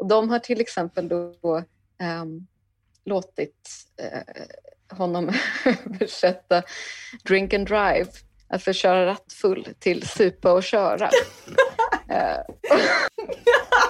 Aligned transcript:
Och 0.00 0.08
de 0.08 0.30
har 0.30 0.38
till 0.38 0.60
exempel 0.60 1.08
då 1.08 1.34
um, 2.22 2.46
låtit 3.04 3.70
uh, 4.02 4.96
honom 4.96 5.30
översätta 5.64 6.62
drink 7.24 7.54
and 7.54 7.66
drive, 7.66 8.06
alltså 8.48 8.72
köra 8.72 9.06
rattfull, 9.06 9.68
till 9.78 10.08
supa 10.08 10.52
och 10.52 10.62
köra. 10.62 11.06
uh, 12.10 12.40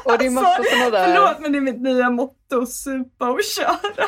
och 0.04 0.18
det 0.18 0.26
är 0.26 0.30
massa 0.30 0.46
Alltså, 0.48 0.76
sådana 0.76 0.90
där... 0.90 1.04
Förlåt 1.04 1.40
men 1.40 1.52
det 1.52 1.58
är 1.58 1.60
mitt 1.60 1.80
nya 1.80 2.10
motto, 2.10 2.66
supa 2.66 3.30
och 3.30 3.40
köra. 3.56 4.06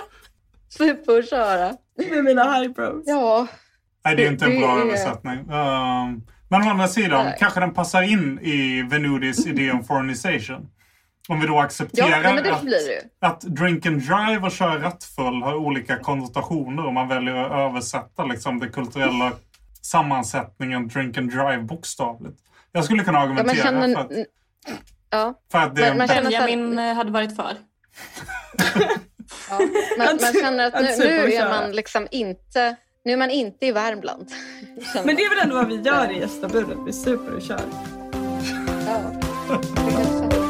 Supa 0.69 1.13
och 1.13 1.25
köra. 1.25 1.77
Med 2.11 2.25
mina 2.25 2.55
highbrows. 2.55 3.03
Ja. 3.07 3.47
Nej, 4.05 4.17
det 4.17 4.27
är 4.27 4.33
inte 4.33 4.45
en 4.45 4.61
bra 4.61 4.81
översättning. 4.81 5.39
Um, 5.39 6.23
men 6.49 6.63
å 6.63 6.71
andra 6.71 6.89
sidan 6.89 7.25
Nej. 7.25 7.37
kanske 7.39 7.61
den 7.61 7.75
passar 7.75 8.03
in 8.03 8.39
i 8.43 8.83
Venudis 8.83 9.47
idé 9.47 9.71
om 9.71 9.85
foreignization. 9.85 10.69
Om 11.29 11.41
vi 11.41 11.47
då 11.47 11.53
Ja, 11.55 11.63
accepterar 11.63 12.09
nej, 12.23 12.35
men 12.35 12.45
det 12.45 12.53
att, 13.21 13.33
att 13.33 13.41
drink 13.41 13.87
and 13.87 14.01
drive 14.01 14.39
och 14.43 14.53
köra 14.53 14.83
rattfull 14.83 15.43
har 15.43 15.55
olika 15.55 15.99
konnotationer 15.99 16.87
om 16.87 16.95
man 16.95 17.09
väljer 17.09 17.35
att 17.35 17.53
översätta 17.71 18.25
liksom, 18.25 18.59
den 18.61 18.71
kulturella 18.73 19.33
sammansättningen 19.83 20.89
drink 20.89 21.19
and 21.19 21.31
drive 21.31 21.59
bokstavligt. 21.63 22.39
Jag 22.73 22.85
skulle 22.85 23.05
kunna 23.05 23.19
Ja, 23.19 23.27
man 23.27 23.39
argumentera 23.39 23.65
känner... 23.65 23.95
för, 23.95 24.01
att, 24.01 24.11
Ja, 25.11 25.35
för 25.53 25.59
att 25.59 25.77
det 25.77 25.95
man 25.95 26.09
känner- 26.09 26.23
Benjamin 26.31 26.79
eh, 26.79 26.95
hade 26.95 27.11
varit 27.11 27.37
för. 27.37 27.53
ja. 29.51 29.59
Man, 29.99 30.07
man 30.23 30.33
känner 30.43 30.67
att 30.67 30.75
nu, 30.75 30.97
nu 30.99 31.33
är 31.33 31.49
man 31.49 31.73
liksom 31.73 32.09
inte... 32.11 32.77
Nu 33.05 33.13
är 33.13 33.17
man 33.17 33.31
inte 33.31 33.67
i 33.67 33.73
Värmland. 33.73 34.31
Men 35.05 35.17
det 35.17 35.23
är 35.23 35.29
man. 35.29 35.37
väl 35.37 35.45
ändå 35.45 35.55
vad 35.55 35.69
vi 35.69 35.77
gör 35.91 36.11
i 36.11 36.19
gästabudet, 36.21 36.79
vi 36.87 36.93
super 36.93 37.35
och 37.35 37.43
kör. 37.43 37.61
Ja. 38.87 40.42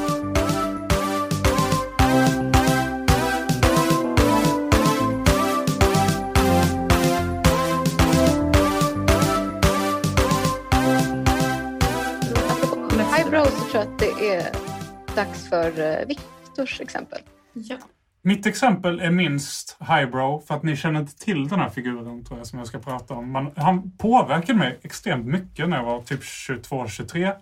Det 14.33 14.39
är 14.39 15.17
dags 15.17 15.49
för 15.49 15.81
eh, 15.81 16.07
Viktors 16.07 16.81
exempel. 16.81 17.21
Ja. 17.53 17.77
Mitt 18.23 18.47
exempel 18.47 19.01
är 19.01 19.11
minst 19.11 19.77
highbrow 19.81 20.41
för 20.47 20.55
att 20.55 20.63
ni 20.63 20.77
känner 20.77 21.01
inte 21.01 21.19
till 21.19 21.49
den 21.49 21.61
här 21.61 21.69
figuren 21.69 22.25
tror 22.25 22.39
jag 22.39 22.47
som 22.47 22.59
jag 22.59 22.69
ska 22.69 22.79
prata 22.79 23.15
om. 23.15 23.33
Men 23.33 23.51
han 23.57 23.97
påverkade 23.97 24.59
mig 24.59 24.81
extremt 24.83 25.27
mycket 25.27 25.69
när 25.69 25.77
jag 25.77 25.85
var 25.85 26.03
typ 26.03 26.21
22-23 26.21 27.35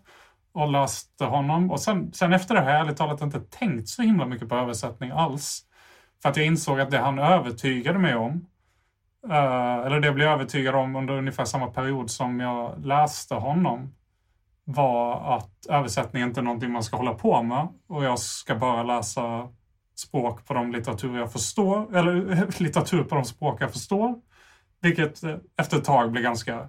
och 0.52 0.70
läste 0.70 1.24
honom. 1.24 1.70
Och 1.70 1.80
sen, 1.80 2.12
sen 2.12 2.32
efter 2.32 2.54
det 2.54 2.60
har 2.60 2.70
jag 2.70 2.80
ärligt 2.80 2.96
talat 2.96 3.22
inte 3.22 3.40
tänkt 3.40 3.88
så 3.88 4.02
himla 4.02 4.26
mycket 4.26 4.48
på 4.48 4.54
översättning 4.54 5.10
alls. 5.10 5.62
För 6.22 6.28
att 6.28 6.36
jag 6.36 6.46
insåg 6.46 6.80
att 6.80 6.90
det 6.90 6.98
han 6.98 7.18
övertygade 7.18 7.98
mig 7.98 8.14
om, 8.14 8.46
eh, 9.28 9.86
eller 9.86 10.00
det 10.00 10.06
jag 10.06 10.14
blev 10.14 10.28
övertygad 10.28 10.74
om 10.74 10.96
under 10.96 11.14
ungefär 11.14 11.44
samma 11.44 11.66
period 11.66 12.10
som 12.10 12.40
jag 12.40 12.86
läste 12.86 13.34
honom, 13.34 13.92
var 14.72 15.36
att 15.36 15.66
översättning 15.68 16.22
inte 16.22 16.40
är 16.40 16.42
någonting 16.42 16.72
man 16.72 16.82
ska 16.82 16.96
hålla 16.96 17.14
på 17.14 17.42
med 17.42 17.68
och 17.88 18.04
jag 18.04 18.18
ska 18.18 18.54
bara 18.54 18.82
läsa 18.82 19.48
språk 19.94 20.46
på 20.46 20.54
de 20.54 20.72
litteratur 20.72 21.18
jag 21.18 21.32
förstår, 21.32 21.96
eller 21.96 22.46
litteratur 22.62 23.04
på 23.04 23.14
de 23.14 23.24
språk 23.24 23.62
jag 23.62 23.72
förstår. 23.72 24.14
Vilket 24.82 25.22
eh, 25.22 25.36
efter 25.56 25.76
ett 25.76 25.84
tag 25.84 26.12
blir 26.12 26.22
ganska 26.22 26.68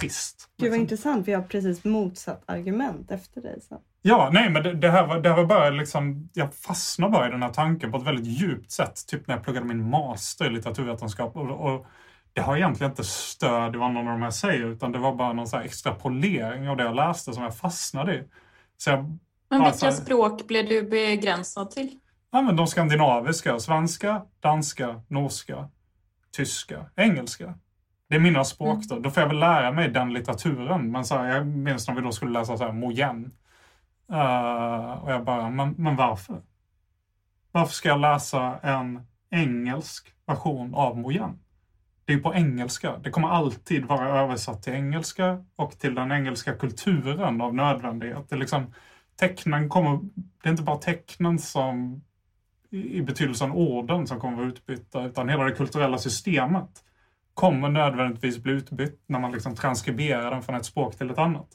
trist. 0.00 0.50
Gud 0.56 0.70
vad 0.70 0.78
liksom. 0.78 0.80
intressant, 0.80 1.28
vi 1.28 1.32
har 1.32 1.42
precis 1.42 1.84
motsatt 1.84 2.42
argument 2.46 3.10
efter 3.10 3.40
dig. 3.40 3.60
Så. 3.68 3.80
Ja, 4.02 4.30
nej 4.32 4.50
men 4.50 4.62
det, 4.62 4.74
det, 4.74 4.90
här 4.90 5.06
var, 5.06 5.20
det 5.20 5.28
här 5.28 5.36
var 5.36 5.44
bara 5.44 5.70
liksom, 5.70 6.28
jag 6.32 6.54
fastnade 6.54 7.12
bara 7.12 7.28
i 7.28 7.30
den 7.30 7.42
här 7.42 7.52
tanken 7.52 7.92
på 7.92 7.98
ett 7.98 8.06
väldigt 8.06 8.26
djupt 8.26 8.70
sätt. 8.70 9.06
Typ 9.06 9.26
när 9.26 9.34
jag 9.34 9.44
pluggade 9.44 9.66
min 9.66 9.90
master 9.90 10.46
i 10.46 10.50
litteraturvetenskap. 10.50 11.36
Och, 11.36 11.50
och 11.50 11.86
det 12.34 12.40
har 12.40 12.56
egentligen 12.56 12.92
inte 12.92 13.04
stöd 13.04 13.74
i 13.74 13.78
vad 13.78 13.92
någon 13.92 14.08
av 14.08 14.12
de 14.12 14.22
här 14.22 14.30
säger, 14.30 14.66
utan 14.66 14.92
det 14.92 14.98
var 14.98 15.14
bara 15.14 15.32
någon 15.32 15.48
så 15.48 15.56
extrapolering 15.56 16.68
av 16.68 16.76
det 16.76 16.82
jag 16.82 16.94
läste 16.96 17.32
som 17.32 17.42
jag 17.42 17.56
fastnade 17.56 18.14
i. 18.14 18.24
Så 18.76 18.90
jag, 18.90 19.18
Men 19.50 19.64
vilka 19.64 19.92
språk 19.92 20.46
blev 20.46 20.68
du 20.68 20.82
begränsad 20.82 21.70
till? 21.70 21.98
Ja, 22.30 22.42
men 22.42 22.56
de 22.56 22.66
skandinaviska. 22.66 23.58
Svenska, 23.58 24.22
danska, 24.40 25.02
norska, 25.08 25.68
tyska, 26.36 26.86
engelska. 26.96 27.54
Det 28.08 28.16
är 28.16 28.20
mina 28.20 28.44
språk 28.44 28.84
då. 28.88 28.98
Då 28.98 29.10
får 29.10 29.20
jag 29.20 29.28
väl 29.28 29.38
lära 29.38 29.72
mig 29.72 29.88
den 29.88 30.12
litteraturen. 30.12 30.90
Men 30.90 31.04
så 31.04 31.16
här, 31.16 31.36
jag 31.36 31.46
minns 31.46 31.88
när 31.88 31.94
vi 31.94 32.00
då 32.00 32.12
skulle 32.12 32.38
läsa 32.38 32.56
så 32.56 32.64
här 32.64 32.72
Moyen. 32.72 33.32
Eh, 34.12 34.92
och 35.02 35.12
jag 35.12 35.24
bara, 35.24 35.50
men, 35.50 35.74
men 35.78 35.96
varför? 35.96 36.42
Varför 37.52 37.72
ska 37.72 37.88
jag 37.88 38.00
läsa 38.00 38.58
en 38.62 39.06
engelsk 39.30 40.14
version 40.26 40.74
av 40.74 40.98
Moyen? 40.98 41.38
Det 42.04 42.12
är 42.12 42.18
på 42.18 42.34
engelska. 42.34 42.98
Det 42.98 43.10
kommer 43.10 43.28
alltid 43.28 43.84
vara 43.84 44.20
översatt 44.20 44.62
till 44.62 44.72
engelska 44.72 45.44
och 45.56 45.78
till 45.78 45.94
den 45.94 46.12
engelska 46.12 46.54
kulturen 46.54 47.40
av 47.40 47.54
nödvändighet. 47.54 48.28
Det 48.28 48.34
är 48.34 48.38
liksom, 48.38 48.74
tecknen 49.16 49.68
kommer, 49.68 49.98
det 50.14 50.48
är 50.48 50.50
inte 50.50 50.62
bara 50.62 50.78
tecknen 50.78 51.38
som 51.38 52.02
i 52.70 52.98
i 52.98 53.02
betydelsen 53.02 53.52
orden 53.52 54.06
som 54.06 54.20
kommer 54.20 54.36
vara 54.36 54.46
utbytta, 54.46 55.04
utan 55.04 55.28
hela 55.28 55.44
det 55.44 55.52
kulturella 55.52 55.98
systemet 55.98 56.84
kommer 57.34 57.68
nödvändigtvis 57.68 58.38
bli 58.38 58.52
utbytt 58.52 59.02
när 59.06 59.18
man 59.18 59.32
liksom 59.32 59.54
transkriberar 59.54 60.30
den 60.30 60.42
från 60.42 60.54
ett 60.54 60.64
språk 60.64 60.96
till 60.96 61.10
ett 61.10 61.18
annat. 61.18 61.48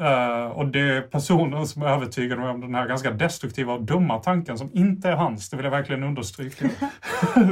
Uh, 0.00 0.44
och 0.44 0.66
det 0.66 0.80
är 0.80 1.02
personen 1.02 1.66
som 1.66 1.82
är 1.82 2.36
mig 2.36 2.48
om 2.48 2.60
den 2.60 2.74
här 2.74 2.88
ganska 2.88 3.10
destruktiva 3.10 3.72
och 3.72 3.82
dumma 3.82 4.18
tanken 4.18 4.58
som 4.58 4.70
inte 4.72 5.08
är 5.08 5.16
hans, 5.16 5.50
det 5.50 5.56
vill 5.56 5.64
jag 5.64 5.70
verkligen 5.70 6.02
understryka. 6.02 6.64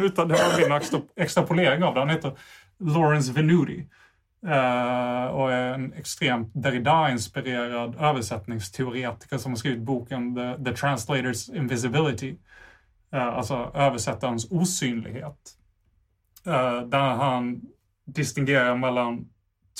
Utan 0.02 0.28
det 0.28 0.34
var 0.34 0.62
min 0.62 0.72
extra, 0.76 1.00
extrapolering 1.16 1.84
av 1.84 1.94
det. 1.94 2.00
Han 2.00 2.08
heter 2.08 2.32
Lawrence 2.78 3.32
Venuti. 3.32 3.86
uh, 4.46 5.26
och 5.26 5.52
är 5.52 5.74
en 5.74 5.92
extremt 5.92 6.54
Derrida-inspirerad 6.54 8.00
översättningsteoretiker 8.00 9.38
som 9.38 9.52
har 9.52 9.56
skrivit 9.56 9.80
boken 9.80 10.34
The, 10.34 10.64
The 10.64 10.70
Translator's 10.70 11.56
Invisibility. 11.56 12.36
uh, 13.14 13.22
alltså 13.22 13.70
översättarens 13.74 14.50
osynlighet. 14.50 15.56
Där 16.86 17.14
han 17.14 17.60
distingerar 18.04 18.76
mellan 18.76 19.28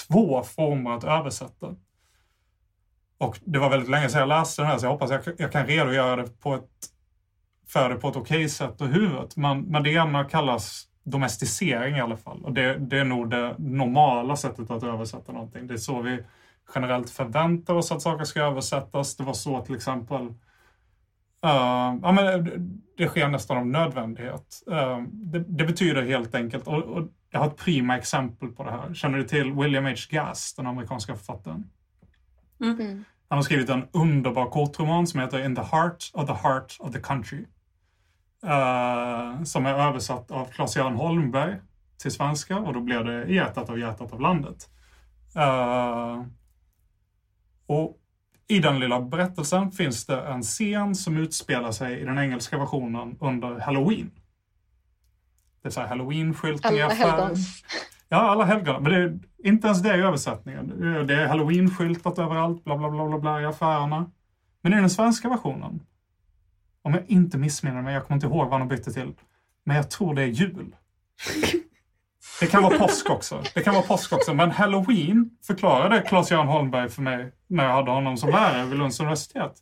två 0.09 0.43
former 0.43 0.91
att 0.91 1.05
översätta. 1.05 1.75
Och 3.21 3.41
det 3.45 3.59
var 3.59 3.71
väldigt 3.71 3.91
länge 3.91 4.09
sedan 4.09 4.21
jag 4.21 4.29
läste 4.29 4.63
den 4.63 4.71
här 4.71 4.79
så 4.79 4.87
jag 4.87 4.91
hoppas 4.91 5.11
jag, 5.11 5.21
jag 5.39 5.53
kan 5.53 5.67
redogöra 5.67 6.17
det 6.17 6.41
på 6.41 6.55
ett, 6.55 6.71
för 7.69 7.89
det 7.89 7.95
på 7.95 8.09
ett 8.09 8.17
okej 8.17 8.49
sätt 8.49 8.81
och 8.81 8.87
huvudet. 8.87 9.37
Men, 9.37 9.61
men 9.61 9.83
det 9.83 9.91
ena 9.91 10.25
kallas 10.25 10.87
domesticering 11.05 11.97
i 11.97 12.01
alla 12.01 12.17
fall. 12.17 12.45
Och 12.45 12.53
det, 12.53 12.77
det 12.79 12.99
är 12.99 13.05
nog 13.05 13.31
det 13.31 13.55
normala 13.59 14.37
sättet 14.37 14.71
att 14.71 14.83
översätta 14.83 15.33
någonting. 15.33 15.67
Det 15.67 15.75
är 15.75 15.79
så 15.79 16.03
vi 16.03 16.23
generellt 16.75 17.11
förväntar 17.11 17.75
oss 17.75 17.93
att 17.93 18.03
saker 18.03 18.25
ska 18.25 18.43
översättas. 18.43 19.17
Det 19.17 19.25
var 19.25 19.35
så 19.35 19.65
till 19.65 19.75
exempel 19.75 20.35
Uh, 21.47 21.99
ja, 22.03 22.13
men 22.13 22.45
det, 22.45 22.53
det 22.97 23.09
sker 23.09 23.29
nästan 23.29 23.57
av 23.57 23.67
nödvändighet. 23.67 24.63
Uh, 24.71 25.03
det, 25.13 25.39
det 25.39 25.65
betyder 25.65 26.03
helt 26.03 26.35
enkelt, 26.35 26.67
och, 26.67 26.83
och 26.83 27.09
jag 27.31 27.41
har 27.41 27.47
ett 27.47 27.57
prima 27.57 27.99
exempel 27.99 28.49
på 28.49 28.65
det 28.65 28.71
här. 28.71 28.95
Känner 28.95 29.19
du 29.19 29.25
till 29.25 29.53
William 29.53 29.85
H. 29.85 29.95
Gass, 30.11 30.55
den 30.55 30.67
amerikanska 30.67 31.17
författaren? 31.17 31.71
Mm. 32.61 33.05
Han 33.31 33.39
har 33.39 33.43
skrivit 33.43 33.69
en 33.69 33.89
underbar 33.93 34.51
kortroman 34.51 35.07
som 35.07 35.21
heter 35.21 35.45
In 35.45 35.57
the 35.57 35.63
heart 35.63 36.11
of 36.15 36.27
the 36.27 36.33
heart 36.33 36.77
of 36.81 36.93
the 36.93 37.01
country. 37.01 37.45
Uh, 38.45 39.45
som 39.45 39.67
är 39.67 39.75
översatt 39.75 40.31
av 40.31 40.51
Claes-Göran 40.51 40.95
Holmberg 40.95 41.57
till 41.99 42.11
svenska 42.11 42.59
och 42.59 42.73
då 42.73 42.81
blev 42.81 43.05
det 43.05 43.33
Hjärtat 43.33 43.71
av 43.71 43.79
hjärtat 43.79 44.13
av 44.13 44.21
landet. 44.21 44.69
Uh, 45.37 46.25
och 47.67 47.97
i 48.49 48.59
den 48.59 48.81
lilla 48.81 49.01
berättelsen 49.01 49.73
finns 49.73 50.07
det 50.07 50.21
en 50.21 50.43
scen 50.43 50.95
som 50.95 51.17
utspelar 51.17 51.73
sig 51.73 52.01
i 52.01 52.05
den 52.05 52.19
engelska 52.19 52.59
versionen 52.59 53.17
under 53.21 53.61
Halloween. 53.61 54.11
Det 55.63 55.69
är 55.69 55.71
så 55.71 55.81
här 55.81 55.89
Halloween-skyltning 55.89 56.77
i 56.77 56.83
Alla 56.83 56.95
helgons. 56.95 57.65
Ja, 58.13 58.19
alla 58.19 58.45
helgon. 58.45 58.83
Men 58.83 58.93
det 58.93 58.99
är 58.99 59.19
inte 59.49 59.67
ens 59.67 59.83
det 59.83 59.97
i 59.97 60.01
översättningen. 60.01 60.69
Det 61.07 61.15
är 61.15 61.27
halloween-skyltat 61.29 62.19
överallt, 62.19 62.65
bla 62.65 62.77
bla 62.77 62.91
bla 62.91 63.07
bla 63.07 63.19
bla 63.19 63.43
i 63.43 63.45
affärerna. 63.45 64.11
Men 64.63 64.73
i 64.73 64.77
den 64.77 64.91
svenska 64.91 65.29
versionen, 65.29 65.81
om 66.83 66.95
jag 66.95 67.03
inte 67.07 67.39
missminner 67.39 67.83
mig, 67.83 67.95
jag 67.95 68.07
kommer 68.07 68.17
inte 68.17 68.27
ihåg 68.27 68.49
vad 68.49 68.61
de 68.61 68.69
bytte 68.69 68.93
till, 68.93 69.15
men 69.65 69.77
jag 69.77 69.91
tror 69.91 70.15
det 70.15 70.23
är 70.23 70.27
jul. 70.27 70.77
Det 72.41 72.47
kan 72.47 72.63
vara 72.63 72.79
påsk 72.79 73.11
också. 73.11 73.43
Det 73.55 73.63
kan 73.63 73.75
vara 73.75 73.87
påsk 73.87 74.13
också. 74.13 74.35
Men 74.35 74.51
halloween 74.51 75.31
förklarade 75.47 76.03
Claes-Göran 76.09 76.49
Holmberg 76.49 76.89
för 76.89 77.03
mig 77.03 77.33
när 77.47 77.65
jag 77.65 77.73
hade 77.73 77.91
honom 77.91 78.17
som 78.17 78.31
lärare 78.31 78.67
vid 78.67 78.79
Lunds 78.79 79.01
universitet. 79.01 79.53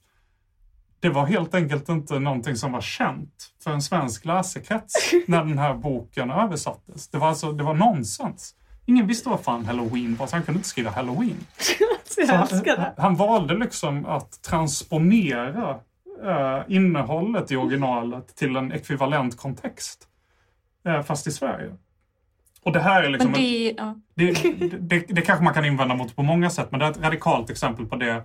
Det 1.00 1.08
var 1.08 1.26
helt 1.26 1.54
enkelt 1.54 1.88
inte 1.88 2.18
någonting 2.18 2.56
som 2.56 2.72
var 2.72 2.80
känt 2.80 3.48
för 3.64 3.70
en 3.70 3.82
svensk 3.82 4.24
läsekrets 4.24 4.94
när 5.26 5.44
den 5.44 5.58
här 5.58 5.74
boken 5.74 6.30
översattes. 6.30 7.08
Det 7.08 7.18
var 7.18 7.28
alltså, 7.28 7.52
det 7.52 7.64
var 7.64 7.74
nonsens. 7.74 8.54
Ingen 8.86 9.06
visste 9.06 9.28
vad 9.28 9.40
fan 9.40 9.64
halloween 9.64 10.16
var, 10.16 10.26
så 10.26 10.36
han 10.36 10.42
kunde 10.42 10.58
inte 10.58 10.68
skriva 10.68 10.90
halloween. 10.90 11.36
Jag 12.16 12.48
Så 12.48 12.54
älskar 12.54 12.76
han, 12.76 12.92
han 12.96 13.16
valde 13.16 13.54
liksom 13.54 14.06
att 14.06 14.42
transponera 14.42 15.78
eh, 16.24 16.60
innehållet 16.68 17.52
i 17.52 17.56
originalet 17.56 18.36
till 18.36 18.56
en 18.56 18.72
ekvivalent 18.72 19.36
kontext. 19.36 20.08
Eh, 20.86 21.02
fast 21.02 21.26
i 21.26 21.30
Sverige. 21.30 21.76
Och 22.62 22.72
det 22.72 22.80
här 22.80 23.02
är 23.02 23.10
liksom... 23.10 23.32
Det, 23.32 23.74
ja. 23.76 23.94
det, 24.14 24.32
det, 24.80 25.04
det 25.08 25.22
kanske 25.22 25.44
man 25.44 25.54
kan 25.54 25.64
invända 25.64 25.94
mot 25.94 26.16
på 26.16 26.22
många 26.22 26.50
sätt, 26.50 26.70
men 26.70 26.80
det 26.80 26.86
är 26.86 26.90
ett 26.90 27.02
radikalt 27.02 27.50
exempel 27.50 27.86
på 27.86 27.96
det 27.96 28.22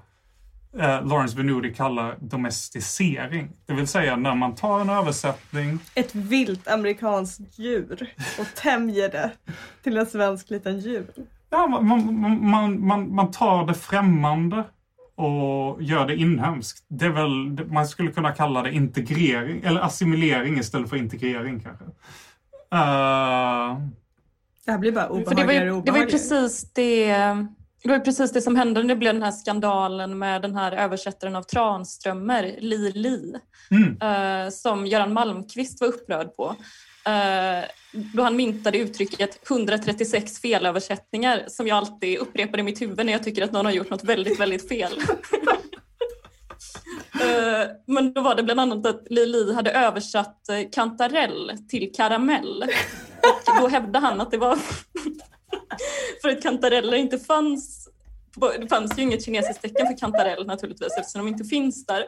eh, 0.79 1.05
Lawrence 1.05 1.37
Venuti 1.37 1.73
kallar 1.73 2.17
domesticering. 2.19 3.49
Det 3.65 3.73
vill 3.73 3.87
säga 3.87 4.15
när 4.15 4.35
man 4.35 4.55
tar 4.55 4.79
en 4.79 4.89
översättning 4.89 5.79
Ett 5.95 6.15
vilt 6.15 6.67
amerikanskt 6.67 7.59
djur 7.59 8.13
och 8.39 8.47
tämjer 8.55 9.09
det 9.09 9.31
till 9.83 9.97
en 9.97 10.05
svensk 10.05 10.49
liten 10.49 10.79
djur. 10.79 11.05
Ja, 11.49 11.67
man, 11.67 11.87
man, 11.87 12.49
man, 12.49 12.87
man, 12.87 13.15
man 13.15 13.31
tar 13.31 13.65
det 13.67 13.73
främmande 13.73 14.63
och 15.15 15.81
gör 15.83 16.07
det 16.07 16.15
inhemskt. 16.15 16.85
Det 16.87 17.05
är 17.05 17.09
väl, 17.09 17.67
man 17.71 17.87
skulle 17.87 18.11
kunna 18.11 18.31
kalla 18.31 18.61
det 18.61 18.71
integrering, 18.73 19.61
eller 19.63 19.81
assimilering 19.81 20.57
istället 20.59 20.89
för 20.89 20.97
integrering 20.97 21.59
kanske. 21.59 21.85
Eh, 22.73 23.77
Det 24.65 24.71
här 24.71 24.77
blir 24.77 24.91
bara 24.91 25.09
obehagligare 25.09 25.65
ju, 25.65 25.71
och 25.71 25.83
det 25.85 25.91
var 25.91 25.97
ju 25.97 26.03
obehagligare. 26.03 26.11
precis 26.11 26.73
det, 26.73 27.11
det 27.83 27.89
var 27.89 27.99
precis 27.99 28.31
det 28.31 28.41
som 28.41 28.55
hände 28.55 28.81
när 28.81 28.87
det 28.87 28.95
blev 28.95 29.13
den 29.13 29.23
här 29.23 29.31
skandalen 29.31 30.19
med 30.19 30.41
den 30.41 30.55
här 30.55 30.71
översättaren 30.71 31.35
av 31.35 31.43
Tranströmer, 31.43 32.55
Li 32.59 32.91
Li, 32.91 33.35
mm, 33.71 34.01
eh, 34.01 34.49
som 34.49 34.87
Göran 34.87 35.13
Malmqvist 35.13 35.81
var 35.81 35.87
upprörd 35.87 36.35
på. 36.35 36.55
Eh, 37.05 37.69
då 37.91 38.23
han 38.23 38.35
myntade 38.35 38.77
uttrycket 38.77 39.49
136 39.49 40.39
felöversättningar 40.39 41.43
som 41.47 41.67
jag 41.67 41.77
alltid 41.77 42.17
upprepar 42.17 42.59
i 42.59 42.63
mitt 42.63 42.81
huvud 42.81 43.05
när 43.05 43.13
jag 43.13 43.23
tycker 43.23 43.43
att 43.43 43.51
någon 43.51 43.65
har 43.65 43.73
gjort 43.73 43.89
något 43.89 44.03
väldigt, 44.03 44.39
väldigt 44.39 44.69
fel. 44.69 44.93
Eh, 47.23 47.67
men 47.87 48.13
då 48.13 48.21
var 48.21 48.35
det 48.35 48.43
bland 48.43 48.59
annat 48.59 48.85
att 48.85 49.07
Lili 49.09 49.53
hade 49.53 49.71
översatt 49.71 50.49
eh, 50.49 50.69
kantarell 50.71 51.51
till 51.69 51.91
karamell. 51.95 52.63
Och 53.17 53.61
då 53.61 53.67
hävdade 53.67 54.07
han 54.07 54.21
att 54.21 54.31
det 54.31 54.37
var 54.37 54.55
för 56.21 56.29
att 56.29 56.43
kantareller 56.43 56.97
inte 56.97 57.19
fanns. 57.19 57.89
Det 58.59 58.67
fanns 58.67 58.97
ju 58.97 59.01
inget 59.01 59.25
kinesiskt 59.25 59.61
tecken 59.61 59.87
för 59.87 59.97
kantarell 59.97 60.45
naturligtvis 60.45 60.97
eftersom 60.97 61.25
de 61.25 61.27
inte 61.27 61.43
finns 61.43 61.85
där. 61.85 62.05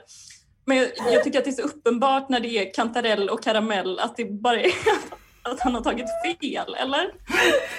Men 0.65 0.77
jag, 0.77 0.87
jag 1.13 1.23
tycker 1.23 1.39
att 1.39 1.45
det 1.45 1.51
är 1.51 1.61
så 1.61 1.61
uppenbart 1.61 2.29
när 2.29 2.39
det 2.39 2.49
är 2.49 2.73
kantarell 2.73 3.29
och 3.29 3.43
karamell 3.43 3.99
att 3.99 4.17
det 4.17 4.25
bara 4.25 4.61
är 4.61 4.71
att 5.43 5.59
han 5.59 5.75
har 5.75 5.81
tagit 5.81 6.07
fel, 6.23 6.75
eller? 6.79 7.13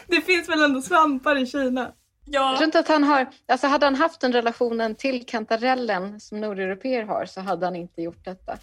Det 0.07 0.21
finns 0.21 0.49
väl 0.49 0.63
ändå 0.63 0.83
svampar 0.83 1.37
i 1.37 1.47
Kina? 1.47 1.93
Jag 2.29 2.43
Ja, 2.53 2.57
tror 2.57 2.65
inte 2.65 2.79
att 2.79 2.89
han 2.89 3.05
har, 3.05 3.27
alltså 3.49 3.67
hade 3.67 3.87
han 3.87 3.95
haft 3.95 4.21
den 4.21 4.33
relationen 4.33 4.95
till 4.95 5.27
kantarellen 5.27 6.21
som 6.21 6.41
nordeuropeer 6.41 7.03
har 7.03 7.27
så 7.27 7.41
hade 7.41 7.67
han 7.67 7.77
inte 7.77 8.03
gjort 8.03 8.25
detta. 8.25 8.59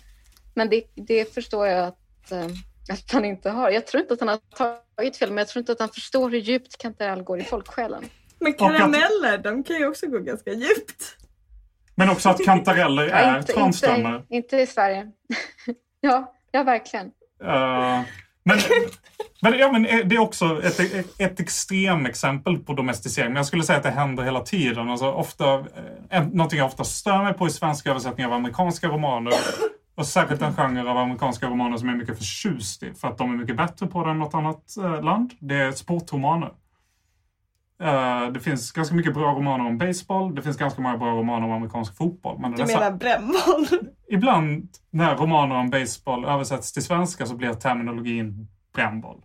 Men 0.54 0.69
det, 0.69 0.83
det 0.95 1.33
förstår 1.33 1.68
jag 1.68 1.88
att, 1.88 2.31
eh, 2.31 2.45
att 2.92 3.12
han 3.12 3.25
inte 3.25 3.50
har. 3.50 3.69
Jag 3.69 3.88
tror 3.88 4.01
inte 4.01 4.13
att 4.13 4.19
han 4.19 4.30
har 4.30 4.39
tagit 4.95 5.18
fel, 5.18 5.30
men 5.30 5.38
jag 5.38 5.48
tror 5.48 5.60
inte 5.62 5.71
att 5.71 5.80
han 5.80 5.89
förstår 5.89 6.30
hur 6.30 6.38
djupt 6.39 6.77
kantarell 6.77 7.24
går 7.24 7.39
i 7.39 7.44
folksjälen. 7.44 8.04
Men 8.39 8.51
att- 8.51 8.57
karameller, 8.60 9.38
de 9.38 9.63
kan 9.63 9.75
ju 9.75 9.88
också 9.88 10.07
gå 10.07 10.19
ganska 10.19 10.51
djupt. 10.54 11.18
men 11.95 12.09
också 12.09 12.30
att 12.30 12.45
kantareller 12.45 13.07
Ja, 13.07 13.16
är 13.16 13.39
inte, 13.39 13.54
tranströmmar. 13.54 14.16
inte, 14.16 14.36
inte 14.36 14.57
i 14.57 14.68
Sverige. 14.68 15.12
ja, 16.01 16.33
ja, 16.51 16.63
verkligen. 16.63 17.12
Eh, 17.44 18.01
men, 18.44 18.57
men, 19.42 19.60
ja, 19.60 19.72
men 19.72 19.86
eh, 19.86 20.06
det 20.06 20.16
är 20.16 20.19
också 20.19 20.63
ett, 20.63 20.80
ett 21.19 21.40
extremexempel 21.40 22.57
på 22.57 22.74
domesticering. 22.74 23.28
Men 23.30 23.36
jag 23.36 23.45
skulle 23.45 23.63
säga 23.63 23.78
att 23.78 23.84
det 23.84 23.92
händer 23.92 24.24
hela 24.24 24.40
tiden. 24.40 24.90
Alltså 24.90 25.12
ofta, 25.12 25.54
eh, 26.10 26.28
någonting 26.28 26.60
jag 26.60 26.68
ofta 26.68 26.84
stör 26.84 27.24
mig 27.24 27.34
på 27.34 27.48
i 27.48 27.50
svenska 27.50 27.90
översättningar 27.90 28.30
av 28.30 28.36
amerikanska 28.36 28.88
romaner. 28.88 29.34
Och 29.95 30.07
särskilt 30.07 30.42
en 30.42 30.56
genre 30.56 30.90
av 30.90 30.98
amerikanska 30.98 31.48
romaner 31.48 31.78
som 31.78 31.88
jag 31.88 31.95
är 31.95 32.00
mycket 32.00 32.18
förtjust 32.18 32.84
i. 32.84 32.94
För 32.94 33.07
att 33.07 33.18
de 33.18 33.31
är 33.31 33.38
mycket 33.38 33.57
bättre 33.57 33.88
på 33.88 34.04
det 34.04 34.12
än 34.12 34.19
något 34.19 34.34
annat 34.34 34.78
eh, 34.78 35.04
land. 35.04 35.34
Det 35.40 35.56
är 35.56 35.72
sportromaner. 35.72 36.51
Eh, 37.83 38.31
det 38.31 38.39
finns 38.39 38.71
ganska 38.71 38.95
mycket 38.95 39.13
bra 39.13 39.33
romaner 39.33 39.65
om 39.65 39.77
baseball. 39.77 40.35
Det 40.35 40.41
finns 40.41 40.57
ganska 40.57 40.81
många 40.81 40.97
bra 40.97 41.12
romaner 41.12 41.45
om 41.45 41.51
amerikansk 41.51 41.97
fotboll. 41.97 42.39
Men 42.39 42.51
Du 42.51 42.65
menar 42.65 42.91
brännboll? 42.91 43.89
ibland 44.09 44.69
när 44.89 45.15
romaner 45.15 45.56
om 45.56 45.69
baseball 45.69 46.25
översätts 46.25 46.74
till 46.74 46.83
svenska 46.83 47.25
så 47.25 47.35
blir 47.35 47.53
terminologin 47.53 48.47
brännboll. 48.75 49.21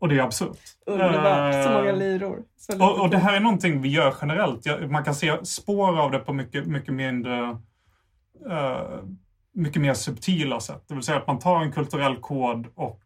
Och 0.00 0.08
det 0.08 0.18
är 0.18 0.22
absurt. 0.22 0.58
Underbart, 0.86 1.52
så 1.52 1.70
Eh, 1.70 1.78
många 1.78 1.92
lyror. 1.92 2.42
Så 2.56 2.84
och, 2.84 3.00
och 3.00 3.10
det 3.10 3.18
här 3.18 3.36
är 3.36 3.40
någonting 3.40 3.82
vi 3.82 3.88
gör 3.88 4.14
generellt. 4.20 4.90
Man 4.90 5.04
kan 5.04 5.14
se 5.14 5.44
spår 5.44 6.00
av 6.00 6.10
det 6.10 6.18
på 6.18 6.32
mycket, 6.32 6.66
mycket 6.66 6.94
mindre 6.94 7.56
eh, 8.50 9.00
mycket 9.54 9.82
mer 9.82 9.94
subtila 9.94 10.60
sätt. 10.60 10.84
Det 10.88 10.94
vill 10.94 11.02
säga 11.02 11.18
att 11.18 11.26
man 11.26 11.38
tar 11.38 11.60
en 11.60 11.72
kulturell 11.72 12.16
kod 12.16 12.66
och 12.74 13.02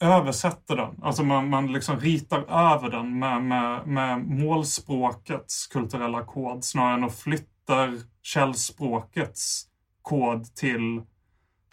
översätter 0.00 0.76
den. 0.76 1.02
Alltså 1.02 1.22
man, 1.22 1.48
man 1.48 1.72
liksom 1.72 2.00
ritar 2.00 2.38
över 2.74 2.90
den 2.90 3.18
med, 3.18 3.42
med, 3.42 3.86
med 3.86 4.18
målspråkets 4.18 5.66
kulturella 5.66 6.24
kod 6.24 6.64
snarare 6.64 6.94
än 6.94 7.04
att 7.04 7.18
flytta 7.18 7.92
källspråkets 8.22 9.66
kod 10.02 10.54
till, 10.54 11.02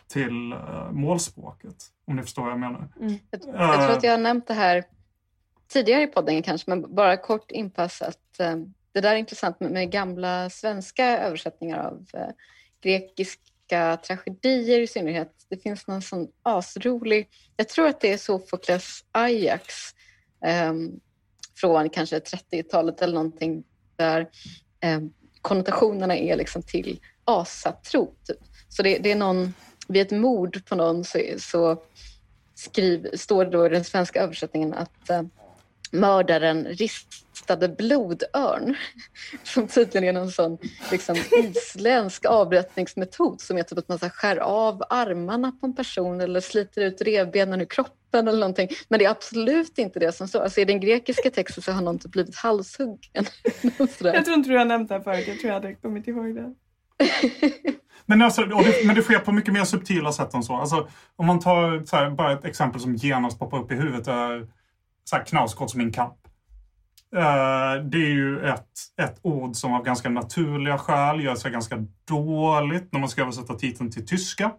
till 0.07 0.53
uh, 0.53 0.91
målspråket. 0.91 1.75
Om 2.07 2.15
ni 2.15 2.21
förstår 2.21 2.43
vad 2.43 2.51
jag 2.51 2.59
menar. 2.59 2.89
Jag, 2.99 3.19
jag 3.31 3.41
tror 3.73 3.97
att 3.97 4.03
jag 4.03 4.11
har 4.11 4.17
nämnt 4.17 4.47
det 4.47 4.53
här 4.53 4.83
tidigare 5.67 6.03
i 6.03 6.07
podden 6.07 6.43
kanske, 6.43 6.69
men 6.69 6.95
bara 6.95 7.17
kort 7.17 7.51
inpass 7.51 8.01
att 8.01 8.39
eh, 8.39 8.55
det 8.91 9.01
där 9.01 9.11
är 9.11 9.15
intressant 9.15 9.59
med, 9.59 9.71
med 9.71 9.91
gamla 9.91 10.49
svenska 10.49 11.19
översättningar 11.19 11.79
av 11.79 12.05
eh, 12.13 12.29
grekiska 13.67 13.97
tragedier 13.97 14.79
i 14.79 14.87
synnerhet. 14.87 15.31
Det 15.49 15.57
finns 15.57 15.87
någon 15.87 16.01
sån 16.01 16.27
asrolig, 16.43 17.27
jag 17.57 17.69
tror 17.69 17.87
att 17.87 18.01
det 18.01 18.13
är 18.13 18.17
Sofokles 18.17 19.05
Ajax 19.11 19.73
eh, 20.45 20.73
från 21.55 21.89
kanske 21.89 22.19
30-talet 22.19 23.01
eller 23.01 23.13
någonting 23.13 23.63
där 23.95 24.29
eh, 24.79 24.99
konnotationerna 25.41 26.15
är 26.15 26.35
liksom 26.35 26.61
till 26.61 26.99
asatro. 27.25 28.13
Typ. 28.27 28.37
Så 28.69 28.83
det, 28.83 28.97
det 28.97 29.11
är 29.11 29.15
någon, 29.15 29.53
vid 29.87 30.01
ett 30.01 30.11
mord 30.11 30.65
på 30.65 30.75
någon 30.75 31.03
så, 31.03 31.19
så 31.37 31.83
skriv, 32.55 33.09
står 33.13 33.45
det 33.45 33.51
då 33.51 33.65
i 33.65 33.69
den 33.69 33.83
svenska 33.83 34.21
översättningen 34.21 34.73
att 34.73 35.09
eh, 35.09 35.23
mördaren 35.91 36.67
ristade 37.37 37.69
blodörn 37.69 38.75
som 39.43 39.67
tydligen 39.67 40.03
är 40.03 40.13
någon 40.13 40.31
sån 40.31 40.57
liksom, 40.91 41.15
isländsk 41.31 42.25
avrättningsmetod 42.25 43.41
som 43.41 43.57
är 43.57 43.63
typ 43.63 43.77
att 43.77 43.87
man 43.87 43.99
så 43.99 44.09
skär 44.09 44.37
av 44.37 44.83
armarna 44.89 45.51
på 45.51 45.65
en 45.65 45.75
person 45.75 46.21
eller 46.21 46.39
sliter 46.39 46.81
ut 46.81 47.01
revbenen 47.01 47.61
ur 47.61 47.65
kroppen 47.65 48.27
eller 48.27 48.39
någonting. 48.39 48.69
Men 48.89 48.99
det 48.99 49.05
är 49.05 49.09
absolut 49.09 49.77
inte 49.77 49.99
det 49.99 50.11
som 50.11 50.27
står. 50.27 50.41
Alltså, 50.41 50.61
I 50.61 50.65
den 50.65 50.79
grekiska 50.79 51.29
texten 51.29 51.63
så 51.63 51.71
har 51.71 51.81
någon 51.81 51.99
typ 51.99 52.11
blivit 52.11 52.35
halshuggen. 52.35 52.99
Jag 53.99 54.25
tror 54.25 54.37
inte 54.37 54.49
du 54.49 54.57
har 54.57 54.65
nämnt 54.65 54.89
det 54.89 54.95
här 54.95 55.01
förut. 55.01 55.27
Jag 55.27 55.39
tror 55.39 55.47
jag 55.47 55.53
hade 55.53 55.73
kommit 55.73 56.07
ihåg 56.07 56.35
det. 56.35 56.53
Men, 58.09 58.21
alltså, 58.21 58.41
det, 58.41 58.85
men 58.85 58.95
det 58.95 59.01
sker 59.01 59.19
på 59.19 59.31
mycket 59.31 59.53
mer 59.53 59.63
subtila 59.63 60.11
sätt 60.11 60.33
än 60.33 60.43
så. 60.43 60.55
Alltså, 60.55 60.87
om 61.15 61.25
man 61.25 61.39
tar 61.39 61.85
så 61.85 61.95
här, 61.95 62.09
bara 62.09 62.33
ett 62.33 62.45
exempel 62.45 62.81
som 62.81 62.95
genast 62.95 63.39
poppar 63.39 63.59
upp 63.59 63.71
i 63.71 63.75
huvudet 63.75 64.07
är 64.07 64.47
så 65.03 65.15
här, 65.15 65.23
Knausgårds 65.23 65.75
Min 65.75 65.91
kamp. 65.91 66.26
Eh, 67.15 67.83
det 67.83 67.97
är 67.97 68.13
ju 68.13 68.45
ett, 68.45 68.69
ett 69.01 69.19
ord 69.21 69.55
som 69.55 69.73
av 69.73 69.83
ganska 69.83 70.09
naturliga 70.09 70.77
skäl 70.77 71.23
gör 71.23 71.35
sig 71.35 71.51
ganska 71.51 71.85
dåligt 72.07 72.91
när 72.91 72.99
man 72.99 73.09
ska 73.09 73.21
översätta 73.21 73.53
titeln 73.53 73.91
till 73.91 74.07
tyska. 74.07 74.51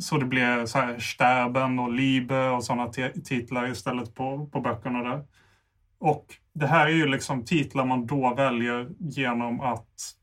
Så 0.00 0.16
det 0.16 0.24
blir 0.24 0.66
så 0.66 0.78
här 0.78 0.98
Sterben 0.98 1.78
och 1.78 1.92
Liebe 1.92 2.48
och 2.48 2.64
sådana 2.64 2.88
titlar 3.24 3.70
istället 3.70 4.14
på, 4.14 4.46
på 4.46 4.60
böckerna 4.60 5.02
där. 5.02 5.24
Och 5.98 6.26
det 6.54 6.66
här 6.66 6.86
är 6.86 6.90
ju 6.90 7.06
liksom 7.06 7.44
titlar 7.44 7.84
man 7.84 8.06
då 8.06 8.34
väljer 8.34 8.88
genom 8.98 9.60
att 9.60 10.14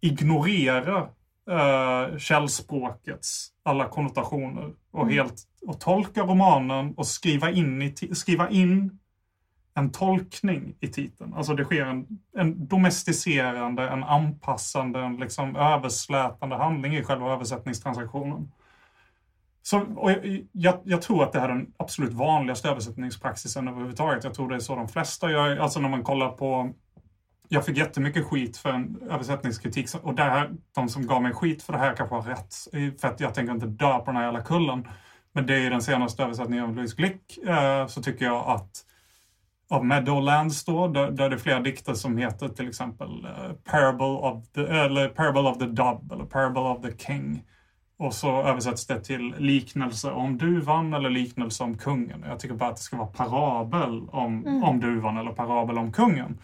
ignorera 0.00 1.08
uh, 1.50 2.18
källspråkets 2.18 3.48
alla 3.62 3.88
konnotationer 3.88 4.72
och 4.90 5.02
mm. 5.02 5.14
helt 5.14 5.42
och 5.66 5.80
tolka 5.80 6.22
romanen 6.22 6.94
och 6.96 7.06
skriva 7.06 7.50
in, 7.50 7.82
i, 7.82 7.94
skriva 8.14 8.50
in 8.50 8.98
en 9.74 9.90
tolkning 9.90 10.76
i 10.80 10.88
titeln. 10.88 11.34
Alltså 11.34 11.54
det 11.54 11.64
sker 11.64 11.86
en, 11.86 12.06
en 12.36 12.66
domesticerande, 12.66 13.88
en 13.88 14.04
anpassande, 14.04 15.00
en 15.00 15.16
liksom 15.16 15.56
överslätande 15.56 16.56
handling 16.56 16.96
i 16.96 17.04
själva 17.04 17.32
översättningstransaktionen. 17.32 18.52
Så, 19.62 19.80
och 19.80 20.10
jag, 20.52 20.80
jag, 20.84 21.02
tror 21.02 21.22
att 21.22 21.32
det 21.32 21.40
här 21.40 21.48
är 21.48 21.52
den 21.52 21.72
absolut 21.76 22.12
vanligaste 22.12 22.68
översättningspraxisen 22.68 23.68
överhuvudtaget. 23.68 24.24
Jag 24.24 24.34
tror 24.34 24.48
det 24.48 24.54
är 24.54 24.60
så 24.60 24.76
de 24.76 24.88
flesta 24.88 25.30
gör. 25.30 25.56
Alltså 25.56 25.80
när 25.80 25.88
man 25.88 26.02
kollar 26.02 26.28
på... 26.28 26.72
Jag 27.48 27.64
fick 27.64 27.76
jättemycket 27.76 28.24
skit 28.24 28.56
för 28.56 28.70
en 28.70 29.02
översättningskritik 29.10 29.88
och 30.02 30.14
där, 30.14 30.50
de 30.74 30.88
som 30.88 31.06
gav 31.06 31.22
mig 31.22 31.32
skit 31.32 31.62
för 31.62 31.72
det 31.72 31.78
här 31.78 31.96
kanske 31.96 32.14
har 32.14 32.22
rätt. 32.22 32.54
För 33.00 33.08
att 33.08 33.20
jag 33.20 33.34
tänker 33.34 33.54
inte 33.54 33.66
dö 33.66 33.98
på 33.98 34.04
den 34.06 34.16
här 34.16 34.24
jävla 34.24 34.42
kullen. 34.42 34.88
Men 35.32 35.46
det 35.46 35.66
är 35.66 35.70
den 35.70 35.82
senaste 35.82 36.22
översättningen 36.22 36.64
av 36.64 36.76
Louise 36.76 36.96
Glick 36.96 37.38
eh, 37.38 37.86
så 37.86 38.02
tycker 38.02 38.24
jag 38.24 38.48
att 38.48 38.84
av 39.70 39.84
Meadowlands 39.84 40.64
då, 40.64 40.88
där, 40.88 41.10
där 41.10 41.30
det 41.30 41.36
är 41.36 41.38
flera 41.38 41.60
dikter 41.60 41.94
som 41.94 42.18
heter 42.18 42.48
till 42.48 42.68
exempel 42.68 43.08
uh, 43.08 43.52
Parable, 43.64 44.06
of 44.06 44.48
the, 44.48 44.60
eller 44.60 45.08
Parable 45.08 45.40
of 45.40 45.58
the 45.58 45.66
Dove 45.66 46.14
eller 46.14 46.24
Parable 46.24 46.60
of 46.60 46.82
the 46.82 47.04
King. 47.06 47.44
Och 47.98 48.14
så 48.14 48.42
översätts 48.42 48.86
det 48.86 49.00
till 49.00 49.34
liknelse 49.38 50.10
om 50.10 50.38
duvan 50.38 50.94
eller 50.94 51.10
liknelse 51.10 51.64
om 51.64 51.78
kungen. 51.78 52.24
Jag 52.28 52.38
tycker 52.38 52.54
bara 52.54 52.70
att 52.70 52.76
det 52.76 52.82
ska 52.82 52.96
vara 52.96 53.08
parabel 53.08 54.08
om, 54.08 54.46
mm. 54.46 54.64
om 54.64 54.80
duvan 54.80 55.16
eller 55.16 55.30
parabel 55.30 55.78
om 55.78 55.92
kungen. 55.92 56.38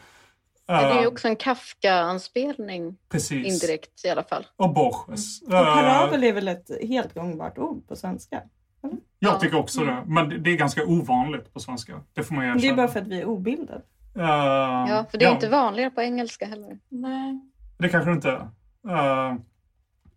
Det 0.67 0.75
är 0.75 1.01
ju 1.01 1.07
också 1.07 1.29
en 1.29 1.37
Kafka-anspelning. 1.37 2.97
Precis. 3.09 3.47
Indirekt 3.47 4.05
i 4.05 4.09
alla 4.09 4.25
fall. 4.25 4.47
Och 4.57 4.75
Borges. 4.75 5.43
Mm. 5.43 5.59
Och 5.59 5.65
parabel 5.65 6.25
är 6.25 6.33
väl 6.33 6.49
ett 6.49 6.71
helt 6.89 7.15
gångbart 7.15 7.59
ord 7.59 7.89
på 7.89 7.97
svenska? 7.97 8.43
Jag 8.83 8.93
ja. 9.19 9.39
tycker 9.39 9.57
också 9.57 9.85
det. 9.85 10.03
Men 10.07 10.43
det 10.43 10.51
är 10.51 10.57
ganska 10.57 10.85
ovanligt 10.85 11.53
på 11.53 11.61
svenska. 11.61 12.01
Det 12.13 12.23
får 12.23 12.35
man 12.35 12.45
erkänna. 12.45 12.61
Det 12.61 12.69
är 12.69 12.75
bara 12.75 12.89
för 12.89 13.01
att 13.01 13.07
vi 13.07 13.21
är 13.21 13.25
obildade. 13.25 13.83
Uh, 14.17 14.25
ja, 14.25 15.07
för 15.11 15.19
det 15.19 15.25
är 15.25 15.29
ja. 15.29 15.35
inte 15.35 15.49
vanligare 15.49 15.91
på 15.91 16.03
engelska 16.03 16.47
heller. 16.47 16.79
Nej. 16.89 17.41
Det 17.79 17.89
kanske 17.89 18.11
det 18.11 18.15
inte 18.15 18.31
är. 18.31 18.41
Uh, 18.41 19.39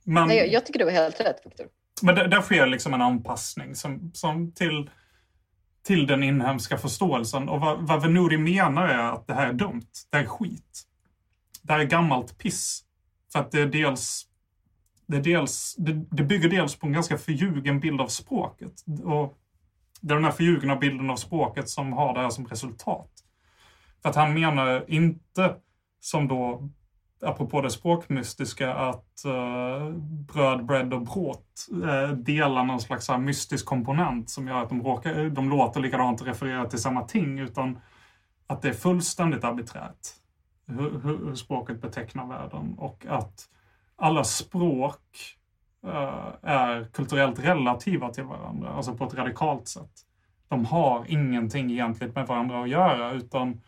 men, 0.04 0.28
Nej, 0.28 0.50
jag 0.54 0.66
tycker 0.66 0.80
du 0.80 0.86
har 0.86 0.92
helt 0.92 1.22
rätt, 1.22 1.42
Victor. 1.46 1.68
Men 2.02 2.16
där, 2.16 2.28
där 2.28 2.42
sker 2.42 2.68
liksom 2.68 2.94
en 2.94 3.02
anpassning 3.02 3.76
som, 3.76 4.12
som 4.14 4.52
till, 4.52 4.90
till 5.84 6.08
den 6.08 6.24
inhemska 6.24 6.78
förståelsen. 6.78 7.50
Och 7.50 7.60
vad, 7.60 7.88
vad 7.88 8.02
Venuri 8.02 8.38
menar 8.38 8.88
är 8.88 9.14
att 9.14 9.28
det 9.28 9.34
här 9.34 9.48
är 9.48 9.54
dumt. 9.54 9.88
Det 10.10 10.18
här 10.18 10.24
är 10.24 10.28
skit. 10.28 10.84
Det 11.62 11.74
här 11.74 11.80
är 11.80 11.84
gammalt 11.86 12.38
piss. 12.38 12.84
För 13.34 13.40
att 13.40 13.52
det 13.52 13.62
är 13.62 13.66
dels 13.66 14.28
det, 15.06 15.18
är 15.18 15.22
dels, 15.22 15.76
det, 15.78 16.06
det 16.12 16.24
bygger 16.24 16.50
dels 16.50 16.76
på 16.76 16.88
en 16.88 16.94
ganska 16.94 17.18
förljugen 17.18 17.80
bild 17.80 18.02
av 18.02 18.08
språket. 18.08 18.74
Och 19.04 19.38
det 20.02 20.14
är 20.14 20.16
den 20.16 20.26
här 20.26 20.32
förljugna 20.32 20.76
bilden 20.76 21.10
av 21.10 21.16
språket 21.16 21.70
som 21.70 21.94
har 21.94 22.14
det 22.14 22.20
här 22.20 22.30
som 22.30 22.48
resultat. 22.48 23.10
För 24.02 24.10
att 24.10 24.16
han 24.16 24.34
menar 24.34 24.86
inte, 24.88 25.56
som 26.00 26.28
då 26.28 26.70
apropå 27.26 27.62
det 27.62 27.70
språkmystiska, 27.70 28.74
att 28.74 29.24
uh, 29.26 29.90
bröd, 30.34 30.66
bread 30.66 30.94
och 30.94 31.02
bråt 31.02 31.68
uh, 31.74 32.10
delar 32.10 32.64
någon 32.64 32.82
slags 32.82 33.10
här 33.10 33.18
mystisk 33.18 33.66
komponent 33.66 34.30
som 34.30 34.48
gör 34.48 34.64
att 34.64 34.70
de, 34.70 34.84
råkar, 34.84 35.30
de 35.30 35.50
låter 35.50 35.80
likadant 35.80 36.22
och 36.22 36.28
refererar 36.28 36.66
till 36.66 36.80
samma 36.80 37.04
ting, 37.04 37.40
utan 37.40 37.80
att 38.48 38.62
det 38.62 38.70
är 38.70 38.74
fullständigt 38.74 39.44
arbiträrt 39.44 40.00
hur, 40.68 41.00
hur, 41.00 41.26
hur 41.26 41.36
språket 41.36 41.82
betecknar 41.82 42.28
världen 42.28 42.76
och 42.78 43.06
att 43.10 43.50
alla 43.96 44.24
språk 44.24 45.02
uh, 45.86 46.34
är 46.42 46.88
kulturellt 46.94 47.40
relativa 47.40 48.10
till 48.10 48.24
varandra, 48.24 48.70
alltså 48.70 48.94
på 48.94 49.04
ett 49.04 49.14
radikalt 49.14 49.68
sätt. 49.68 49.92
De 50.48 50.66
har 50.66 51.06
ingenting 51.08 51.72
egentligen 51.72 52.14
med 52.14 52.28
varandra 52.28 52.64
att 52.64 52.70
göra, 52.70 53.12
utan 53.12 53.62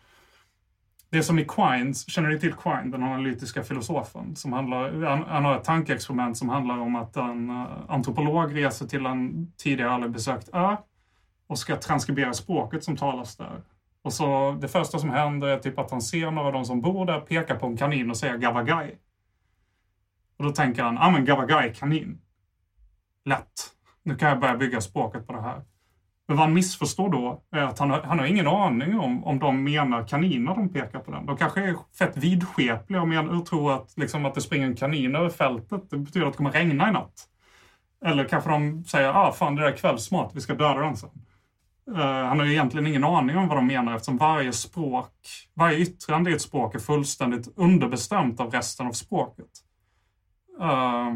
det 1.09 1.17
är 1.17 1.21
som 1.21 1.39
i 1.39 1.45
Quines, 1.45 2.09
känner 2.09 2.29
ni 2.29 2.39
till 2.39 2.53
Quine, 2.53 2.91
den 2.91 3.03
analytiska 3.03 3.63
filosofen? 3.63 4.35
Som 4.35 4.53
handlar, 4.53 5.03
han, 5.27 5.45
har 5.45 5.57
ett 5.57 5.63
tankeexperiment 5.63 6.37
som 6.37 6.49
handlar 6.49 6.77
om 6.77 6.95
att 6.95 7.15
en 7.15 7.49
uh, 7.49 7.67
antropolog 7.87 8.55
reser 8.55 8.87
till 8.87 9.05
en 9.05 9.51
tidigare 9.57 9.91
aldrig 9.91 10.11
besökt 10.11 10.49
ö 10.53 10.77
och 11.47 11.59
ska 11.59 11.75
transkribera 11.75 12.33
språket 12.33 12.83
som 12.83 12.97
talas 12.97 13.37
där. 13.37 13.61
Och 14.01 14.13
så 14.13 14.51
det 14.61 14.67
första 14.67 14.99
som 14.99 15.09
händer 15.09 15.47
är 15.47 15.57
typ 15.57 15.79
att 15.79 15.91
han 15.91 16.01
ser 16.01 16.31
några 16.31 16.47
av 16.47 16.53
de 16.53 16.65
som 16.65 16.81
bor 16.81 17.05
där 17.05 17.19
peka 17.19 17.55
på 17.55 17.65
en 17.67 17.77
kanin 17.77 18.09
och 18.09 18.17
säga 18.17 18.37
gavagai. 18.37 18.97
Och 20.37 20.43
då 20.43 20.51
tänker 20.51 20.83
han, 20.83 20.95
ja 20.95 21.01
ah, 21.01 21.11
men 21.11 21.25
Gabagai 21.25 21.73
kanin. 21.73 22.21
Lätt. 23.25 23.71
Nu 24.03 24.15
kan 24.15 24.29
jag 24.29 24.39
börja 24.39 24.57
bygga 24.57 24.81
språket 24.81 25.27
på 25.27 25.33
det 25.33 25.41
här. 25.41 25.61
Men 26.27 26.37
vad 26.37 26.45
han 26.45 26.53
missförstår 26.53 27.09
då 27.09 27.43
är 27.51 27.61
att 27.61 27.79
han 27.79 27.91
har, 27.91 28.01
han 28.01 28.19
har 28.19 28.25
ingen 28.25 28.47
aning 28.47 28.99
om, 28.99 29.23
om 29.23 29.39
de 29.39 29.63
menar 29.63 30.07
kaniner 30.07 30.55
de 30.55 30.69
pekar 30.69 30.99
på 30.99 31.11
den. 31.11 31.25
De 31.25 31.37
kanske 31.37 31.61
är 31.61 31.75
fett 31.99 32.17
vidskepliga 32.17 33.01
och, 33.01 33.07
menar, 33.07 33.41
tror 33.41 33.73
att, 33.73 33.93
liksom, 33.97 34.25
att 34.25 34.35
det 34.35 34.41
springer 34.41 34.65
en 34.65 34.75
kanin 34.75 35.15
över 35.15 35.29
fältet. 35.29 35.89
Det 35.89 35.97
betyder 35.97 36.27
att 36.27 36.33
det 36.33 36.37
kommer 36.37 36.51
regna 36.51 36.89
i 36.89 36.91
natt. 36.91 37.27
Eller 38.05 38.23
kanske 38.23 38.49
de 38.49 38.83
säger, 38.83 39.09
ah 39.09 39.31
fan 39.31 39.55
det 39.55 39.61
där 39.61 39.71
är 39.71 39.77
kvällsmat, 39.77 40.31
vi 40.33 40.41
ska 40.41 40.53
döda 40.53 40.79
den 40.79 40.97
sen. 40.97 41.09
Uh, 41.91 41.97
han 41.97 42.39
har 42.39 42.45
ju 42.45 42.51
egentligen 42.51 42.87
ingen 42.87 43.03
aning 43.03 43.37
om 43.37 43.47
vad 43.47 43.57
de 43.57 43.67
menar 43.67 43.95
eftersom 43.95 44.17
varje 44.17 44.53
språk, 44.53 45.13
varje 45.53 45.77
yttrande 45.77 46.31
i 46.31 46.33
ett 46.33 46.41
språk 46.41 46.75
är 46.75 46.79
fullständigt 46.79 47.47
underbestämt 47.55 48.39
av 48.39 48.51
resten 48.51 48.87
av 48.87 48.91
språket. 48.91 49.49
Uh, 50.61 51.15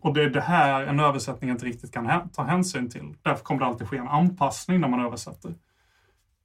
och 0.00 0.14
det 0.14 0.22
är 0.22 0.30
det 0.30 0.40
här 0.40 0.82
en 0.82 1.00
översättning 1.00 1.50
inte 1.50 1.66
riktigt 1.66 1.92
kan 1.92 2.28
ta 2.28 2.42
hänsyn 2.42 2.90
till. 2.90 3.14
Därför 3.22 3.44
kommer 3.44 3.60
det 3.60 3.66
alltid 3.66 3.88
ske 3.88 3.96
en 3.96 4.08
anpassning 4.08 4.80
när 4.80 4.88
man 4.88 5.04
översätter. 5.04 5.54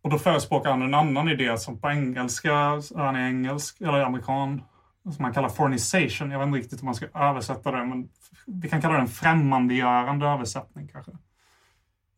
Och 0.01 0.09
då 0.09 0.19
förespråkar 0.19 0.71
han 0.71 0.81
en 0.81 0.93
annan 0.93 1.29
idé 1.29 1.57
som 1.57 1.79
på 1.79 1.89
engelska, 1.89 2.81
han 2.95 3.15
är 3.15 3.27
engelsk 3.27 3.81
eller 3.81 4.01
amerikan, 4.01 4.61
som 5.03 5.15
man 5.19 5.33
kallar 5.33 5.49
fornisation. 5.49 6.31
Jag 6.31 6.39
vet 6.39 6.47
inte 6.47 6.59
riktigt 6.59 6.81
hur 6.81 6.85
man 6.85 6.95
ska 6.95 7.07
översätta 7.13 7.71
det, 7.71 7.85
men 7.85 8.09
vi 8.45 8.69
kan 8.69 8.81
kalla 8.81 8.93
det 8.93 9.01
en 9.01 9.07
främmandegörande 9.07 10.27
översättning 10.27 10.87
kanske. 10.87 11.11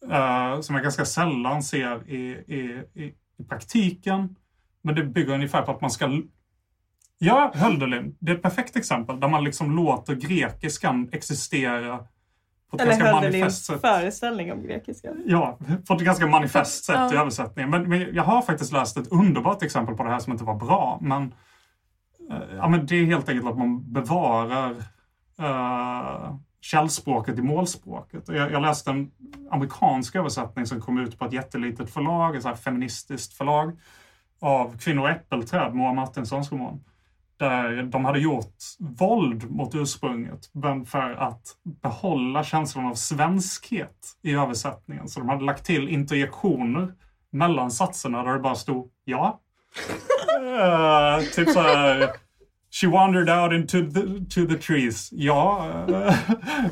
Uh, 0.04 0.62
som 0.62 0.76
jag 0.76 0.84
ganska 0.84 1.06
sällan 1.06 1.64
ser 1.64 2.10
i, 2.10 2.18
i, 2.48 2.84
i, 2.94 3.14
i 3.38 3.44
praktiken. 3.50 4.36
Men 4.82 4.96
det 4.96 5.04
bygger 5.04 5.34
ungefär 5.34 5.62
på 5.62 5.72
att 5.72 5.82
man 5.82 5.92
ska 5.92 6.22
Ja, 7.26 7.52
Hölderlin. 7.56 8.16
Det 8.20 8.32
är 8.32 8.36
ett 8.36 8.42
perfekt 8.42 8.76
exempel 8.76 9.20
där 9.20 9.28
man 9.28 9.44
liksom 9.44 9.76
låter 9.76 10.16
grekiskan 10.16 11.10
existera 11.12 11.98
på 12.70 12.76
ett 12.76 12.82
Eller 12.82 12.92
ganska 12.92 13.12
manifest 13.12 13.66
sätt. 13.66 13.82
föreställning 13.82 14.52
om 14.52 14.64
grekiska. 14.64 15.10
Ja, 15.26 15.58
på 15.88 15.94
ett 15.94 16.02
ganska 16.02 16.28
manifest 16.28 16.84
sätt 16.86 16.96
ja. 16.96 17.14
i 17.14 17.18
översättningen. 17.18 17.70
Men, 17.70 17.90
men, 17.90 18.14
jag 18.14 18.24
har 18.24 18.42
faktiskt 18.42 18.74
läst 18.74 18.98
ett 18.98 19.12
underbart 19.12 19.64
exempel 19.64 19.96
på 19.96 20.04
det 20.04 20.10
här 20.10 20.20
som 20.20 20.34
inte 20.34 20.44
var 20.44 20.56
bra. 20.56 20.98
Men, 21.02 21.34
äh, 22.32 22.38
ja, 22.56 22.70
men 22.70 22.86
det 22.86 22.96
är 22.96 23.06
helt 23.06 23.30
enkelt 23.30 23.52
att 23.52 23.58
man 23.58 23.94
bevarar 23.94 24.76
äh, 25.40 26.36
källspråket 26.62 27.40
i 27.40 27.42
målspråket. 27.42 28.24
Jag, 28.28 28.52
jag 28.52 28.62
läste 28.62 28.92
en 28.92 29.12
amerikansk 29.52 30.16
översättning 30.16 30.66
som 30.66 30.82
kom 30.82 30.98
ut 30.98 31.20
på 31.20 31.26
ett 31.26 31.34
jättelitet 31.34 31.90
förlag, 31.90 32.36
ett 32.36 32.44
så 32.44 32.56
feministiskt 32.56 33.34
förlag, 33.34 33.80
av 34.40 34.78
Kvinnor 34.78 35.04
och 35.04 35.10
äppelträd, 35.10 35.74
Moa 35.74 35.94
Martinssons 35.94 36.52
roman 36.52 36.84
där 37.44 37.84
de 37.84 38.06
hade 38.06 38.20
gjort 38.20 38.56
våld 38.80 39.52
mot 39.52 39.76
ursprunget, 39.76 40.50
men 40.52 40.86
för 40.86 41.12
att 41.12 41.42
behålla 41.82 42.44
känslan 42.44 42.86
av 42.86 42.94
svenskhet 42.94 44.18
i 44.22 44.34
översättningen. 44.34 45.08
Så 45.08 45.20
de 45.20 45.30
hade 45.30 45.46
lagt 45.46 45.66
till 45.66 45.90
interjektioner 45.90 46.94
mellan 47.32 47.72
satserna 47.72 48.24
där 48.24 48.34
det 48.34 48.40
bara 48.40 48.56
stod 48.56 48.90
ja. 49.06 49.40
uh, 50.40 51.26
typ 51.36 51.50
så 51.50 51.62
här, 51.62 52.10
She 52.72 52.88
wandered 52.88 53.30
out 53.30 53.54
into 53.54 53.92
the, 53.92 54.02
to 54.30 54.48
the 54.54 54.58
trees. 54.58 55.10
Ja. 55.12 55.68
Uh, 55.90 56.16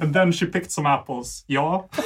and 0.02 0.14
then 0.14 0.34
she 0.34 0.46
picked 0.46 0.72
some 0.72 0.90
apples. 0.90 1.44
Ja. 1.48 1.90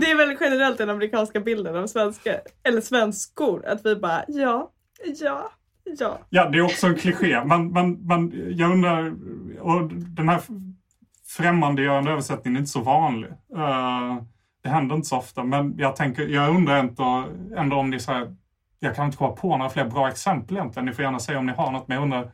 Det 0.00 0.10
är 0.10 0.16
väl 0.16 0.36
generellt 0.40 0.78
den 0.78 0.90
amerikanska 0.90 1.40
bilden 1.40 1.76
av 1.76 1.86
svenska, 1.86 2.40
eller 2.62 2.80
svenskor. 2.80 3.66
Att 3.66 3.86
vi 3.86 3.96
bara 3.96 4.24
ja, 4.28 4.70
ja, 5.20 5.50
Ja. 5.84 6.18
ja, 6.30 6.48
det 6.48 6.58
är 6.58 6.62
också 6.62 6.86
en 6.86 6.96
kliché. 6.96 7.44
Men, 7.44 7.72
men, 7.72 7.92
men 7.92 8.32
jag 8.56 8.70
undrar, 8.70 9.14
och 9.60 9.88
den 9.92 10.28
här 10.28 10.42
främmandegörande 11.26 12.10
översättningen 12.10 12.56
är 12.56 12.60
inte 12.60 12.70
så 12.70 12.80
vanlig. 12.80 13.28
Uh, 13.56 14.22
det 14.62 14.68
händer 14.68 14.96
inte 14.96 15.08
så 15.08 15.16
ofta, 15.16 15.44
men 15.44 15.74
jag, 15.78 15.96
tänker, 15.96 16.28
jag 16.28 16.56
undrar 16.56 16.76
ändå, 16.76 17.24
ändå 17.56 17.76
om 17.76 17.90
ni 17.90 18.00
så 18.00 18.12
här, 18.12 18.36
jag 18.78 18.96
kan 18.96 19.06
inte 19.06 19.16
komma 19.16 19.32
på 19.32 19.56
några 19.56 19.70
fler 19.70 19.84
bra 19.84 20.08
exempel 20.08 20.56
egentligen. 20.56 20.86
Ni 20.86 20.92
får 20.92 21.04
gärna 21.04 21.18
säga 21.18 21.38
om 21.38 21.46
ni 21.46 21.52
har 21.52 21.72
något, 21.72 21.88
men 21.88 21.94
jag 21.94 22.02
undrar 22.02 22.30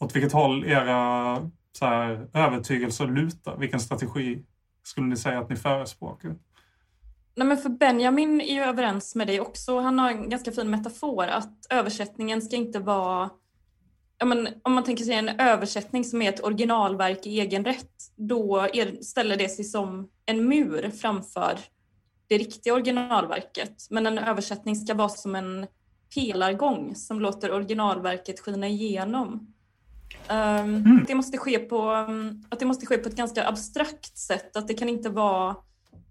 åt 0.00 0.16
vilket 0.16 0.32
håll 0.32 0.64
era 0.64 1.36
så 1.72 1.86
här, 1.86 2.28
övertygelser 2.32 3.06
lutar, 3.06 3.56
vilken 3.56 3.80
strategi 3.80 4.44
skulle 4.82 5.06
ni 5.06 5.16
säga 5.16 5.38
att 5.38 5.50
ni 5.50 5.56
förespråkar? 5.56 6.34
Nej, 7.36 7.48
men 7.48 7.56
för 7.56 7.68
Benjamin 7.68 8.40
är 8.40 8.54
ju 8.54 8.60
överens 8.60 9.14
med 9.14 9.26
dig 9.26 9.40
också. 9.40 9.78
Han 9.78 9.98
har 9.98 10.10
en 10.10 10.28
ganska 10.28 10.52
fin 10.52 10.70
metafor 10.70 11.26
att 11.26 11.66
översättningen 11.70 12.42
ska 12.42 12.56
inte 12.56 12.78
vara 12.78 13.30
Ja, 14.18 14.26
men 14.26 14.48
om 14.62 14.72
man 14.72 14.84
tänker 14.84 15.04
sig 15.04 15.14
en 15.14 15.28
översättning 15.28 16.04
som 16.04 16.22
är 16.22 16.28
ett 16.28 16.44
originalverk 16.44 17.26
i 17.26 17.40
egen 17.40 17.64
rätt, 17.64 18.12
då 18.16 18.56
är, 18.56 19.02
ställer 19.02 19.36
det 19.36 19.48
sig 19.48 19.64
som 19.64 20.08
en 20.26 20.48
mur 20.48 20.90
framför 20.90 21.58
det 22.26 22.38
riktiga 22.38 22.74
originalverket. 22.74 23.86
Men 23.90 24.06
en 24.06 24.18
översättning 24.18 24.76
ska 24.76 24.94
vara 24.94 25.08
som 25.08 25.34
en 25.34 25.66
pelargång 26.14 26.94
som 26.94 27.20
låter 27.20 27.52
originalverket 27.52 28.40
skina 28.40 28.68
igenom. 28.68 29.54
Um, 30.30 30.36
mm. 30.36 31.04
det 31.06 31.14
måste 31.14 31.38
ske 31.38 31.58
på, 31.58 31.90
att 32.48 32.58
det 32.58 32.66
måste 32.66 32.86
ske 32.86 32.98
på 32.98 33.08
ett 33.08 33.16
ganska 33.16 33.48
abstrakt 33.48 34.18
sätt. 34.18 34.56
Att 34.56 34.68
det 34.68 34.74
kan 34.74 34.88
inte 34.88 35.08
vara... 35.08 35.56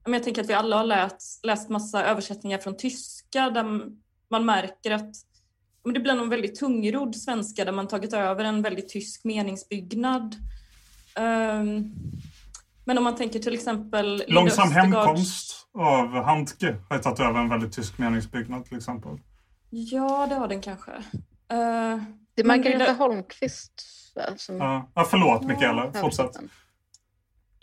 Jag 0.06 0.24
tänker 0.24 0.42
att 0.42 0.50
vi 0.50 0.54
alla 0.54 0.78
har 0.78 0.84
läst, 0.84 1.46
läst 1.46 1.70
massa 1.70 2.06
översättningar 2.06 2.58
från 2.58 2.78
tyska 2.78 3.50
där 3.50 3.82
man 4.30 4.46
märker 4.46 4.92
att 4.92 5.16
det 5.94 6.00
blir 6.00 6.16
någon 6.16 6.30
väldigt 6.30 6.60
tungrodd 6.60 7.16
svenska 7.16 7.66
där 7.66 7.72
man 7.72 7.88
tagit 7.88 8.14
över 8.14 8.44
en 8.44 8.62
väldigt 8.62 8.90
tysk 8.90 9.24
meningsbyggnad. 9.24 10.36
Um, 11.20 11.94
men 12.86 12.98
om 12.98 13.04
man 13.04 13.16
tänker 13.16 13.40
till 13.40 13.54
exempel... 13.54 14.24
Långsam 14.28 14.72
hemkomst 14.72 15.68
av 15.74 16.24
Handke 16.24 16.76
har 16.90 17.00
tagit 17.00 17.20
över 17.20 17.40
en 17.40 17.50
väldigt 17.50 17.74
tysk 17.74 17.98
meningsbyggnad 17.98 18.66
till 18.66 18.78
exempel. 18.78 19.18
Ja, 19.70 20.28
det 20.30 20.36
har 20.36 20.48
den 20.48 20.62
kanske. 20.62 20.92
Uh, 20.92 22.04
det 22.36 22.42
är 22.42 22.44
Margareta 22.44 22.86
det... 22.86 22.94
Holmqvist. 22.94 23.74
Som... 24.38 24.58
Ja. 24.58 24.92
ja, 24.96 25.04
förlåt 25.04 25.44
Mikaela, 25.44 25.92
ja, 25.94 26.00
fortsätt. 26.02 26.38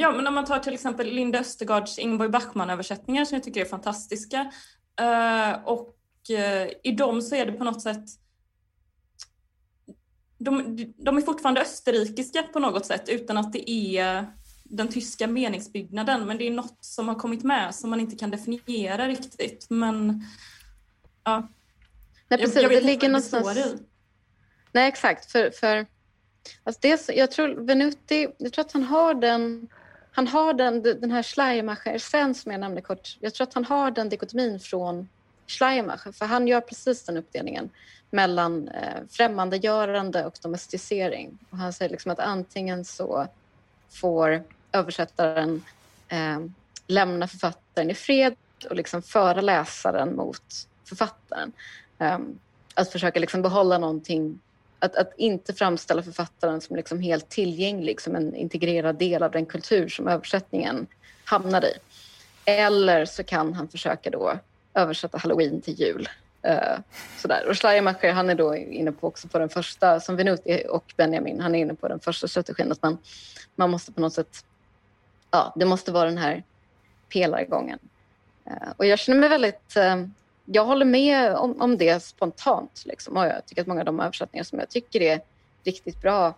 Ja, 0.00 0.12
men 0.12 0.26
om 0.26 0.34
man 0.34 0.44
tar 0.44 0.58
till 0.58 0.74
exempel 0.74 1.06
Linda 1.06 1.38
Östergaards 1.38 1.98
Ingborg 1.98 2.30
Backman-översättningar 2.30 3.24
som 3.24 3.34
jag 3.34 3.44
tycker 3.44 3.60
är 3.60 3.64
fantastiska. 3.64 4.52
Uh, 5.00 5.64
och 5.64 5.96
uh, 6.30 6.68
i 6.82 6.92
dem 6.92 7.22
så 7.22 7.34
är 7.34 7.46
det 7.46 7.52
på 7.52 7.64
något 7.64 7.82
sätt 7.82 8.04
de, 10.38 10.76
de 10.96 11.16
är 11.16 11.20
fortfarande 11.20 11.60
österrikiska 11.60 12.42
på 12.42 12.58
något 12.58 12.86
sätt 12.86 13.08
utan 13.08 13.36
att 13.36 13.52
det 13.52 13.70
är 13.70 14.26
den 14.64 14.88
tyska 14.88 15.26
meningsbyggnaden 15.26 16.26
men 16.26 16.38
det 16.38 16.46
är 16.46 16.50
något 16.50 16.84
som 16.84 17.08
har 17.08 17.14
kommit 17.14 17.44
med 17.44 17.74
som 17.74 17.90
man 17.90 18.00
inte 18.00 18.16
kan 18.16 18.30
definiera 18.30 19.08
riktigt. 19.08 19.66
Men 19.70 20.24
ja. 21.24 21.48
Nej, 22.28 22.40
precis, 22.40 22.54
jag, 22.54 22.64
jag 22.64 22.68
vet 22.68 22.80
det 22.80 22.86
ligger 22.86 23.08
någonstans... 23.08 23.54
Det 23.54 23.78
Nej, 24.72 24.88
exakt. 24.88 25.32
För, 25.32 25.50
för 25.50 25.86
alltså 26.64 26.80
det, 26.82 27.08
jag 27.08 27.30
tror 27.30 27.66
Venuti, 27.66 28.28
jag 28.38 28.52
tror 28.52 28.64
att 28.64 28.72
han 28.72 28.84
har 28.84 29.14
den 29.14 29.68
han 30.12 30.26
har 30.26 30.54
den, 30.54 30.82
den 30.82 31.10
här 31.10 31.22
Schleiermacher-essens 31.22 32.42
som 32.42 32.52
jag 32.52 32.60
nämnde 32.60 32.80
kort. 32.80 33.16
Jag 33.20 33.34
tror 33.34 33.46
att 33.46 33.54
han 33.54 33.64
har 33.64 33.90
den 33.90 34.08
dikotomin 34.08 34.60
från 34.60 35.08
Schleiermacher, 35.46 36.12
för 36.12 36.26
han 36.26 36.48
gör 36.48 36.60
precis 36.60 37.04
den 37.04 37.16
uppdelningen 37.16 37.70
mellan 38.10 38.68
eh, 38.68 39.02
främmandegörande 39.10 40.24
och 40.26 40.34
domesticering. 40.42 41.38
Och 41.50 41.58
han 41.58 41.72
säger 41.72 41.90
liksom 41.90 42.12
att 42.12 42.18
antingen 42.18 42.84
så 42.84 43.26
får 43.90 44.42
översättaren 44.72 45.64
eh, 46.08 46.38
lämna 46.86 47.28
författaren 47.28 47.90
i 47.90 47.94
fred 47.94 48.36
och 48.70 48.76
liksom 48.76 49.02
föra 49.02 49.40
läsaren 49.40 50.16
mot 50.16 50.44
författaren. 50.84 51.52
Eh, 51.98 52.18
att 52.74 52.92
försöka 52.92 53.20
liksom 53.20 53.42
behålla 53.42 53.78
någonting 53.78 54.40
att, 54.80 54.96
att, 54.96 55.12
inte 55.16 55.54
framställa 55.54 56.02
författaren 56.02 56.60
som 56.60 56.76
liksom 56.76 57.00
helt 57.00 57.28
tillgänglig, 57.28 58.00
som 58.00 58.16
en 58.16 58.34
integrerad 58.34 58.98
del 58.98 59.22
av 59.22 59.30
den 59.30 59.46
kultur 59.46 59.88
som 59.88 60.08
översättningen 60.08 60.86
hamnar 61.24 61.64
i. 61.64 61.72
Eller 62.44 63.04
så 63.04 63.24
kan 63.24 63.54
han 63.54 63.68
försöka 63.68 64.10
då 64.10 64.38
översätta 64.74 65.18
halloween 65.18 65.60
till 65.60 65.80
jul. 65.80 66.08
Uh, 66.48 66.78
sådär. 67.16 67.46
Och 67.48 67.56
Schleiermacher 67.56 68.12
han 68.12 68.30
är 68.30 68.34
då 68.34 68.56
inne 68.56 68.92
på 68.92 69.06
också 69.06 69.28
på 69.28 69.38
den 69.38 69.48
första, 69.48 70.00
som 70.00 70.16
Venuti 70.16 70.64
och 70.68 70.94
Benjamin, 70.96 71.40
han 71.40 71.54
är 71.54 71.58
inne 71.58 71.74
på 71.74 71.88
den 71.88 72.00
första 72.00 72.28
strategin 72.28 72.72
att 72.72 72.82
man, 72.82 72.98
man 73.56 73.70
måste 73.70 73.92
på 73.92 74.00
något 74.00 74.12
sätt, 74.12 74.44
ja, 75.30 75.52
det 75.56 75.64
måste 75.64 75.92
vara 75.92 76.04
den 76.04 76.18
här 76.18 76.42
pelargången. 77.12 77.78
Uh, 78.46 78.70
och 78.76 78.86
jag 78.86 78.98
känner 78.98 79.20
mig 79.20 79.28
väldigt, 79.28 79.76
uh, 79.76 80.06
jag 80.52 80.64
håller 80.64 80.86
med 80.86 81.36
om, 81.36 81.60
om 81.62 81.78
det 81.78 82.02
spontant 82.02 82.82
liksom. 82.86 83.16
och 83.16 83.26
jag 83.26 83.46
tycker 83.46 83.62
att 83.62 83.68
många 83.68 83.80
av 83.80 83.86
de 83.86 84.00
översättningar 84.00 84.44
som 84.44 84.58
jag 84.58 84.68
tycker 84.68 85.02
är 85.02 85.20
riktigt 85.64 86.02
bra 86.02 86.34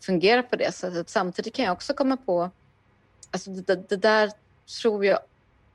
fungerar 0.00 0.42
på 0.42 0.56
det 0.56 0.72
sättet. 0.72 1.08
Samtidigt 1.08 1.54
kan 1.54 1.64
jag 1.64 1.72
också 1.72 1.94
komma 1.94 2.16
på, 2.16 2.50
alltså 3.30 3.50
det, 3.50 3.88
det 3.88 3.96
där 3.96 4.30
tror 4.82 5.04
jag 5.04 5.18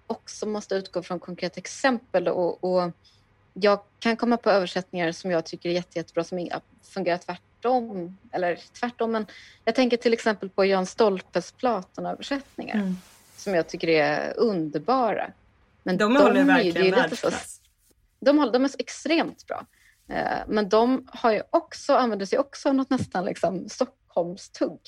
också 0.08 0.46
måste 0.46 0.76
utgå 0.76 1.04
från 1.04 1.20
konkreta 1.20 1.58
exempel 1.58 2.28
och, 2.28 2.64
och 2.64 2.92
jag 3.54 3.80
kan 4.00 4.18
komma 4.18 4.38
på 4.38 4.50
översättningar 4.50 5.12
som 5.12 5.32
jag 5.32 5.46
tycker 5.46 5.70
är 5.70 5.74
jätte, 5.74 6.00
jättebra 6.00 6.24
som 6.24 6.50
fungerar 6.82 7.18
tvärtom. 7.18 8.18
Eller 8.32 8.60
tvärtom, 8.80 9.12
men 9.12 9.26
jag 9.66 9.76
tänker 9.76 9.98
till 9.98 10.14
exempel 10.14 10.50
på 10.50 10.66
Jan 10.66 10.86
Stolpes 10.86 11.52
Platon-översättningar 11.52 12.76
mm. 12.76 12.98
som 13.38 13.56
jag 13.56 13.68
tycker 13.68 13.88
är 13.88 14.34
underbara. 14.38 15.32
Men 15.84 15.98
de, 15.98 16.14
de 16.14 16.22
håller 16.22 16.44
verkligen 16.44 16.92
världsklass. 16.92 17.62
De, 18.20 18.38
håller, 18.38 18.54
de 18.54 18.64
är 18.64 18.68
så 18.68 18.78
extremt 18.80 19.48
bra. 19.48 19.66
Eh, 20.10 20.40
men 20.48 20.70
de 20.70 21.08
har 21.12 21.32
ju 21.32 21.42
också, 21.50 21.94
använder 21.96 22.26
sig 22.26 22.40
också 22.40 22.70
av 22.70 22.76
något 22.76 22.90
nästan 22.90 23.26
liksom 23.26 23.70
Stockholmstugg. 23.70 24.80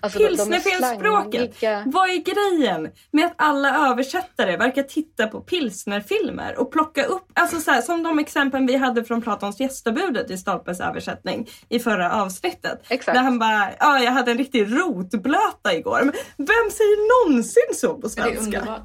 Alltså, 0.00 0.18
Pilsnerfilmspråket. 0.18 1.62
Vad 1.86 2.10
är 2.10 2.16
grejen 2.16 2.92
med 3.10 3.26
att 3.26 3.34
alla 3.36 3.90
översättare 3.90 4.56
verkar 4.56 4.82
titta 4.82 5.26
på 5.26 5.40
pilsnerfilmer 5.40 6.58
och 6.58 6.72
plocka 6.72 7.04
upp, 7.04 7.26
alltså 7.34 7.60
så 7.60 7.70
här, 7.70 7.82
som 7.82 8.02
de 8.02 8.18
exemplen 8.18 8.66
vi 8.66 8.76
hade 8.76 9.04
från 9.04 9.22
Platons 9.22 9.60
gästabudet 9.60 10.30
i 10.30 10.38
Stolpes 10.38 10.80
översättning 10.80 11.48
i 11.68 11.78
förra 11.78 12.22
avsnittet. 12.22 12.82
Exakt. 12.88 13.16
Där 13.16 13.22
han 13.22 13.38
bara, 13.38 13.70
ja 13.78 13.98
jag 13.98 14.12
hade 14.12 14.30
en 14.30 14.38
riktig 14.38 14.72
rotblöta 14.72 15.74
igår. 15.74 16.00
Men 16.04 16.14
vem 16.36 16.70
säger 16.70 17.26
någonsin 17.26 17.74
så 17.74 17.94
på 17.94 18.08
svenska? 18.08 18.82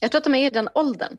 Jag 0.00 0.10
tror 0.10 0.18
att 0.18 0.24
de 0.24 0.34
är 0.34 0.46
i 0.46 0.50
den 0.50 0.68
åldern, 0.74 1.16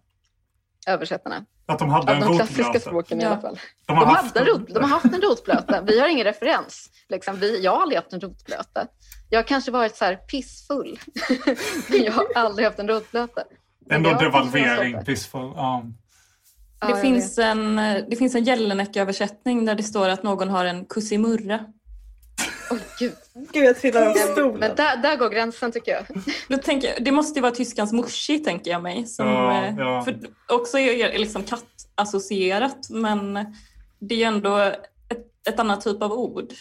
översättarna. 0.85 1.45
Att 1.65 1.79
de 1.79 1.89
hade 1.89 2.13
en 2.13 2.19
de 2.19 2.35
klassiska 2.35 2.79
språken 2.79 3.19
ja. 3.19 3.27
i 3.27 3.31
alla 3.31 3.41
fall. 3.41 3.59
De 3.85 3.97
har, 3.97 4.05
de, 4.05 4.15
haft 4.15 4.37
hade 4.37 4.51
rot, 4.51 4.67
de 4.73 4.83
har 4.83 4.89
haft 4.89 5.05
en 5.05 5.21
rotblöta. 5.21 5.81
Vi 5.81 5.99
har 5.99 6.07
ingen 6.07 6.23
referens. 6.23 6.89
Liksom, 7.09 7.39
vi, 7.39 7.63
jag 7.63 7.71
har 7.71 7.81
aldrig 7.81 7.97
haft 7.97 8.13
en 8.13 8.19
rotblöta. 8.19 8.87
Jag 9.29 9.39
har 9.39 9.43
kanske 9.43 9.71
varit 9.71 9.95
så 9.95 10.05
här 10.05 10.15
pissfull. 10.15 10.99
Men 11.89 12.03
jag 12.03 12.11
har 12.11 12.25
aldrig 12.35 12.67
haft 12.67 12.79
en 12.79 12.87
rotblöta. 12.87 13.43
Ändå 13.89 14.13
devalvering, 14.13 15.03
pissfull. 15.05 15.51
Ja. 15.55 15.85
Det, 16.79 16.89
ja, 16.89 16.95
finns 16.95 17.37
en, 17.37 17.75
det 18.09 18.15
finns 18.17 18.35
en 18.35 18.43
Jelinek-översättning 18.43 19.65
där 19.65 19.75
det 19.75 19.83
står 19.83 20.09
att 20.09 20.23
någon 20.23 20.49
har 20.49 20.65
en 20.65 20.85
kussimurra. 20.85 21.65
Oj, 22.69 22.79
gud. 22.99 23.13
Gud, 23.53 23.65
jag 23.65 23.79
trillar 23.79 24.09
av 24.09 24.13
stolen. 24.13 24.59
Men 24.59 24.75
där, 24.75 24.97
där 24.97 25.17
går 25.17 25.29
gränsen 25.29 25.71
tycker 25.71 25.91
jag. 25.91 26.05
Då 26.47 26.57
tänker, 26.57 26.99
det 26.99 27.11
måste 27.11 27.39
ju 27.39 27.41
vara 27.41 27.55
tyskans 27.55 27.93
morsi 27.93 28.39
tänker 28.39 28.71
jag 28.71 28.83
mig. 28.83 29.05
Som, 29.05 29.27
ja, 29.27 29.65
eh, 29.65 29.75
ja. 29.77 30.01
För 30.01 30.19
också 30.47 30.79
är 30.79 31.19
liksom 31.19 31.43
kattassocierat 31.43 32.89
men 32.89 33.33
det 33.99 34.15
är 34.15 34.19
ju 34.19 34.23
ändå 34.23 34.57
ett, 34.57 35.47
ett 35.49 35.59
annat 35.59 35.81
typ 35.81 36.01
av 36.01 36.11
ord. 36.11 36.53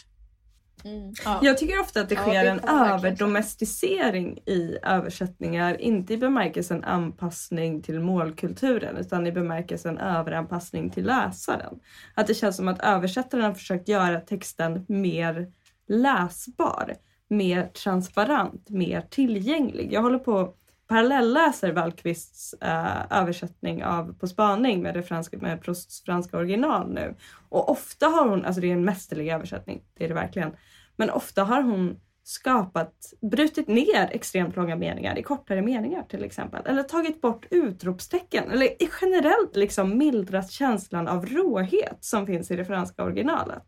Mm. 0.84 1.12
Ja. 1.24 1.38
Jag 1.42 1.58
tycker 1.58 1.80
ofta 1.80 2.00
att 2.00 2.08
det 2.08 2.16
sker 2.16 2.44
ja, 2.44 2.50
en 2.50 2.60
överdomesticering 2.60 4.38
i 4.46 4.78
översättningar. 4.82 5.80
Inte 5.80 6.14
i 6.14 6.16
bemärkelsen 6.16 6.84
anpassning 6.84 7.82
till 7.82 8.00
målkulturen 8.00 8.96
utan 8.96 9.26
i 9.26 9.32
bemärkelsen 9.32 9.98
överanpassning 9.98 10.90
till 10.90 11.06
läsaren. 11.06 11.80
Att 12.14 12.26
det 12.26 12.34
känns 12.34 12.56
som 12.56 12.68
att 12.68 12.80
översättaren 12.82 13.44
har 13.44 13.54
försökt 13.54 13.88
göra 13.88 14.20
texten 14.20 14.84
mer 14.88 15.52
läsbar, 15.86 16.94
mer 17.28 17.66
transparent, 17.66 18.70
mer 18.70 19.00
tillgänglig. 19.00 19.92
Jag 19.92 20.02
håller 20.02 20.18
på 20.18 20.54
parallelläser 20.86 21.72
Wallqvists 21.72 22.54
eh, 22.54 23.18
översättning 23.20 23.84
av 23.84 24.14
På 24.18 24.26
spaning 24.26 24.82
med, 24.82 24.94
det 24.94 25.02
franska, 25.02 25.38
med 25.38 25.62
Prousts 25.62 26.04
franska 26.04 26.36
original 26.36 26.92
nu. 26.92 27.14
Och 27.48 27.70
ofta 27.70 28.06
har 28.06 28.28
hon, 28.28 28.44
alltså 28.44 28.60
det 28.60 28.68
är 28.68 28.72
en 28.72 28.84
mästerlig 28.84 29.28
översättning, 29.28 29.82
det 29.98 30.04
är 30.04 30.08
det 30.08 30.14
verkligen. 30.14 30.52
Men 30.96 31.10
ofta 31.10 31.44
har 31.44 31.62
hon 31.62 32.00
skapat, 32.24 33.12
brutit 33.20 33.68
ner 33.68 34.08
extremt 34.10 34.56
långa 34.56 34.76
meningar 34.76 35.18
i 35.18 35.22
kortare 35.22 35.62
meningar 35.62 36.02
till 36.02 36.24
exempel. 36.24 36.66
Eller 36.66 36.82
tagit 36.82 37.20
bort 37.20 37.46
utropstecken. 37.50 38.50
Eller 38.50 38.68
generellt 39.00 39.56
liksom 39.56 39.98
mildrat 39.98 40.50
känslan 40.50 41.08
av 41.08 41.26
råhet 41.26 41.98
som 42.00 42.26
finns 42.26 42.50
i 42.50 42.56
det 42.56 42.64
franska 42.64 43.04
originalet. 43.04 43.64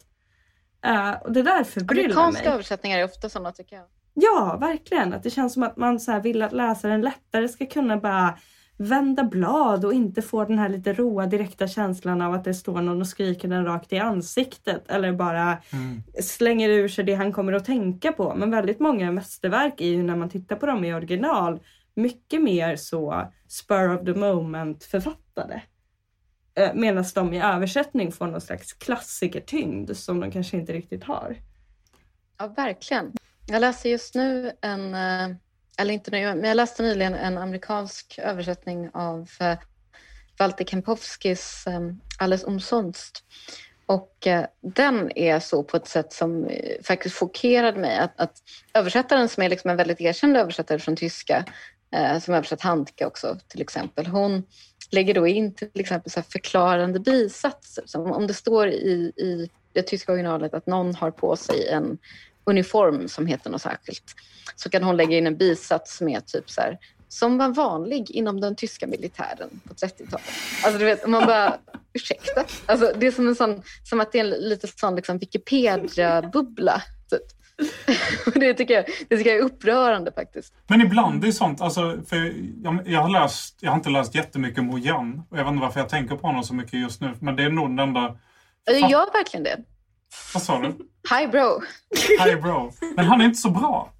Uh, 0.86 1.22
och 1.22 1.32
det 1.32 1.42
där 1.42 1.64
förbryllar 1.64 2.08
mig. 2.08 2.16
Amerikanska 2.16 2.52
översättningar 2.52 2.98
är 2.98 3.04
ofta 3.04 3.28
sådana 3.28 3.52
tycker 3.52 3.76
jag. 3.76 3.84
Ja, 4.14 4.56
verkligen. 4.60 5.12
Att 5.14 5.22
det 5.22 5.30
känns 5.30 5.52
som 5.52 5.62
att 5.62 5.76
man 5.76 6.00
så 6.00 6.20
vill 6.20 6.42
att 6.42 6.52
läsaren 6.52 7.00
lättare 7.00 7.48
ska 7.48 7.66
kunna 7.66 7.96
bara 7.96 8.38
vända 8.78 9.24
blad 9.24 9.84
och 9.84 9.92
inte 9.92 10.22
få 10.22 10.44
den 10.44 10.58
här 10.58 10.68
lite 10.68 10.92
råa 10.92 11.26
direkta 11.26 11.68
känslan 11.68 12.22
av 12.22 12.34
att 12.34 12.44
det 12.44 12.54
står 12.54 12.80
någon 12.80 13.00
och 13.00 13.06
skriker 13.06 13.48
den 13.48 13.64
rakt 13.64 13.92
i 13.92 13.98
ansiktet 13.98 14.90
eller 14.90 15.12
bara 15.12 15.58
mm. 15.72 16.02
slänger 16.22 16.68
ur 16.68 16.88
sig 16.88 17.04
det 17.04 17.14
han 17.14 17.32
kommer 17.32 17.52
att 17.52 17.64
tänka 17.64 18.12
på. 18.12 18.34
Men 18.36 18.50
väldigt 18.50 18.80
många 18.80 19.12
mästerverk 19.12 19.80
är 19.80 19.88
ju 19.88 20.02
när 20.02 20.16
man 20.16 20.28
tittar 20.28 20.56
på 20.56 20.66
dem 20.66 20.84
i 20.84 20.94
original 20.94 21.60
mycket 21.94 22.42
mer 22.42 22.76
så 22.76 23.32
spur 23.48 23.94
of 23.94 24.04
the 24.04 24.14
moment 24.14 24.84
författade. 24.84 25.62
Eh, 26.56 26.74
Medan 26.74 27.04
de 27.14 27.32
i 27.34 27.42
översättning 27.42 28.12
får 28.12 28.26
någon 28.26 28.40
slags 28.40 28.72
klassikertyngd 28.72 29.96
som 29.96 30.20
de 30.20 30.30
kanske 30.30 30.56
inte 30.56 30.72
riktigt 30.72 31.04
har. 31.04 31.36
Ja, 32.38 32.46
verkligen. 32.46 33.12
Jag 33.46 33.60
läser 33.60 33.90
just 33.90 34.14
nu 34.14 34.52
en, 34.60 34.94
eh, 34.94 35.36
eller 35.78 35.94
inte 35.94 36.10
nu, 36.10 36.34
men 36.34 36.44
jag 36.44 36.56
läste 36.56 36.82
nyligen 36.82 37.14
en 37.14 37.38
amerikansk 37.38 38.18
översättning 38.22 38.90
av 38.94 39.30
eh, 39.40 39.58
Walter 40.38 40.64
Kempowskis 40.64 41.64
Alles 42.18 42.44
umsonst. 42.44 43.24
Och 43.86 44.28
den 44.60 45.18
är 45.18 45.40
så 45.40 45.62
på 45.62 45.76
ett 45.76 45.88
sätt 45.88 46.12
som 46.12 46.50
faktiskt 46.84 47.16
chockerade 47.16 47.80
mig. 47.80 47.98
Att, 47.98 48.20
att 48.20 48.36
översättaren 48.74 49.28
som 49.28 49.42
är 49.42 49.48
liksom 49.48 49.70
en 49.70 49.76
väldigt 49.76 50.00
erkänd 50.00 50.36
översättare 50.36 50.78
från 50.78 50.96
tyska, 50.96 51.44
som 52.22 52.34
översatt 52.34 52.60
Handke 52.60 53.06
också 53.06 53.38
till 53.48 53.60
exempel, 53.60 54.06
hon 54.06 54.42
lägger 54.90 55.14
då 55.14 55.26
in 55.26 55.54
till 55.54 55.70
exempel 55.74 56.10
så 56.10 56.22
förklarande 56.22 57.00
bisatser. 57.00 57.84
Som 57.86 58.12
om 58.12 58.26
det 58.26 58.34
står 58.34 58.68
i, 58.68 59.12
i 59.16 59.50
det 59.72 59.82
tyska 59.82 60.12
originalet 60.12 60.54
att 60.54 60.66
någon 60.66 60.94
har 60.94 61.10
på 61.10 61.36
sig 61.36 61.68
en 61.68 61.98
uniform 62.44 63.08
som 63.08 63.26
heter 63.26 63.50
något 63.50 63.62
särskilt 63.62 64.14
så 64.56 64.70
kan 64.70 64.82
hon 64.82 64.96
lägga 64.96 65.18
in 65.18 65.26
en 65.26 65.36
bisats 65.36 65.96
som 65.96 66.08
är 66.08 66.20
typ 66.20 66.50
så 66.50 66.60
här 66.60 66.78
som 67.08 67.38
var 67.38 67.48
vanlig 67.48 68.10
inom 68.10 68.40
den 68.40 68.56
tyska 68.56 68.86
militären 68.86 69.60
på 69.64 69.74
30-talet. 69.74 70.26
Alltså 70.64 70.78
du 70.78 70.84
vet, 70.84 71.06
man 71.06 71.26
bara, 71.26 71.58
ursäkta? 71.92 72.44
Alltså, 72.66 72.92
det 72.98 73.06
är 73.06 73.10
som, 73.10 73.28
en 73.28 73.34
sån, 73.34 73.62
som 73.84 74.00
att 74.00 74.12
det 74.12 74.18
är 74.18 74.24
en 74.24 74.30
lite 74.30 74.66
sån 74.66 74.96
liksom 74.96 75.18
Wikipedia-bubbla. 75.18 76.82
Typ. 77.10 77.22
det, 78.34 78.54
tycker 78.54 78.74
jag, 78.74 78.84
det 79.08 79.16
tycker 79.16 79.30
jag 79.30 79.38
är 79.38 79.44
upprörande 79.44 80.12
faktiskt. 80.12 80.54
Men 80.66 80.80
ibland 80.80 81.24
är 81.24 81.32
sånt, 81.32 81.60
alltså, 81.60 81.98
för 82.08 82.32
jag, 82.62 82.80
jag, 82.86 83.00
har 83.00 83.08
läst, 83.08 83.58
jag 83.60 83.70
har 83.70 83.76
inte 83.76 83.90
läst 83.90 84.14
jättemycket 84.14 84.64
Mo 84.64 84.78
Yan 84.78 85.22
och 85.30 85.38
jag 85.38 85.44
vet 85.44 85.52
inte 85.52 85.62
varför 85.62 85.80
jag 85.80 85.88
tänker 85.88 86.16
på 86.16 86.26
honom 86.26 86.42
så 86.42 86.54
mycket 86.54 86.80
just 86.80 87.00
nu, 87.00 87.14
men 87.20 87.36
det 87.36 87.42
är 87.42 87.50
nog 87.50 87.68
den 87.68 87.78
enda... 87.78 88.16
Jag 88.64 88.90
gör 88.90 89.12
verkligen 89.12 89.44
det. 89.44 89.56
Vad 90.34 90.42
sa 90.42 90.60
du? 90.60 90.66
Hi 91.16 91.26
bro. 91.26 91.60
Hi 92.24 92.36
bro. 92.36 92.72
Men 92.96 93.04
han 93.04 93.20
är 93.20 93.24
inte 93.24 93.38
så 93.38 93.50
bra. 93.50 93.92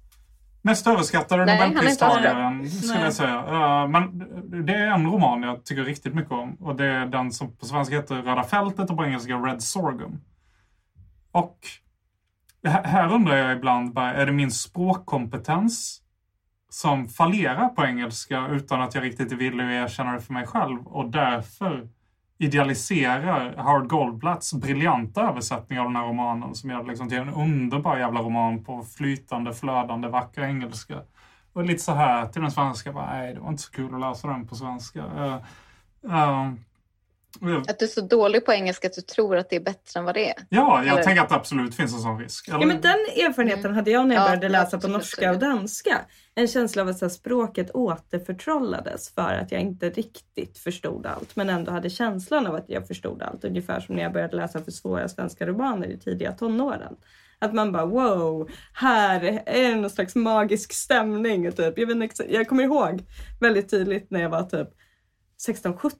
Mest 0.61 0.87
överskattade 0.87 1.45
Nobelpristagaren 1.45 2.69
skulle 2.69 3.03
jag 3.03 3.13
säga. 3.13 3.45
Uh, 3.45 3.87
men 3.87 4.19
det 4.65 4.73
är 4.73 4.87
en 4.87 5.11
roman 5.11 5.43
jag 5.43 5.65
tycker 5.65 5.83
riktigt 5.83 6.15
mycket 6.15 6.31
om. 6.31 6.55
Och 6.55 6.75
det 6.75 6.85
är 6.85 7.05
den 7.05 7.31
som 7.31 7.55
på 7.55 7.65
svenska 7.65 7.95
heter 7.95 8.15
Röda 8.15 8.43
fältet 8.43 8.89
och 8.89 8.97
på 8.97 9.05
engelska 9.05 9.33
Red 9.33 9.63
Sorghum. 9.63 10.21
Och 11.31 11.57
här 12.69 13.13
undrar 13.13 13.35
jag 13.35 13.57
ibland, 13.57 13.97
är 13.97 14.25
det 14.25 14.31
min 14.31 14.51
språkkompetens 14.51 16.01
som 16.69 17.07
fallerar 17.07 17.69
på 17.69 17.85
engelska 17.85 18.47
utan 18.47 18.81
att 18.81 18.95
jag 18.95 19.03
riktigt 19.03 19.31
är 19.31 19.35
villig 19.35 19.63
att 19.63 19.89
erkänna 19.89 20.13
det 20.13 20.21
för 20.21 20.33
mig 20.33 20.47
själv 20.47 20.87
och 20.87 21.09
därför 21.09 21.87
idealiserar 22.37 23.55
Howard 23.57 23.89
Goldblatts 23.89 24.53
briljanta 24.53 25.21
översättning 25.21 25.79
av 25.79 25.85
den 25.85 25.95
här 25.95 26.07
romanen 26.07 26.55
som 26.55 26.69
gör 26.69 26.83
liksom 26.83 27.09
till 27.09 27.17
en 27.17 27.33
underbar 27.33 27.97
jävla 27.97 28.21
roman 28.21 28.63
på 28.63 28.83
flytande, 28.83 29.53
flödande, 29.53 30.07
vacker 30.07 30.41
engelska. 30.41 31.01
Och 31.53 31.63
lite 31.63 31.83
så 31.83 31.93
här 31.93 32.25
till 32.25 32.41
den 32.41 32.51
svenska, 32.51 32.93
bara, 32.93 33.13
nej 33.13 33.33
det 33.33 33.39
var 33.39 33.49
inte 33.49 33.61
så 33.61 33.71
kul 33.71 33.93
att 33.93 33.99
läsa 33.99 34.27
den 34.27 34.47
på 34.47 34.55
svenska. 34.55 35.05
Uh, 35.05 35.35
uh, 36.05 36.53
att 37.67 37.79
du 37.79 37.85
är 37.85 37.89
så 37.89 38.01
dålig 38.01 38.45
på 38.45 38.53
engelska 38.53 38.87
att 38.87 38.93
du 38.93 39.01
tror 39.01 39.37
att 39.37 39.49
det 39.49 39.55
är 39.55 39.59
bättre 39.59 39.99
än 39.99 40.05
vad 40.05 40.15
det 40.15 40.29
är? 40.29 40.35
Ja, 40.49 40.83
jag 40.83 40.93
Eller? 40.93 41.03
tänker 41.03 41.21
att 41.21 41.29
det 41.29 41.35
absolut 41.35 41.75
finns 41.75 41.93
en 41.93 41.99
sån 41.99 42.19
risk. 42.19 42.47
Eller? 42.47 42.59
Ja, 42.59 42.65
men 42.65 42.81
den 42.81 43.25
erfarenheten 43.25 43.65
mm. 43.65 43.75
hade 43.75 43.91
jag 43.91 44.07
när 44.07 44.15
jag 44.15 44.21
ja, 44.21 44.27
började 44.27 44.49
läsa 44.49 44.79
på 44.79 44.87
norska 44.87 45.31
och 45.31 45.39
danska. 45.39 46.01
En 46.35 46.47
känsla 46.47 46.81
av 46.81 46.87
att 46.87 46.97
så 46.97 47.05
här, 47.05 47.09
språket 47.09 47.71
återförtrollades 47.71 49.13
för 49.13 49.33
att 49.33 49.51
jag 49.51 49.61
inte 49.61 49.89
riktigt 49.89 50.57
förstod 50.57 51.05
allt 51.05 51.35
men 51.35 51.49
ändå 51.49 51.71
hade 51.71 51.89
känslan 51.89 52.47
av 52.47 52.55
att 52.55 52.65
jag 52.67 52.87
förstod 52.87 53.21
allt. 53.21 53.43
Ungefär 53.43 53.79
som 53.79 53.95
när 53.95 54.03
jag 54.03 54.13
började 54.13 54.35
läsa 54.35 54.63
för 54.63 54.71
svåra 54.71 55.07
svenska 55.07 55.47
romaner 55.47 55.87
i 55.87 55.97
tidiga 55.97 56.31
tonåren. 56.31 56.95
Att 57.39 57.53
man 57.53 57.71
bara 57.71 57.85
wow, 57.85 58.49
här 58.73 59.41
är 59.45 59.69
det 59.69 59.75
någon 59.75 59.89
slags 59.89 60.15
magisk 60.15 60.73
stämning. 60.73 61.51
Typ. 61.51 61.77
Jag, 61.77 61.99
vet, 61.99 62.19
jag 62.29 62.47
kommer 62.47 62.63
ihåg 62.63 63.03
väldigt 63.39 63.69
tydligt 63.69 64.11
när 64.11 64.21
jag 64.21 64.29
var 64.29 64.43
typ 64.43 64.69
16-17 65.47 65.91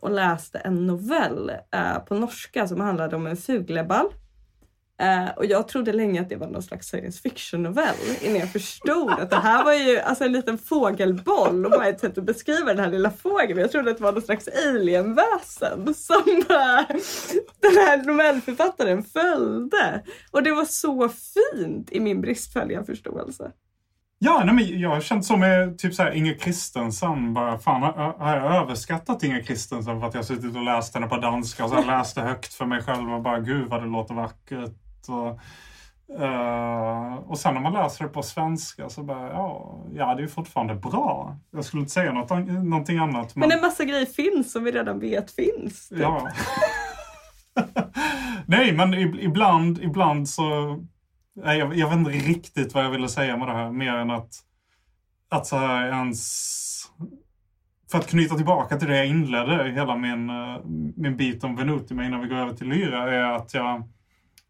och 0.00 0.10
läste 0.10 0.58
en 0.58 0.86
novell 0.86 1.52
eh, 1.74 1.98
på 1.98 2.14
norska 2.14 2.68
som 2.68 2.80
handlade 2.80 3.16
om 3.16 3.26
en 3.26 3.36
fugleball. 3.36 4.06
Eh, 5.00 5.28
och 5.36 5.46
jag 5.46 5.68
trodde 5.68 5.92
länge 5.92 6.20
att 6.20 6.28
det 6.28 6.36
var 6.36 6.46
någon 6.46 6.62
slags 6.62 6.88
science 6.88 7.22
fiction 7.22 7.62
novell 7.62 7.96
innan 8.20 8.40
jag 8.40 8.52
förstod 8.52 9.10
att 9.10 9.30
det 9.30 9.36
här 9.36 9.64
var 9.64 9.72
ju 9.72 9.98
alltså 9.98 10.24
en 10.24 10.32
liten 10.32 10.58
fågelboll 10.58 11.64
och 11.64 11.70
bara 11.70 11.86
ett 11.86 12.00
sätt 12.00 12.18
att 12.18 12.24
beskriva 12.24 12.74
den 12.74 12.84
här 12.84 12.90
lilla 12.90 13.10
fågeln. 13.10 13.60
Jag 13.60 13.72
trodde 13.72 13.90
att 13.90 13.96
det 13.96 14.02
var 14.02 14.12
någon 14.12 14.22
slags 14.22 14.48
alienväsen 14.66 15.94
som 15.94 16.22
eh, 16.28 16.96
den 17.60 17.76
här 17.76 18.04
novellförfattaren 18.04 19.04
följde. 19.04 20.02
Och 20.30 20.42
det 20.42 20.52
var 20.52 20.64
så 20.64 21.08
fint 21.08 21.92
i 21.92 22.00
min 22.00 22.20
bristfälliga 22.20 22.84
förståelse. 22.84 23.52
Ja, 24.22 24.42
nej, 24.44 24.54
men 24.54 24.80
jag 24.80 24.90
har 24.90 25.00
känt 25.00 25.24
så 25.24 25.36
med 25.36 25.78
typ 25.78 25.94
så 25.94 26.02
här 26.02 26.10
Inger 26.10 26.34
Kristensen. 26.34 27.34
Bara, 27.34 27.58
fan, 27.58 27.82
har 28.18 28.36
jag 28.36 28.56
överskattat 28.56 29.22
Inger 29.22 29.42
Kristensen 29.42 30.00
för 30.00 30.08
att 30.08 30.14
jag 30.14 30.24
suttit 30.24 30.56
och 30.56 30.64
läst 30.64 30.94
henne 30.94 31.06
på 31.06 31.16
danska 31.16 31.64
och 31.64 31.70
så 31.70 31.82
läste 31.82 32.20
högt 32.20 32.54
för 32.54 32.66
mig 32.66 32.82
själv 32.82 33.12
och 33.12 33.22
bara 33.22 33.40
gud 33.40 33.68
vad 33.68 33.82
det 33.82 33.86
låter 33.86 34.14
vackert. 34.14 35.08
Och, 35.08 35.40
uh, 36.22 37.14
och 37.14 37.38
sen 37.38 37.54
när 37.54 37.60
man 37.60 37.72
läser 37.72 38.04
det 38.04 38.10
på 38.10 38.22
svenska 38.22 38.88
så 38.88 39.02
bara, 39.02 39.28
ja, 39.28 39.78
ja 39.94 40.14
det 40.14 40.22
är 40.22 40.26
fortfarande 40.26 40.74
bra. 40.74 41.36
Jag 41.50 41.64
skulle 41.64 41.80
inte 41.80 41.92
säga 41.92 42.12
något, 42.12 42.30
någonting 42.48 42.98
annat. 42.98 43.36
Men, 43.36 43.48
men 43.48 43.58
en 43.58 43.64
massa 43.64 43.84
grejer 43.84 44.06
finns 44.06 44.52
som 44.52 44.64
vi 44.64 44.72
redan 44.72 45.00
vet 45.00 45.30
finns. 45.30 45.88
Typ. 45.88 45.98
Ja. 45.98 46.28
Nej, 48.46 48.72
men 48.72 48.94
ibland, 48.94 49.78
ibland 49.82 50.28
så 50.28 50.78
jag, 51.34 51.76
jag 51.76 51.88
vet 51.88 51.98
inte 51.98 52.10
riktigt 52.10 52.74
vad 52.74 52.84
jag 52.84 52.90
ville 52.90 53.08
säga 53.08 53.36
med 53.36 53.48
det 53.48 53.54
här, 53.54 53.70
mer 53.70 53.94
än 53.94 54.10
att, 54.10 54.34
att 55.28 55.46
så 55.46 55.56
här 55.56 55.88
ens... 55.88 56.60
För 57.90 57.98
att 57.98 58.06
knyta 58.06 58.34
tillbaka 58.34 58.78
till 58.78 58.88
det 58.88 58.96
jag 58.96 59.06
inledde 59.06 59.70
hela 59.70 59.96
min, 59.96 60.30
eh, 60.30 60.60
min 60.96 61.16
bit 61.16 61.44
om 61.44 61.56
Venutima 61.56 62.04
innan 62.04 62.20
vi 62.20 62.28
går 62.28 62.36
över 62.36 62.52
till 62.52 62.68
Lyra, 62.68 63.14
är 63.14 63.22
att 63.22 63.54
jag 63.54 63.88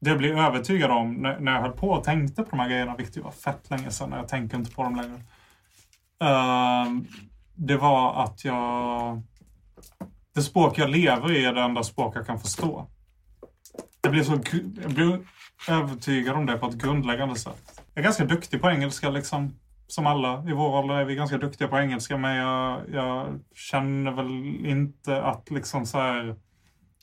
det 0.01 0.11
jag 0.11 0.19
blev 0.19 0.39
övertygad 0.39 0.91
om 0.91 1.15
när, 1.15 1.41
när 1.41 1.53
jag 1.53 1.61
höll 1.61 1.73
på 1.73 1.91
och 1.91 2.05
tänkte 2.05 2.43
på 2.43 2.51
de 2.51 2.61
här 2.61 2.69
grejerna, 2.69 2.97
vilket 2.97 3.25
var 3.25 3.31
fett 3.31 3.71
länge 3.71 3.91
sedan, 3.91 4.13
jag 4.13 4.29
tänker 4.29 4.57
inte 4.57 4.71
på 4.71 4.83
dem 4.83 4.97
längre. 4.97 5.21
Uh, 6.25 7.03
det 7.55 7.77
var 7.77 8.25
att 8.25 8.45
jag... 8.45 9.23
Det 10.35 10.43
språk 10.43 10.79
jag 10.79 10.91
lever 10.91 11.33
i 11.33 11.45
är 11.45 11.53
det 11.53 11.61
enda 11.61 11.83
språk 11.83 12.17
jag 12.17 12.27
kan 12.27 12.41
förstå. 12.41 12.87
Jag 14.03 14.13
blev 14.13 14.25
så... 14.25 14.39
Jag 14.83 14.91
blev 14.91 15.27
övertygad 15.69 16.37
om 16.37 16.47
det 16.47 16.59
på 16.59 16.67
ett 16.67 16.75
grundläggande 16.75 17.37
sätt. 17.37 17.83
Jag 17.95 18.03
är 18.03 18.05
ganska 18.05 18.25
duktig 18.25 18.61
på 18.61 18.71
engelska 18.71 19.11
liksom. 19.11 19.55
Som 19.87 20.07
alla 20.07 20.45
i 20.49 20.53
vår 20.53 20.79
ålder 20.79 20.95
är 20.95 21.05
vi 21.05 21.15
ganska 21.15 21.39
duktiga 21.39 21.69
på 21.69 21.79
engelska 21.79 22.17
men 22.17 22.37
jag, 22.37 22.81
jag 22.93 23.27
känner 23.55 24.11
väl 24.11 24.67
inte 24.67 25.23
att 25.23 25.51
liksom 25.51 25.87
så 25.87 25.99
här 25.99 26.37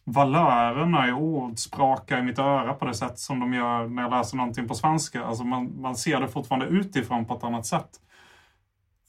valörerna 0.04 1.08
i 1.08 1.12
ord 1.12 1.60
sprakar 1.60 2.20
i 2.20 2.22
mitt 2.22 2.40
öra 2.40 2.74
på 2.74 2.86
det 2.86 2.94
sätt 2.94 3.20
som 3.20 3.40
de 3.40 3.54
gör 3.54 3.88
när 3.88 4.02
jag 4.02 4.12
läser 4.12 4.38
någonting 4.38 4.68
på 4.68 4.76
svenska. 4.76 5.24
Alltså 5.24 5.44
man, 5.44 5.82
man 5.82 5.96
ser 5.96 6.20
det 6.20 6.28
fortfarande 6.28 6.66
utifrån 6.66 7.26
på 7.26 7.38
ett 7.38 7.44
annat 7.44 7.66
sätt. 7.66 7.90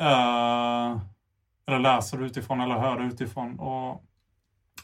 Uh, 0.03 1.01
eller 1.67 1.79
läser 1.79 2.19
det 2.19 2.25
utifrån 2.25 2.61
eller 2.61 2.79
hör 2.79 2.99
det 2.99 3.05
utifrån. 3.05 3.59
Och 3.59 4.05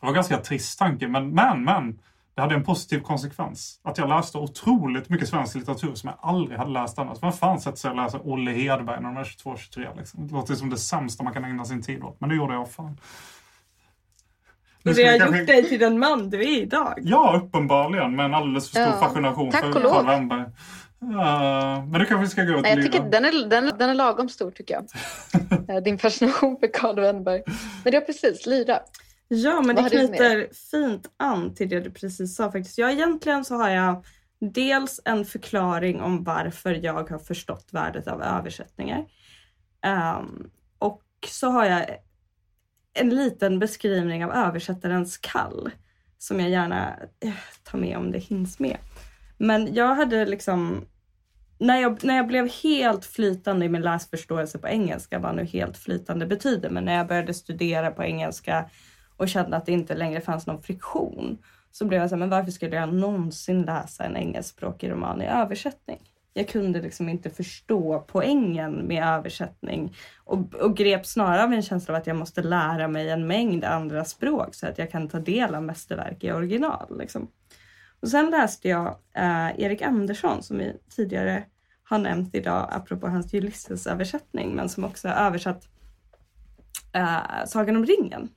det 0.01 0.07
var 0.07 0.09
en 0.09 0.15
ganska 0.15 0.37
trist 0.37 0.79
tanke 0.79 1.09
men, 1.09 1.31
men, 1.31 1.65
men 1.65 1.99
det 2.35 2.41
hade 2.41 2.55
en 2.55 2.65
positiv 2.65 3.01
konsekvens. 3.01 3.81
Att 3.85 3.99
jag 3.99 4.09
läste 4.09 4.39
otroligt 4.39 5.09
mycket 5.09 5.29
svensk 5.29 5.55
litteratur 5.55 5.95
som 5.95 6.09
jag 6.09 6.31
aldrig 6.31 6.59
hade 6.59 6.71
läst 6.71 6.99
annars. 6.99 7.23
Vem 7.23 7.33
fan 7.33 7.61
sätter 7.61 7.79
sig 7.79 7.91
och 7.91 7.97
läser 7.97 8.21
Olle 8.25 8.51
Hedberg 8.51 9.01
när 9.01 9.09
de 9.09 9.17
är 9.17 9.25
22-23? 9.25 9.97
Liksom? 9.97 10.27
Det 10.27 10.35
låter 10.35 10.55
som 10.55 10.71
det 10.71 10.77
sämsta 10.77 11.25
man 11.25 11.33
kan 11.33 11.45
ägna 11.45 11.65
sin 11.65 11.83
tid 11.83 12.03
åt. 12.03 12.21
Men 12.21 12.29
det 12.29 12.37
gjorde 12.37 12.55
jag 12.55 12.71
fan. 12.71 13.01
Och 14.85 14.95
det 14.95 15.05
har 15.05 15.19
kanske... 15.19 15.39
gjort 15.39 15.47
dig 15.47 15.69
till 15.69 15.81
den 15.81 15.99
man 15.99 16.31
du 16.31 16.43
är 16.43 16.63
idag. 16.63 16.99
Ja, 17.03 17.41
uppenbarligen. 17.45 18.17
Med 18.17 18.25
en 18.25 18.35
alldeles 18.35 18.71
för 18.71 18.81
stor 18.81 18.95
ja. 18.95 19.01
fascination 19.01 19.51
Tack 19.51 19.63
för 19.63 19.73
Karl 19.73 20.07
Wennberg. 20.07 20.41
Uh, 20.41 21.85
men 21.87 21.93
du 21.93 22.07
kanske 22.07 22.29
ska 22.29 22.43
gå 22.45 22.63
till 22.63 22.71
jag 22.71 22.83
tycker 22.83 23.11
den 23.11 23.25
är, 23.25 23.49
den, 23.49 23.73
den 23.79 23.91
är 23.91 23.95
lagom 23.95 24.29
stor 24.29 24.51
tycker 24.51 24.75
jag. 24.75 24.85
Eh, 25.69 25.83
din 25.83 25.99
fascination 25.99 26.57
för 26.61 26.73
Karl 26.73 27.01
Wennberg. 27.01 27.43
Men 27.85 27.91
det 27.91 27.97
är 27.97 28.01
precis, 28.01 28.47
Lyra. 28.47 28.81
Ja, 29.29 29.61
men 29.61 29.77
Vad 29.77 29.85
det 29.85 29.91
knyter 29.91 30.49
fint 30.71 31.11
an 31.17 31.55
till 31.55 31.69
det 31.69 31.81
du 31.81 31.91
precis 31.91 32.37
sa 32.37 32.53
faktiskt. 32.53 32.79
Ja, 32.79 32.91
egentligen 32.91 33.45
så 33.45 33.55
har 33.55 33.71
jag 33.71 34.05
dels 34.39 35.01
en 35.05 35.25
förklaring 35.25 36.01
om 36.01 36.25
varför 36.25 36.75
jag 36.75 37.11
har 37.11 37.19
förstått 37.19 37.69
värdet 37.71 38.09
av 38.09 38.23
översättningar. 38.23 39.07
Um, 40.19 40.51
och 40.79 41.03
så 41.29 41.51
har 41.51 41.65
jag 41.65 41.87
en 42.95 43.11
liten 43.11 43.59
beskrivning 43.59 44.25
av 44.25 44.33
översättarens 44.33 45.19
kall 45.19 45.71
som 46.19 46.41
jag 46.41 46.51
gärna 46.51 46.97
eh, 47.21 47.33
tar 47.63 47.79
med 47.79 47.97
om 47.97 48.13
det 48.13 48.19
hinns 48.19 48.59
med. 48.59 48.77
Men 49.39 49.75
jag 49.75 49.95
hade 49.95 50.27
liksom 50.27 50.85
när 51.59 51.81
jag, 51.81 52.05
när 52.05 52.17
jag 52.17 52.27
blev 52.27 52.49
helt 52.63 53.05
flytande 53.05 53.67
i 53.67 53.69
min 53.69 53.83
läsförståelse 53.83 54.59
på 54.59 54.69
engelska, 54.69 55.19
vad 55.19 55.37
nu 55.37 55.45
helt 55.45 55.77
flytande 55.77 56.27
betyder, 56.27 56.71
men 56.71 56.85
när 56.85 56.95
jag 56.95 57.07
började 57.07 57.35
studera 57.35 57.91
på 57.91 58.05
engelska 58.05 58.71
och 59.17 59.29
kände 59.29 59.57
att 59.57 59.67
det 59.67 59.73
inte 59.73 59.95
längre 59.95 60.21
fanns 60.21 60.47
någon 60.47 60.63
friktion, 60.63 61.39
så 61.71 61.85
blev 61.85 62.01
jag 62.01 62.11
så 62.11 62.17
här, 62.17 62.21
men 62.21 62.31
varför 62.31 62.51
skulle 62.51 62.77
jag 62.77 62.95
någonsin 62.95 63.63
läsa 63.63 64.05
en 64.05 64.17
engelskspråkig 64.17 64.91
roman 64.91 65.23
i 65.23 65.27
översättning? 65.27 65.99
Jag 66.33 66.49
kunde 66.49 66.81
liksom 66.81 67.09
inte 67.09 67.31
förstå 67.31 68.05
poängen 68.09 68.73
med 68.73 69.05
översättning 69.05 69.97
och, 70.25 70.55
och 70.55 70.77
grep 70.77 71.07
snarare 71.07 71.45
av 71.45 71.53
en 71.53 71.63
känsla 71.63 71.95
av 71.95 72.01
att 72.01 72.07
jag 72.07 72.17
måste 72.17 72.43
lära 72.43 72.89
mig 72.89 73.11
en 73.11 73.27
mängd 73.27 73.65
andra 73.65 74.05
språk 74.05 74.55
så 74.55 74.67
att 74.67 74.79
jag 74.79 74.91
kan 74.91 75.09
ta 75.09 75.19
del 75.19 75.55
av 75.55 75.63
mästerverk 75.63 76.25
i 76.25 76.33
original. 76.33 76.99
Liksom. 76.99 77.29
Och 78.01 78.09
sen 78.09 78.31
läste 78.31 78.69
jag 78.69 78.87
eh, 79.15 79.61
Erik 79.61 79.83
Andersson 79.83 80.43
som 80.43 80.59
vi 80.59 80.77
tidigare 80.97 81.45
har 81.85 81.99
nämnt 81.99 82.35
idag 82.35 82.69
apropå 82.73 83.09
hans 83.09 83.35
Ulysses-översättning 83.35 84.55
men 84.55 84.69
som 84.69 84.85
också 84.85 85.09
har 85.09 85.27
översatt 85.27 85.69
eh, 86.93 87.47
Sagan 87.47 87.77
om 87.77 87.87
ringen 87.87 88.29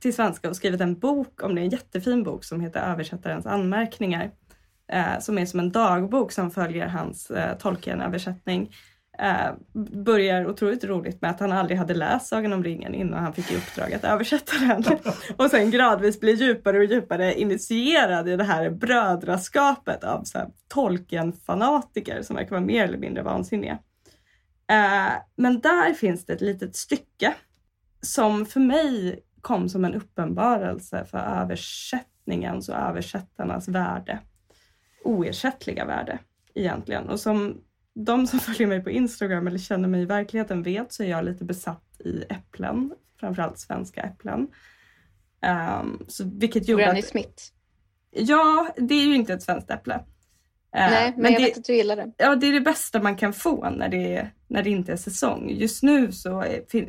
till 0.00 0.14
svenska 0.14 0.48
och 0.48 0.56
skrivit 0.56 0.80
en 0.80 0.98
bok 0.98 1.42
om 1.42 1.54
det, 1.54 1.60
en 1.60 1.68
jättefin 1.68 2.22
bok 2.22 2.44
som 2.44 2.60
heter 2.60 2.80
Översättarens 2.80 3.46
anmärkningar 3.46 4.30
eh, 4.92 5.18
som 5.20 5.38
är 5.38 5.46
som 5.46 5.60
en 5.60 5.72
dagbok 5.72 6.32
som 6.32 6.50
följer 6.50 6.86
hans 6.86 7.30
eh, 7.30 7.58
Tolkien-översättning. 7.58 8.70
Eh, 9.18 9.52
börjar 10.04 10.46
otroligt 10.46 10.84
roligt 10.84 11.22
med 11.22 11.30
att 11.30 11.40
han 11.40 11.52
aldrig 11.52 11.78
hade 11.78 11.94
läst 11.94 12.26
Sagan 12.26 12.52
om 12.52 12.64
ringen 12.64 12.94
innan 12.94 13.22
han 13.24 13.32
fick 13.32 13.52
i 13.52 13.56
uppdrag 13.56 13.94
att 13.94 14.04
översätta 14.04 14.52
den. 14.60 14.84
och 15.36 15.50
sen 15.50 15.70
gradvis 15.70 16.20
blir 16.20 16.34
djupare 16.34 16.78
och 16.78 16.84
djupare 16.84 17.34
initierad 17.34 18.28
i 18.28 18.36
det 18.36 18.44
här 18.44 18.70
brödraskapet 18.70 20.04
av 20.04 20.24
Tolkien-fanatiker 20.68 22.22
som 22.22 22.36
verkar 22.36 22.50
vara 22.50 22.60
mer 22.60 22.84
eller 22.84 22.98
mindre 22.98 23.22
vansinniga. 23.22 23.78
Eh, 24.70 25.12
men 25.36 25.60
där 25.60 25.94
finns 25.94 26.26
det 26.26 26.32
ett 26.32 26.40
litet 26.40 26.76
stycke 26.76 27.34
som 28.00 28.46
för 28.46 28.60
mig 28.60 29.20
kom 29.48 29.68
som 29.68 29.84
en 29.84 29.94
uppenbarelse 29.94 31.04
för 31.04 31.18
översättningens 31.18 32.68
och 32.68 32.74
översättarnas 32.74 33.68
värde 33.68 34.18
oersättliga 35.04 35.84
värde 35.84 36.18
egentligen. 36.54 37.08
Och 37.08 37.20
som 37.20 37.60
de 37.94 38.26
som 38.26 38.38
följer 38.40 38.66
mig 38.66 38.84
på 38.84 38.90
Instagram 38.90 39.46
eller 39.46 39.58
känner 39.58 39.88
mig 39.88 40.02
i 40.02 40.04
verkligheten 40.04 40.62
vet 40.62 40.92
så 40.92 41.02
är 41.02 41.08
jag 41.08 41.24
lite 41.24 41.44
besatt 41.44 42.00
i 42.04 42.24
äpplen, 42.28 42.92
framförallt 43.20 43.58
svenska 43.58 44.00
äpplen. 44.00 44.48
Um, 45.80 46.04
så, 46.08 46.24
vilket 46.24 46.68
gjorde 46.68 46.82
Granny 46.82 46.98
att, 46.98 47.06
Smith. 47.06 47.42
Ja, 48.10 48.68
det 48.76 48.94
är 48.94 49.04
ju 49.04 49.14
inte 49.14 49.34
ett 49.34 49.42
svenskt 49.42 49.70
äpple. 49.70 50.04
Uh, 50.76 50.80
Nej, 50.80 51.12
men, 51.12 51.22
men 51.22 51.32
jag 51.32 51.42
det, 51.42 51.46
vet 51.46 51.58
att 51.58 51.64
du 51.64 51.74
gillar 51.74 51.96
det. 51.96 52.12
Ja, 52.16 52.36
det 52.36 52.46
är 52.46 52.52
det 52.52 52.60
bästa 52.60 53.02
man 53.02 53.16
kan 53.16 53.32
få 53.32 53.70
när 53.70 53.88
det, 53.88 54.28
när 54.48 54.62
det 54.62 54.70
inte 54.70 54.92
är 54.92 54.96
säsong. 54.96 55.50
Just 55.50 55.82
nu 55.82 56.12
så, 56.12 56.44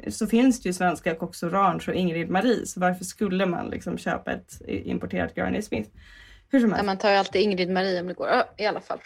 så 0.10 0.28
finns 0.28 0.62
det 0.62 0.70
ju 0.70 0.74
svenska 0.74 1.16
Cox 1.16 1.44
Orange 1.44 1.84
och 1.88 1.94
Ingrid 1.94 2.30
Marie, 2.30 2.66
så 2.66 2.80
varför 2.80 3.06
skulle 3.06 3.46
man 3.46 3.70
liksom 3.70 3.98
köpa 3.98 4.32
ett 4.32 4.62
importerat 4.68 5.36
Granny 5.36 5.62
Smith? 5.62 5.90
Hur 6.52 6.60
som 6.60 6.70
helst. 6.70 6.84
Ja, 6.84 6.86
man 6.86 6.98
tar 6.98 7.10
ju 7.10 7.16
alltid 7.16 7.42
Ingrid 7.42 7.70
Marie 7.70 8.02
om 8.02 8.08
det 8.08 8.14
går. 8.14 8.28
Ja, 8.28 8.50
I 8.58 8.66
alla 8.66 8.82
fall. 8.82 9.00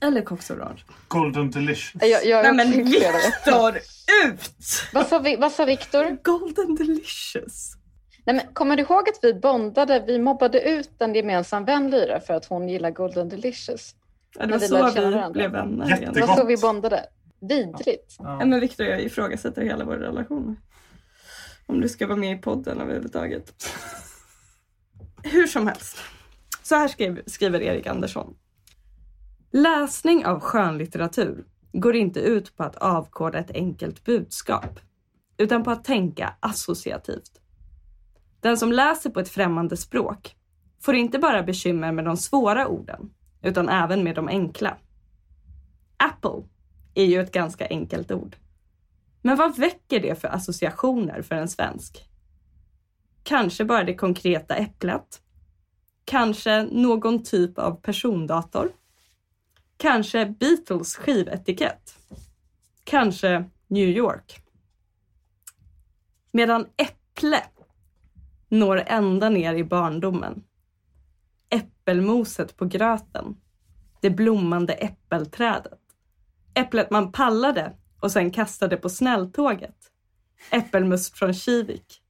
Eller 0.00 0.22
Cox 0.22 0.50
Orange. 0.50 0.80
Golden 1.08 1.50
Delicious. 1.50 2.02
Jag, 2.02 2.26
jag 2.26 2.42
Nej 2.42 2.52
men 2.52 2.84
Viktor, 2.84 3.76
ut! 4.24 4.52
Vad 4.92 5.06
sa, 5.06 5.18
vi, 5.18 5.36
vad 5.36 5.52
sa 5.52 5.64
Viktor? 5.64 6.18
Golden 6.22 6.74
Delicious. 6.74 7.77
Nej, 8.28 8.36
men 8.36 8.54
kommer 8.54 8.76
du 8.76 8.82
ihåg 8.82 9.08
att 9.08 9.18
vi 9.22 9.34
bondade, 9.34 10.04
vi 10.06 10.18
mobbade 10.18 10.60
ut 10.60 10.90
en 10.98 11.14
gemensam 11.14 11.64
vän 11.64 11.90
Lyra 11.90 12.20
för 12.20 12.34
att 12.34 12.44
hon 12.44 12.68
gillar 12.68 12.90
Golden 12.90 13.28
Delicious? 13.28 13.94
Ja, 14.38 14.46
det 14.46 14.52
var 14.52 14.58
så 14.58 15.26
vi 15.26 15.32
blev 15.32 15.50
vänner. 15.50 15.88
Jättegott. 15.90 16.14
Det 16.14 16.20
var 16.20 16.36
så 16.36 16.44
vi 16.44 16.56
bondade. 16.56 17.04
Vidrigt. 17.40 18.16
Ja. 18.18 18.36
ja. 18.40 18.46
men 18.46 18.60
Viktor, 18.60 18.86
jag 18.86 19.00
ifrågasätter 19.02 19.62
hela 19.62 19.84
vår 19.84 19.96
relation. 19.96 20.56
Om 21.66 21.80
du 21.80 21.88
ska 21.88 22.06
vara 22.06 22.16
med 22.16 22.38
i 22.38 22.40
podden 22.40 22.80
överhuvudtaget. 22.80 23.52
Hur 25.22 25.46
som 25.46 25.66
helst. 25.66 25.98
Så 26.62 26.74
här 26.74 26.88
skrev, 26.88 27.22
skriver 27.26 27.62
Erik 27.62 27.86
Andersson. 27.86 28.36
Läsning 29.52 30.26
av 30.26 30.40
skönlitteratur 30.40 31.44
går 31.72 31.96
inte 31.96 32.20
ut 32.20 32.56
på 32.56 32.62
att 32.62 32.76
avkoda 32.76 33.38
ett 33.38 33.50
enkelt 33.54 34.04
budskap, 34.04 34.80
utan 35.38 35.64
på 35.64 35.70
att 35.70 35.84
tänka 35.84 36.34
associativt. 36.40 37.40
Den 38.40 38.58
som 38.58 38.72
läser 38.72 39.10
på 39.10 39.20
ett 39.20 39.28
främmande 39.28 39.76
språk 39.76 40.36
får 40.80 40.94
inte 40.94 41.18
bara 41.18 41.42
bekymmer 41.42 41.92
med 41.92 42.04
de 42.04 42.16
svåra 42.16 42.68
orden, 42.68 43.10
utan 43.42 43.68
även 43.68 44.04
med 44.04 44.14
de 44.14 44.28
enkla. 44.28 44.76
Apple 45.96 46.42
är 46.94 47.04
ju 47.04 47.20
ett 47.20 47.32
ganska 47.32 47.66
enkelt 47.68 48.10
ord. 48.10 48.36
Men 49.22 49.36
vad 49.36 49.58
väcker 49.58 50.00
det 50.00 50.20
för 50.20 50.28
associationer 50.28 51.22
för 51.22 51.34
en 51.34 51.48
svensk? 51.48 52.08
Kanske 53.22 53.64
bara 53.64 53.84
det 53.84 53.94
konkreta 53.94 54.54
äpplet, 54.54 55.20
Kanske 56.10 56.62
någon 56.62 57.22
typ 57.22 57.58
av 57.58 57.80
persondator. 57.80 58.72
Kanske 59.76 60.26
Beatles 60.26 60.96
skivetikett. 60.96 61.98
Kanske 62.84 63.44
New 63.66 63.88
York. 63.88 64.42
Medan 66.32 66.66
äpple 66.76 67.42
når 68.48 68.82
ända 68.86 69.28
ner 69.28 69.54
i 69.54 69.64
barndomen. 69.64 70.44
Äppelmoset 71.50 72.56
på 72.56 72.64
gröten. 72.64 73.36
Det 74.00 74.10
blommande 74.10 74.72
äppelträdet. 74.72 75.80
Äpplet 76.54 76.90
man 76.90 77.12
pallade 77.12 77.72
och 78.00 78.12
sen 78.12 78.30
kastade 78.30 78.76
på 78.76 78.88
snälltåget. 78.88 79.76
Äppelmust 80.50 81.18
från 81.18 81.34
Kivik 81.34 82.02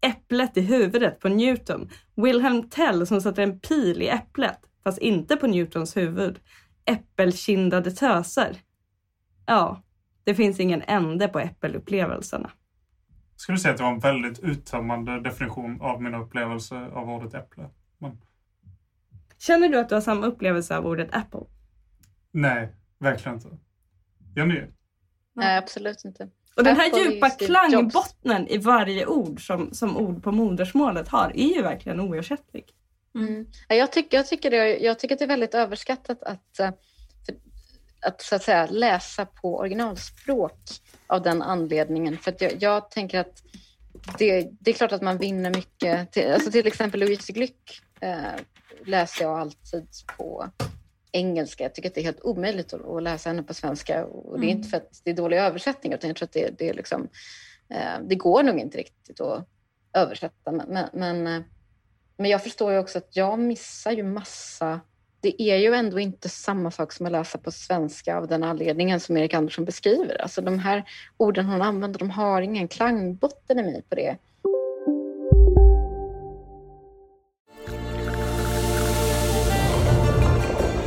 äpplet 0.00 0.56
i 0.56 0.60
huvudet 0.60 1.20
på 1.20 1.28
Newton. 1.28 1.90
Wilhelm 2.16 2.68
Tell 2.68 3.06
som 3.06 3.20
satte 3.20 3.42
en 3.42 3.60
pil 3.60 4.02
i 4.02 4.08
äpplet, 4.08 4.58
fast 4.84 4.98
inte 4.98 5.36
på 5.36 5.46
Newtons 5.46 5.96
huvud. 5.96 6.38
Äppelkindade 6.84 7.90
töser. 7.90 8.56
Ja, 9.46 9.82
det 10.24 10.34
finns 10.34 10.60
ingen 10.60 10.82
ände 10.82 11.28
på 11.28 11.38
äppelupplevelserna. 11.38 12.50
Skulle 13.40 13.58
säga 13.58 13.72
att 13.72 13.78
det 13.78 13.84
var 13.84 13.92
en 13.92 13.98
väldigt 13.98 14.38
uttömmande 14.38 15.20
definition 15.20 15.80
av 15.80 16.02
mina 16.02 16.18
upplevelser 16.18 16.90
av 16.90 17.10
ordet 17.10 17.34
äpple. 17.34 17.68
Men... 17.98 18.20
Känner 19.38 19.68
du 19.68 19.78
att 19.78 19.88
du 19.88 19.94
har 19.94 20.02
samma 20.02 20.26
upplevelse 20.26 20.76
av 20.76 20.86
ordet 20.86 21.08
apple? 21.12 21.40
Nej, 22.30 22.68
verkligen 22.98 23.34
inte. 23.34 23.48
Jenny? 24.36 24.62
Nej, 25.32 25.58
absolut 25.58 26.04
inte. 26.04 26.28
Och 26.56 26.64
den 26.64 26.76
här 26.76 26.98
djupa 26.98 27.30
klangbottnen 27.30 28.48
i 28.48 28.58
varje 28.58 29.06
ord 29.06 29.46
som, 29.46 29.74
som 29.74 29.96
ord 29.96 30.22
på 30.22 30.32
modersmålet 30.32 31.08
har 31.08 31.32
är 31.34 31.56
ju 31.56 31.62
verkligen 31.62 32.00
oersättlig. 32.00 32.64
Mm. 33.14 33.46
Jag, 33.68 33.92
tycker, 33.92 34.16
jag, 34.16 34.26
tycker 34.26 34.50
det, 34.50 34.78
jag 34.78 34.98
tycker 34.98 35.14
att 35.14 35.18
det 35.18 35.24
är 35.24 35.28
väldigt 35.28 35.54
överskattat 35.54 36.22
att, 36.22 36.58
eh, 36.58 36.70
att, 38.06 38.22
så 38.22 38.34
att 38.34 38.42
säga, 38.42 38.66
läsa 38.66 39.26
på 39.26 39.58
originalspråk 39.58 40.60
av 41.10 41.22
den 41.22 41.42
anledningen. 41.42 42.18
För 42.18 42.34
jag, 42.38 42.62
jag, 42.62 42.90
tänker 42.90 43.20
att 43.20 43.42
det, 44.18 44.48
det, 44.60 44.70
är 44.70 44.74
klart 44.74 44.92
att 44.92 45.02
man 45.02 45.18
vinner 45.18 45.50
mycket. 45.50 46.12
Till, 46.12 46.32
alltså 46.32 46.50
till 46.50 46.66
exempel 46.66 47.00
Louise 47.00 47.32
Glück 47.32 47.82
eh, 48.00 48.40
läser 48.84 49.24
jag 49.24 49.40
alltid 49.40 49.88
på 50.16 50.50
engelska. 51.12 51.64
Jag 51.64 51.74
tycker 51.74 51.88
att 51.88 51.94
det 51.94 52.00
är 52.00 52.04
helt 52.04 52.24
omöjligt 52.24 52.72
att, 52.72 53.02
läsa 53.02 53.30
henne 53.30 53.42
på 53.42 53.54
svenska. 53.54 54.04
Och 54.04 54.40
det 54.40 54.46
är 54.46 54.50
inte 54.50 54.68
mm. 54.68 54.70
för 54.70 54.76
att 54.76 55.00
det 55.04 55.10
är 55.10 55.14
dåliga 55.14 55.46
översättningar 55.46 55.96
utan 55.96 56.08
jag 56.08 56.16
tror 56.16 56.26
att 56.26 56.32
det, 56.32 56.58
det, 56.58 56.68
är 56.68 56.74
liksom, 56.74 57.08
eh, 57.68 58.00
det 58.02 58.14
går 58.14 58.42
nog 58.42 58.58
inte 58.58 58.78
riktigt 58.78 59.20
att 59.20 59.48
översätta. 59.92 60.52
Men, 60.52 60.88
men, 60.92 61.26
eh, 61.26 61.42
men 62.16 62.30
jag 62.30 62.42
förstår 62.42 62.72
ju 62.72 62.78
också 62.78 62.98
att 62.98 63.16
jag 63.16 63.38
missar 63.38 63.92
ju 63.92 64.02
massa 64.02 64.80
det 65.20 65.42
är 65.42 65.56
ju 65.56 65.74
ändå 65.74 66.00
inte 66.00 66.28
samma 66.28 66.70
sak 66.70 66.92
som 66.92 67.06
att 67.06 67.12
läsa 67.12 67.38
på 67.38 67.50
svenska 67.50 68.16
av 68.16 68.28
den 68.28 68.44
anledningen 68.44 69.00
som 69.00 69.16
Erik 69.16 69.34
Andersson 69.34 69.64
beskriver. 69.64 70.22
Alltså 70.22 70.42
de 70.42 70.58
här 70.58 70.84
orden 71.16 71.46
hon 71.46 71.62
använder, 71.62 71.98
de 71.98 72.10
har 72.10 72.42
ingen 72.42 72.68
klangbotten 72.68 73.58
i 73.58 73.62
mig 73.62 73.82
på 73.88 73.94
det. 73.94 74.16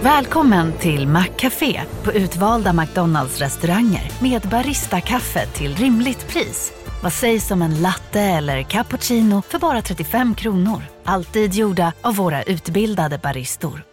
Välkommen 0.02 0.74
till 0.74 1.08
Maccafé 1.08 1.82
på 2.04 2.14
utvalda 2.14 2.74
McDonalds 2.74 3.40
restauranger 3.40 4.12
med 4.22 4.42
Baristakaffe 4.42 5.46
till 5.46 5.76
rimligt 5.76 6.28
pris. 6.28 6.74
Vad 7.04 7.14
sägs 7.14 7.52
om 7.52 7.62
en 7.62 7.82
latte 7.82 8.22
eller 8.22 8.64
cappuccino 8.64 9.42
för 9.42 9.60
bara 9.60 9.82
35 9.82 10.36
kronor? 10.36 10.82
Alltid 11.04 11.54
gjorda 11.54 11.94
av 12.02 12.16
våra 12.16 12.44
utbildade 12.44 13.18
baristor. 13.18 13.93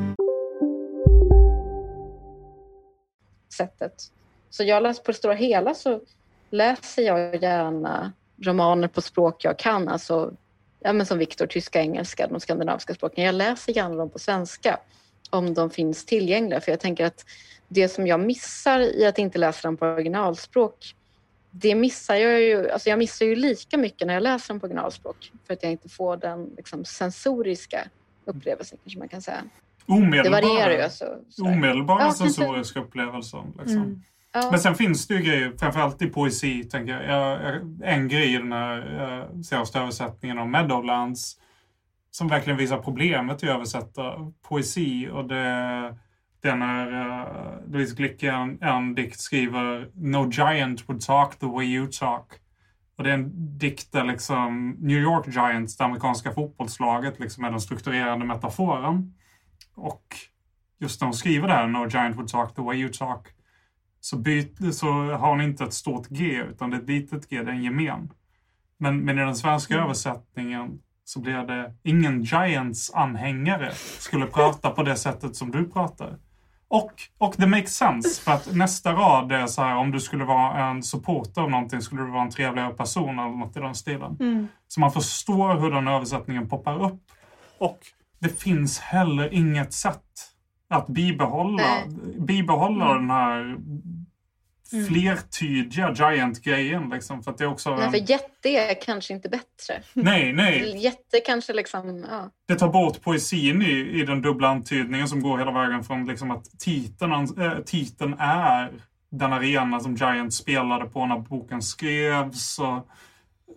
Sättet. 3.61 4.11
Så 4.49 4.63
jag 4.63 4.83
läser 4.83 5.03
på 5.03 5.11
det 5.11 5.17
stora 5.17 5.33
hela 5.33 5.73
så 5.73 6.01
läser 6.49 7.01
jag 7.01 7.43
gärna 7.43 8.13
romaner 8.43 8.87
på 8.87 9.01
språk 9.01 9.43
jag 9.43 9.59
kan, 9.59 9.87
alltså 9.87 10.33
ja, 10.79 10.93
men 10.93 11.05
som 11.05 11.17
Viktor, 11.17 11.47
tyska, 11.47 11.81
engelska, 11.81 12.27
de 12.27 12.39
skandinaviska 12.39 12.93
språken. 12.93 13.23
Jag 13.23 13.35
läser 13.35 13.73
gärna 13.73 13.95
dem 13.95 14.09
på 14.09 14.19
svenska 14.19 14.79
om 15.29 15.53
de 15.53 15.69
finns 15.69 16.05
tillgängliga, 16.05 16.61
för 16.61 16.71
jag 16.71 16.79
tänker 16.79 17.05
att 17.05 17.25
det 17.67 17.89
som 17.89 18.07
jag 18.07 18.19
missar 18.19 18.79
i 18.79 19.05
att 19.05 19.17
inte 19.17 19.37
läsa 19.37 19.67
dem 19.67 19.77
på 19.77 19.85
originalspråk, 19.85 20.95
det 21.51 21.75
missar 21.75 22.15
jag 22.15 22.41
ju, 22.41 22.69
alltså 22.69 22.89
jag 22.89 22.99
missar 22.99 23.25
ju 23.25 23.35
lika 23.35 23.77
mycket 23.77 24.07
när 24.07 24.13
jag 24.13 24.23
läser 24.23 24.47
dem 24.47 24.59
på 24.59 24.65
originalspråk 24.65 25.31
för 25.47 25.53
att 25.53 25.63
jag 25.63 25.71
inte 25.71 25.89
får 25.89 26.17
den 26.17 26.53
liksom, 26.57 26.85
sensoriska 26.85 27.87
upplevelsen 28.25 28.77
kanske 28.83 28.99
man 28.99 29.07
kan 29.07 29.21
säga. 29.21 29.43
Omedelbara, 29.91 30.41
det 30.41 30.47
varierar 30.47 30.71
ju. 30.71 30.81
Alltså, 30.81 31.05
omedelbara 31.41 32.01
ja, 32.01 32.11
sensoriska 32.11 32.79
upplevelser. 32.79 33.43
Liksom. 33.59 33.77
Mm. 33.77 34.01
Ja. 34.33 34.47
Men 34.51 34.59
sen 34.59 34.75
finns 34.75 35.07
det 35.07 35.13
ju 35.13 35.21
grejer, 35.21 35.53
framförallt 35.59 36.01
i 36.01 36.07
poesi, 36.07 36.63
tänker 36.63 37.01
jag. 37.01 37.55
En 37.83 38.07
grej 38.07 38.33
i 38.33 38.37
den 38.37 38.51
här 38.51 39.43
senaste 39.43 39.79
översättningen 39.79 40.39
av 40.39 40.49
Meadowlands 40.49 41.37
som 42.11 42.27
verkligen 42.27 42.57
visar 42.57 42.77
problemet 42.77 43.43
i 43.43 43.49
att 43.49 43.55
översätta 43.55 44.31
poesi. 44.49 45.09
Och 45.09 45.27
det, 45.27 45.95
det 46.41 46.55
när 46.55 46.87
uh, 46.87 47.71
Louise 47.71 47.95
Glicke 47.95 48.31
en, 48.31 48.61
en 48.61 48.95
dikt 48.95 49.19
skriver 49.19 49.89
No 49.93 50.29
giant 50.31 50.89
would 50.89 51.01
talk 51.01 51.35
the 51.35 51.45
way 51.45 51.65
you 51.65 51.87
talk. 51.87 52.25
Och 52.97 53.03
det 53.03 53.09
är 53.09 53.13
en 53.13 53.57
dikt 53.57 53.91
där 53.91 54.03
liksom 54.03 54.69
New 54.79 54.97
York 54.97 55.27
Giants, 55.27 55.77
det 55.77 55.83
amerikanska 55.83 56.31
fotbollslaget, 56.31 57.19
liksom 57.19 57.43
är 57.43 57.51
den 57.51 57.61
strukturerande 57.61 58.25
metaforen. 58.25 59.13
Och 59.75 60.15
just 60.79 61.01
när 61.01 61.05
hon 61.05 61.13
skriver 61.13 61.47
det 61.47 61.53
här, 61.53 61.67
No 61.67 61.87
giant 61.89 62.17
would 62.17 62.29
talk 62.29 62.55
the 62.55 62.61
way 62.61 62.77
you 62.77 62.89
talk, 62.93 63.27
så, 63.99 64.17
byt, 64.17 64.75
så 64.75 64.91
har 64.91 65.29
hon 65.29 65.41
inte 65.41 65.63
ett 65.63 65.73
stort 65.73 66.07
G, 66.09 66.43
utan 66.49 66.69
det 66.69 66.77
är 66.77 66.81
ett 66.81 66.87
litet 66.87 67.29
G, 67.29 67.43
det 67.43 67.51
är 67.51 67.55
en 67.55 67.63
gemen. 67.63 68.13
Men, 68.77 68.99
men 68.99 69.19
i 69.19 69.21
den 69.21 69.35
svenska 69.35 69.73
mm. 69.73 69.85
översättningen 69.85 70.81
så 71.03 71.19
blir 71.19 71.43
det 71.47 71.73
ingen 71.83 72.23
Giants-anhängare 72.23 73.71
skulle 73.99 74.25
prata 74.25 74.69
på 74.69 74.83
det 74.83 74.95
sättet 74.95 75.35
som 75.35 75.51
du 75.51 75.69
pratar. 75.69 76.17
Och, 76.67 76.91
och 77.17 77.35
det 77.37 77.47
makes 77.47 77.75
sense, 77.75 78.21
för 78.21 78.31
att 78.31 78.55
nästa 78.55 78.93
rad 78.93 79.31
är 79.31 79.47
så 79.47 79.61
här, 79.61 79.75
om 79.75 79.91
du 79.91 79.99
skulle 79.99 80.25
vara 80.25 80.69
en 80.69 80.83
supporter 80.83 81.41
av 81.41 81.49
någonting 81.49 81.81
skulle 81.81 82.01
du 82.01 82.11
vara 82.11 82.21
en 82.21 82.29
trevligare 82.29 82.73
person 82.73 83.19
eller 83.19 83.37
något 83.37 83.57
i 83.57 83.59
den 83.59 83.75
stilen. 83.75 84.17
Mm. 84.19 84.47
Så 84.67 84.79
man 84.79 84.91
förstår 84.91 85.59
hur 85.59 85.71
den 85.71 85.87
översättningen 85.87 86.49
poppar 86.49 86.83
upp. 86.83 87.01
Och 87.57 87.79
det 88.21 88.41
finns 88.41 88.79
heller 88.79 89.33
inget 89.33 89.73
sätt 89.73 90.03
att 90.69 90.87
bibehålla, 90.87 91.77
bibehålla 92.19 92.85
mm. 92.85 92.97
den 92.97 93.09
här 93.09 93.41
mm. 93.41 94.87
flertydiga 94.87 95.93
Giant-grejen. 95.93 96.89
Liksom, 96.89 97.23
för 97.23 97.31
att 97.31 97.37
det 97.37 97.43
är 97.43 97.47
också... 97.47 97.75
Nej, 97.75 97.91
för 97.91 98.11
jätte 98.11 98.49
är 98.49 98.81
kanske 98.81 99.13
inte 99.13 99.29
bättre. 99.29 99.81
Nej, 99.93 100.33
nej. 100.33 100.77
Jätte 100.77 101.19
kanske 101.25 101.53
liksom... 101.53 102.05
Ja. 102.09 102.29
Det 102.47 102.55
tar 102.55 102.69
bort 102.69 103.01
poesin 103.01 103.61
i, 103.61 103.71
i 103.71 104.05
den 104.05 104.21
dubbla 104.21 104.47
antydningen 104.47 105.07
som 105.07 105.21
går 105.21 105.37
hela 105.37 105.51
vägen 105.51 105.83
från 105.83 106.05
liksom 106.05 106.31
att 106.31 106.59
titeln, 106.59 107.11
äh, 107.13 107.57
titeln 107.65 108.15
är 108.19 108.71
den 109.11 109.33
arena 109.33 109.79
som 109.79 109.95
Giant 109.95 110.33
spelade 110.33 110.85
på 110.85 111.05
när 111.05 111.19
boken 111.19 111.61
skrevs. 111.61 112.59
Och, 112.59 112.87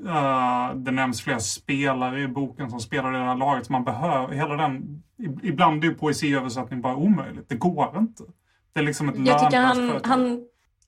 uh, 0.01 0.75
det 0.75 0.91
nämns 0.91 1.23
flera 1.23 1.41
spelare 1.41 2.21
i 2.21 2.29
boken 2.29 2.71
som 2.71 2.81
spelar 2.81 3.15
i 3.15 3.19
det 3.19 3.25
här 3.25 3.37
laget. 3.37 3.69
Man 3.69 3.85
behöver, 3.85 4.35
hela 4.35 4.57
den, 4.57 5.03
ibland 5.43 5.85
är 5.85 5.89
ju 5.89 5.95
poesiöversättning 5.95 6.81
bara 6.81 6.97
omöjligt. 6.97 7.49
Det 7.49 7.57
går 7.57 7.99
inte. 7.99 8.23
Det 8.73 8.81
är 8.81 8.85
liksom 8.85 9.09
ett 9.09 9.15
Jag 9.19 9.45
tycker 9.45 9.61
han, 9.61 10.01
han 10.05 10.41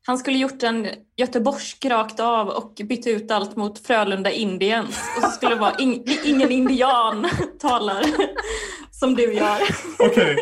han 0.07 0.19
skulle 0.19 0.39
gjort 0.39 0.63
en 0.63 0.89
göteborgsk 1.17 1.85
rakt 1.85 2.21
av 2.21 2.49
och 2.49 2.81
bytt 2.85 3.07
ut 3.07 3.31
allt 3.31 3.57
mot 3.57 3.87
Frölunda 3.87 4.31
Indians. 4.31 5.05
Och 5.17 5.23
så 5.23 5.31
skulle 5.31 5.55
det 5.55 5.61
vara 5.61 5.75
in, 5.75 6.05
ingen 6.25 6.51
indian 6.51 7.29
talar 7.61 8.05
som 8.91 9.15
du 9.15 9.33
gör. 9.33 9.59
Okej, 9.99 10.09
okay. 10.09 10.37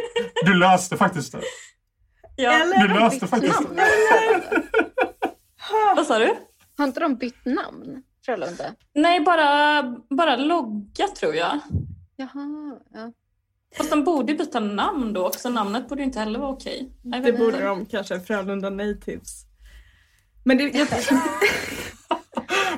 du 0.44 0.54
löste 0.54 0.96
faktiskt 0.96 1.32
det. 1.32 1.40
Ja. 2.36 2.52
Eller 2.52 2.88
du 2.88 2.94
löste 2.94 3.26
faktiskt 3.26 3.60
det. 3.74 4.42
Vad 5.96 6.06
sa 6.06 6.18
du? 6.18 6.34
Har 6.76 6.84
inte 6.84 7.00
de 7.00 7.16
bytt 7.16 7.44
namn, 7.44 8.02
Frölunda? 8.24 8.74
Nej, 8.94 9.20
bara, 9.20 9.82
bara 10.10 10.36
logga 10.36 11.08
tror 11.08 11.34
jag. 11.34 11.60
Jaha, 12.16 12.78
ja. 12.94 13.12
Fast 13.76 13.90
de 13.90 14.04
borde 14.04 14.34
byta 14.34 14.60
namn 14.60 15.12
då 15.12 15.26
också. 15.26 15.50
Namnet 15.50 15.88
borde 15.88 16.02
inte 16.02 16.18
heller 16.18 16.38
vara 16.38 16.50
okej. 16.50 16.92
Det 17.02 17.32
borde 17.32 17.64
de 17.64 17.86
kanske, 17.86 18.20
Frölunda 18.20 18.70
Natives. 18.70 19.44
Men 20.44 20.58
det... 20.58 20.64
Jag... 20.64 20.88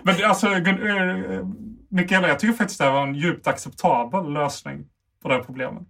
Men 0.03 0.25
alltså, 0.25 0.47
eh, 0.47 1.47
Mikaela, 1.89 2.29
jag 2.29 2.39
tycker 2.39 2.55
faktiskt 2.55 2.79
det 2.79 2.85
här 2.85 2.93
var 2.93 3.07
en 3.07 3.15
djupt 3.15 3.47
acceptabel 3.47 4.33
lösning 4.33 4.87
på 5.23 5.29
det 5.29 5.35
här 5.35 5.43
problemet. 5.43 5.89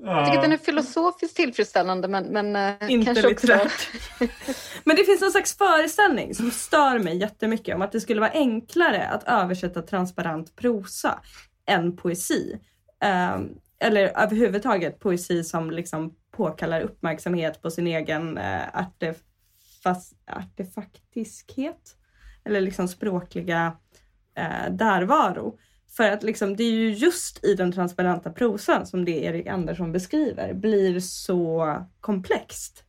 Jag 0.00 0.24
tycker 0.24 0.38
att 0.38 0.44
den 0.44 0.52
är 0.52 0.56
filosofiskt 0.56 1.36
tillfredsställande 1.36 2.08
men, 2.08 2.24
men 2.24 2.56
eh, 2.56 2.90
inte 2.90 3.04
kanske 3.04 3.28
litterärt. 3.28 3.64
också... 3.64 4.34
men 4.84 4.96
det 4.96 5.04
finns 5.04 5.20
någon 5.20 5.30
slags 5.30 5.56
föreställning 5.58 6.34
som 6.34 6.50
stör 6.50 6.98
mig 6.98 7.16
jättemycket 7.16 7.74
om 7.74 7.82
att 7.82 7.92
det 7.92 8.00
skulle 8.00 8.20
vara 8.20 8.30
enklare 8.30 9.08
att 9.08 9.24
översätta 9.28 9.82
transparent 9.82 10.56
prosa 10.56 11.20
än 11.66 11.96
poesi. 11.96 12.58
Um, 13.34 13.58
eller 13.80 14.18
överhuvudtaget 14.18 15.00
poesi 15.00 15.44
som 15.44 15.70
liksom 15.70 16.14
påkallar 16.36 16.80
uppmärksamhet 16.80 17.62
på 17.62 17.70
sin 17.70 17.86
egen 17.86 18.38
uh, 18.38 18.62
artef 18.74 19.16
artefaktiskhet 20.26 21.96
eller 22.44 22.60
liksom 22.60 22.88
språkliga 22.88 23.76
eh, 24.34 24.70
därvaro. 24.70 25.58
För 25.90 26.10
att 26.10 26.22
liksom, 26.22 26.56
det 26.56 26.64
är 26.64 26.72
ju 26.72 26.90
just 26.90 27.44
i 27.44 27.54
den 27.54 27.72
transparenta 27.72 28.30
prosan 28.30 28.86
som 28.86 29.04
det 29.04 29.24
Erik 29.24 29.46
Andersson 29.46 29.92
beskriver 29.92 30.54
blir 30.54 31.00
så 31.00 31.74
komplext. 32.00 32.84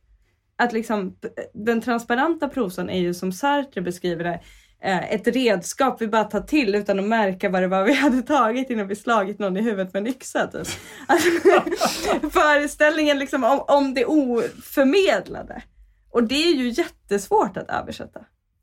Att 0.56 0.72
liksom, 0.72 1.16
den 1.54 1.80
transparenta 1.80 2.48
prosan 2.48 2.90
är 2.90 3.00
ju 3.00 3.14
som 3.14 3.32
Sartre 3.32 3.80
beskriver 3.80 4.24
det, 4.24 4.40
eh, 4.82 5.12
ett 5.12 5.26
redskap 5.26 6.02
vi 6.02 6.08
bara 6.08 6.24
tar 6.24 6.40
till 6.40 6.74
utan 6.74 6.98
att 6.98 7.04
märka 7.04 7.48
vad 7.48 7.62
det 7.62 7.68
var 7.68 7.84
vi 7.84 7.92
hade 7.94 8.22
tagit 8.22 8.70
innan 8.70 8.88
vi 8.88 8.96
slagit 8.96 9.38
någon 9.38 9.56
i 9.56 9.62
huvudet 9.62 9.92
med 9.92 10.00
en 10.00 10.06
yxa. 10.06 10.46
Typ. 10.46 10.66
Alltså, 11.06 11.30
föreställningen 12.30 13.18
liksom 13.18 13.44
om, 13.44 13.64
om 13.68 13.94
det 13.94 14.04
oförmedlade. 14.04 15.62
Och 16.10 16.24
det 16.24 16.44
är 16.44 16.54
ju 16.54 16.68
jättesvårt 16.68 17.56
att 17.56 17.70
översätta. 17.70 18.20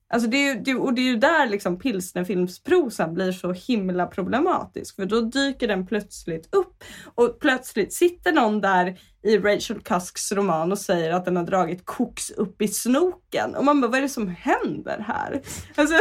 Alltså 0.09 0.29
det 0.29 0.37
är 0.37 0.53
ju, 0.53 0.61
det, 0.61 0.75
och 0.75 0.93
det 0.93 1.01
är 1.01 1.05
ju 1.05 1.15
där 1.15 1.47
liksom 1.47 1.79
pilsnerfilmsprosan 1.79 3.13
blir 3.13 3.31
så 3.31 3.53
himla 3.53 4.07
problematisk. 4.07 4.95
För 4.95 5.05
då 5.05 5.21
dyker 5.21 5.67
den 5.67 5.87
plötsligt 5.87 6.55
upp 6.55 6.83
och 7.15 7.39
plötsligt 7.39 7.93
sitter 7.93 8.31
någon 8.31 8.61
där 8.61 8.99
i 9.23 9.37
Rachel 9.37 9.81
Cusks 9.81 10.31
roman 10.31 10.71
och 10.71 10.77
säger 10.77 11.11
att 11.11 11.25
den 11.25 11.35
har 11.35 11.43
dragit 11.43 11.85
koks 11.85 12.31
upp 12.31 12.61
i 12.61 12.67
snoken. 12.67 13.55
Och 13.55 13.65
man 13.65 13.81
bara, 13.81 13.91
vad 13.91 13.97
är 13.97 14.01
det 14.01 14.09
som 14.09 14.27
händer 14.27 14.99
här? 15.07 15.41
Alltså, 15.75 15.95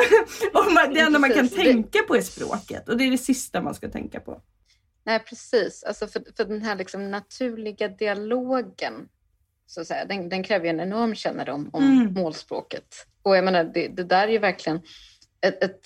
man, 0.75 0.95
det 0.95 1.01
enda 1.01 1.19
man 1.19 1.33
kan 1.33 1.49
tänka 1.49 1.99
på 2.09 2.16
är 2.16 2.21
språket 2.21 2.88
och 2.88 2.97
det 2.97 3.05
är 3.05 3.11
det 3.11 3.19
sista 3.19 3.62
man 3.62 3.75
ska 3.75 3.88
tänka 3.88 4.21
på. 4.21 4.40
Nej 5.05 5.18
precis, 5.18 5.85
alltså 5.85 6.07
för, 6.07 6.22
för 6.37 6.45
den 6.45 6.62
här 6.62 6.76
liksom 6.76 7.11
naturliga 7.11 7.89
dialogen 7.89 9.09
så 9.66 9.81
att 9.81 9.87
säga. 9.87 10.05
Den, 10.05 10.28
den 10.28 10.43
kräver 10.43 10.68
en 10.68 10.81
enorm 10.81 11.14
kännedom 11.14 11.70
om 11.72 11.85
mm. 11.85 12.14
målspråket. 12.14 13.07
Och 13.27 13.37
jag 13.37 13.45
menar, 13.45 13.64
det, 13.64 13.89
det 13.89 14.05
där 14.05 14.29
är 14.29 14.33
ju 14.33 14.39
verkligen 14.39 14.81
ett, 15.41 15.64
ett, 15.64 15.81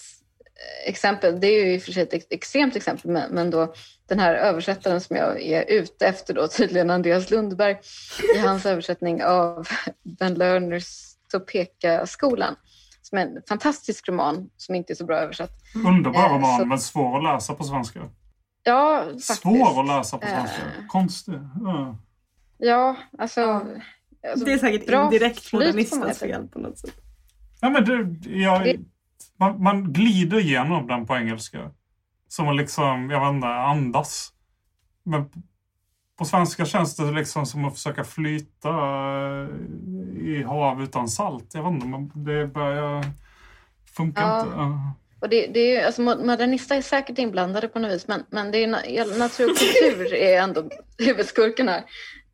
exempel. 0.87 1.41
Det 1.41 1.47
är 1.47 1.65
ju 1.65 1.75
i 1.75 1.79
och 1.79 1.83
för 1.83 1.93
sig 1.93 2.03
ett 2.03 2.33
extremt 2.33 2.77
exempel, 2.77 3.11
men, 3.11 3.31
men 3.31 3.51
då 3.51 3.75
den 4.09 4.19
här 4.19 4.35
översättaren 4.35 5.01
som 5.01 5.17
jag 5.17 5.43
är 5.43 5.65
ute 5.69 6.07
efter 6.07 6.35
då, 6.35 6.49
tydligen 6.57 6.91
Andreas 6.91 7.31
Lundberg, 7.31 7.79
i 8.35 8.39
hans 8.39 8.67
översättning 8.67 9.25
av 9.25 9.69
Ben 10.19 10.35
Lerners 10.35 11.17
Topeka-skolan 11.33 12.57
som 13.03 13.19
är 13.19 13.23
en 13.23 13.43
fantastisk 13.49 14.09
roman 14.09 14.51
som 14.57 14.75
inte 14.75 14.93
är 14.93 14.95
så 14.95 15.05
bra 15.05 15.17
översatt. 15.17 15.51
Underbar 15.87 16.27
eh, 16.27 16.35
roman, 16.35 16.59
så... 16.59 16.67
men 16.67 16.79
svår 16.79 17.19
att 17.19 17.25
läsa 17.25 17.55
på 17.55 17.65
svenska. 17.65 18.01
Ja, 18.63 19.05
faktiskt. 19.05 19.43
Svår 19.43 19.81
att 19.81 19.87
läsa 19.87 20.19
på 20.19 20.27
svenska. 20.27 20.63
Eh... 20.63 20.87
Konstig. 20.89 21.35
Ja. 21.61 21.99
Ja, 22.59 22.97
alltså 23.19 23.67
alltså, 24.31 24.45
det 24.45 24.53
är 24.53 24.59
säkert 24.59 24.91
indirekt 24.91 25.53
modernistens 25.53 26.19
fel 26.19 26.49
på 26.49 26.59
något 26.59 26.79
sätt. 26.79 27.10
Ja, 27.61 27.71
men 27.71 27.85
det, 27.85 28.31
jag, 28.31 28.85
man, 29.37 29.63
man 29.63 29.93
glider 29.93 30.39
igenom 30.41 30.87
den 30.87 31.07
på 31.07 31.17
engelska. 31.17 31.71
Som 32.29 32.49
att 32.49 32.57
liksom, 32.57 33.11
jag 33.11 33.21
vet 33.21 33.35
inte, 33.35 33.47
andas. 33.47 34.33
Men 35.03 35.31
på 36.19 36.25
svenska 36.25 36.65
känns 36.65 36.97
det 36.97 37.11
liksom 37.13 37.47
som 37.47 37.65
att 37.65 37.75
försöka 37.75 38.05
flyta 38.05 38.69
eh, 38.69 39.49
i 40.19 40.43
hav 40.47 40.83
utan 40.83 41.09
salt. 41.09 41.55
Jag 41.55 41.73
vet 41.73 41.85
inte, 41.85 42.19
det 42.19 42.47
börjar... 42.47 43.05
Funkar 43.97 44.23
ja. 44.23 44.41
inte. 44.41 45.01
Och 45.21 45.29
det, 45.29 45.47
det 45.47 45.77
är, 45.77 45.87
alltså, 45.87 46.03
modernister 46.03 46.77
är 46.77 46.83
säkert 46.83 47.19
inblandade 47.19 47.69
på 47.69 47.79
något 47.79 47.93
vis, 47.93 48.09
men, 48.09 48.25
men 48.31 48.51
det 48.51 48.65
är, 48.65 49.19
natur 49.19 49.51
och 49.51 49.57
kultur 49.57 50.15
är 50.23 50.43
ändå 50.43 50.71
huvudskurken 50.99 51.69
här. 51.69 51.79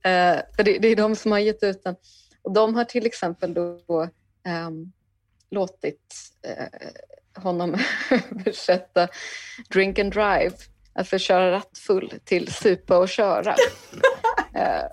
Eh, 0.03 0.41
för 0.57 0.63
det, 0.63 0.79
det, 0.79 0.89
är 0.89 0.97
de 0.97 1.17
som 1.17 1.33
har 1.33 1.39
gett 1.39 1.63
ut 1.63 1.85
den. 1.85 1.97
Och 2.43 2.53
de 2.53 2.75
har 2.75 2.85
till 2.85 3.07
exempel 3.07 3.55
då 3.55 4.03
eh, 4.47 4.71
låtit 5.51 6.15
eh, 6.47 7.43
honom 7.43 7.77
översätta 8.11 9.09
Drink 9.71 9.99
and 9.99 10.13
Drive, 10.13 10.53
alltså 10.95 11.19
köra 11.19 11.53
rattfull, 11.53 12.13
till 12.25 12.53
supa 12.53 12.99
och 12.99 13.09
köra. 13.09 13.51
eh, 14.55 14.85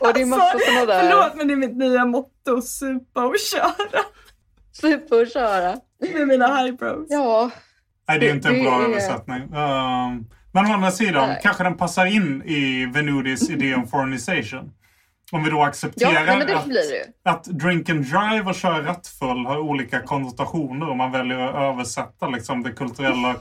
och 0.00 0.14
det 0.14 0.22
är 0.22 0.26
massa 0.26 0.58
sådana 0.58 0.86
där... 0.86 1.10
Förlåt, 1.10 1.36
men 1.36 1.48
det 1.48 1.54
är 1.54 1.56
mitt 1.56 1.76
nya 1.76 2.04
motto, 2.04 2.62
supa 2.62 3.26
och 3.26 3.38
köra. 3.38 4.02
Supa 4.72 5.16
och 5.16 5.26
köra. 5.26 5.76
Med 6.14 6.28
mina 6.28 6.56
highbrows. 6.56 7.06
Ja. 7.10 7.50
Nej, 8.08 8.18
det 8.18 8.28
är 8.28 8.34
inte 8.34 8.48
en 8.48 8.64
bra 8.64 8.82
översättning. 8.82 9.42
Um, 9.42 10.26
men 10.52 10.66
å 10.66 10.72
andra 10.72 10.90
sidan, 10.90 11.28
Nej. 11.28 11.40
kanske 11.42 11.64
den 11.64 11.76
passar 11.76 12.06
in 12.06 12.42
i 12.42 12.86
Venudis 12.86 13.50
idé 13.50 13.74
om 13.74 13.86
foreignization. 13.86 14.72
Om 15.32 15.44
vi 15.44 15.50
då 15.50 15.62
accepterar 15.62 16.26
ja, 16.26 16.56
att, 16.56 17.36
att 17.36 17.44
drink 17.44 17.88
and 17.88 18.04
drive 18.04 18.42
och 18.42 18.54
köra 18.54 18.86
rattfull 18.86 19.46
har 19.46 19.58
olika 19.58 20.02
konnotationer 20.02 20.90
om 20.90 20.98
man 20.98 21.12
väljer 21.12 21.38
att 21.38 21.54
översätta 21.54 22.28
liksom, 22.28 22.62
den 22.62 22.74
kulturella 22.74 23.34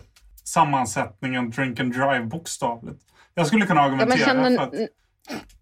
sammansättningen 0.43 1.49
drink 1.49 1.79
and 1.79 1.93
drive 1.93 2.21
bokstavligt. 2.21 3.01
Jag 3.33 3.47
skulle 3.47 3.65
kunna 3.65 3.81
argumentera 3.81 4.19
ja, 4.19 4.25
känner, 4.25 4.57
för 4.57 4.63
att, 4.63 4.89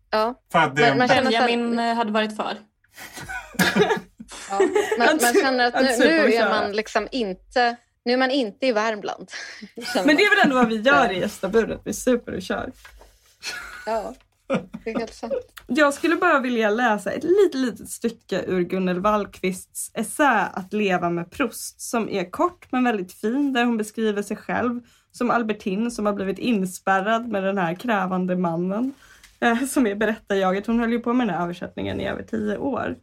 ja, 0.10 0.36
för 0.52 0.60
att 0.60 0.76
det... 0.76 0.96
Man, 0.96 1.08
Benjamin 1.08 1.80
att... 1.80 1.98
hade 1.98 2.12
varit 2.12 2.36
för. 2.36 2.54
ja, 4.50 4.60
man, 4.98 5.20
man 5.22 5.34
känner 5.34 5.68
att 5.68 5.74
nu, 5.74 5.98
nu 6.00 6.34
är 6.34 6.50
man 6.50 6.72
liksom 6.72 7.08
inte 7.12 7.78
nu 8.06 8.14
är 8.14 8.18
man 8.18 8.32
inte 8.32 8.68
i 8.68 8.72
Värmland. 8.72 9.32
Men 10.06 10.16
det 10.16 10.24
är 10.24 10.36
väl 10.36 10.46
ändå 10.46 10.56
vad 10.56 10.70
vi 10.70 10.82
gör 10.82 11.12
i 11.12 11.20
gästabudet, 11.20 11.82
vi 11.84 11.94
super 11.94 12.36
och 12.36 12.42
kör. 12.42 12.72
Ja, 13.86 14.14
det 14.84 14.92
är 14.92 15.00
helt 15.00 15.14
sant. 15.14 15.34
Jag 15.68 15.94
skulle 15.94 16.16
bara 16.16 16.40
vilja 16.40 16.70
läsa 16.70 17.12
ett 17.12 17.24
litet, 17.24 17.56
litet 17.56 17.90
stycke 17.90 18.44
ur 18.48 18.62
Gunnel 18.62 19.00
Wallqvists 19.00 19.92
essä 19.94 20.52
Att 20.54 20.74
leva 20.74 21.10
med 21.10 21.32
Proust 21.32 21.82
som 21.82 22.10
är 22.10 22.32
kort 22.32 22.72
men 22.72 22.84
väldigt 22.84 23.14
fin 23.14 23.54
där 23.54 23.66
hon 23.66 23.78
beskriver 23.78 24.22
sig 24.22 24.38
själv 24.38 24.82
som 25.12 25.32
Albertin 25.32 25.92
som 25.92 26.06
har 26.06 26.14
blivit 26.14 26.40
inspärrad 26.40 27.28
med 27.28 27.44
den 27.44 27.58
här 27.58 27.76
krävande 27.76 28.36
mannen 28.36 28.94
eh, 29.40 29.64
som 29.64 29.88
är 29.88 29.96
berättarjaget. 29.96 30.68
Hon 30.68 30.80
höll 30.80 30.92
ju 30.92 31.00
på 31.00 31.14
med 31.14 31.28
den 31.28 31.36
här 31.36 31.44
översättningen 31.44 32.02
i 32.02 32.08
över 32.08 32.24
tio 32.24 32.58
år. 32.58 32.96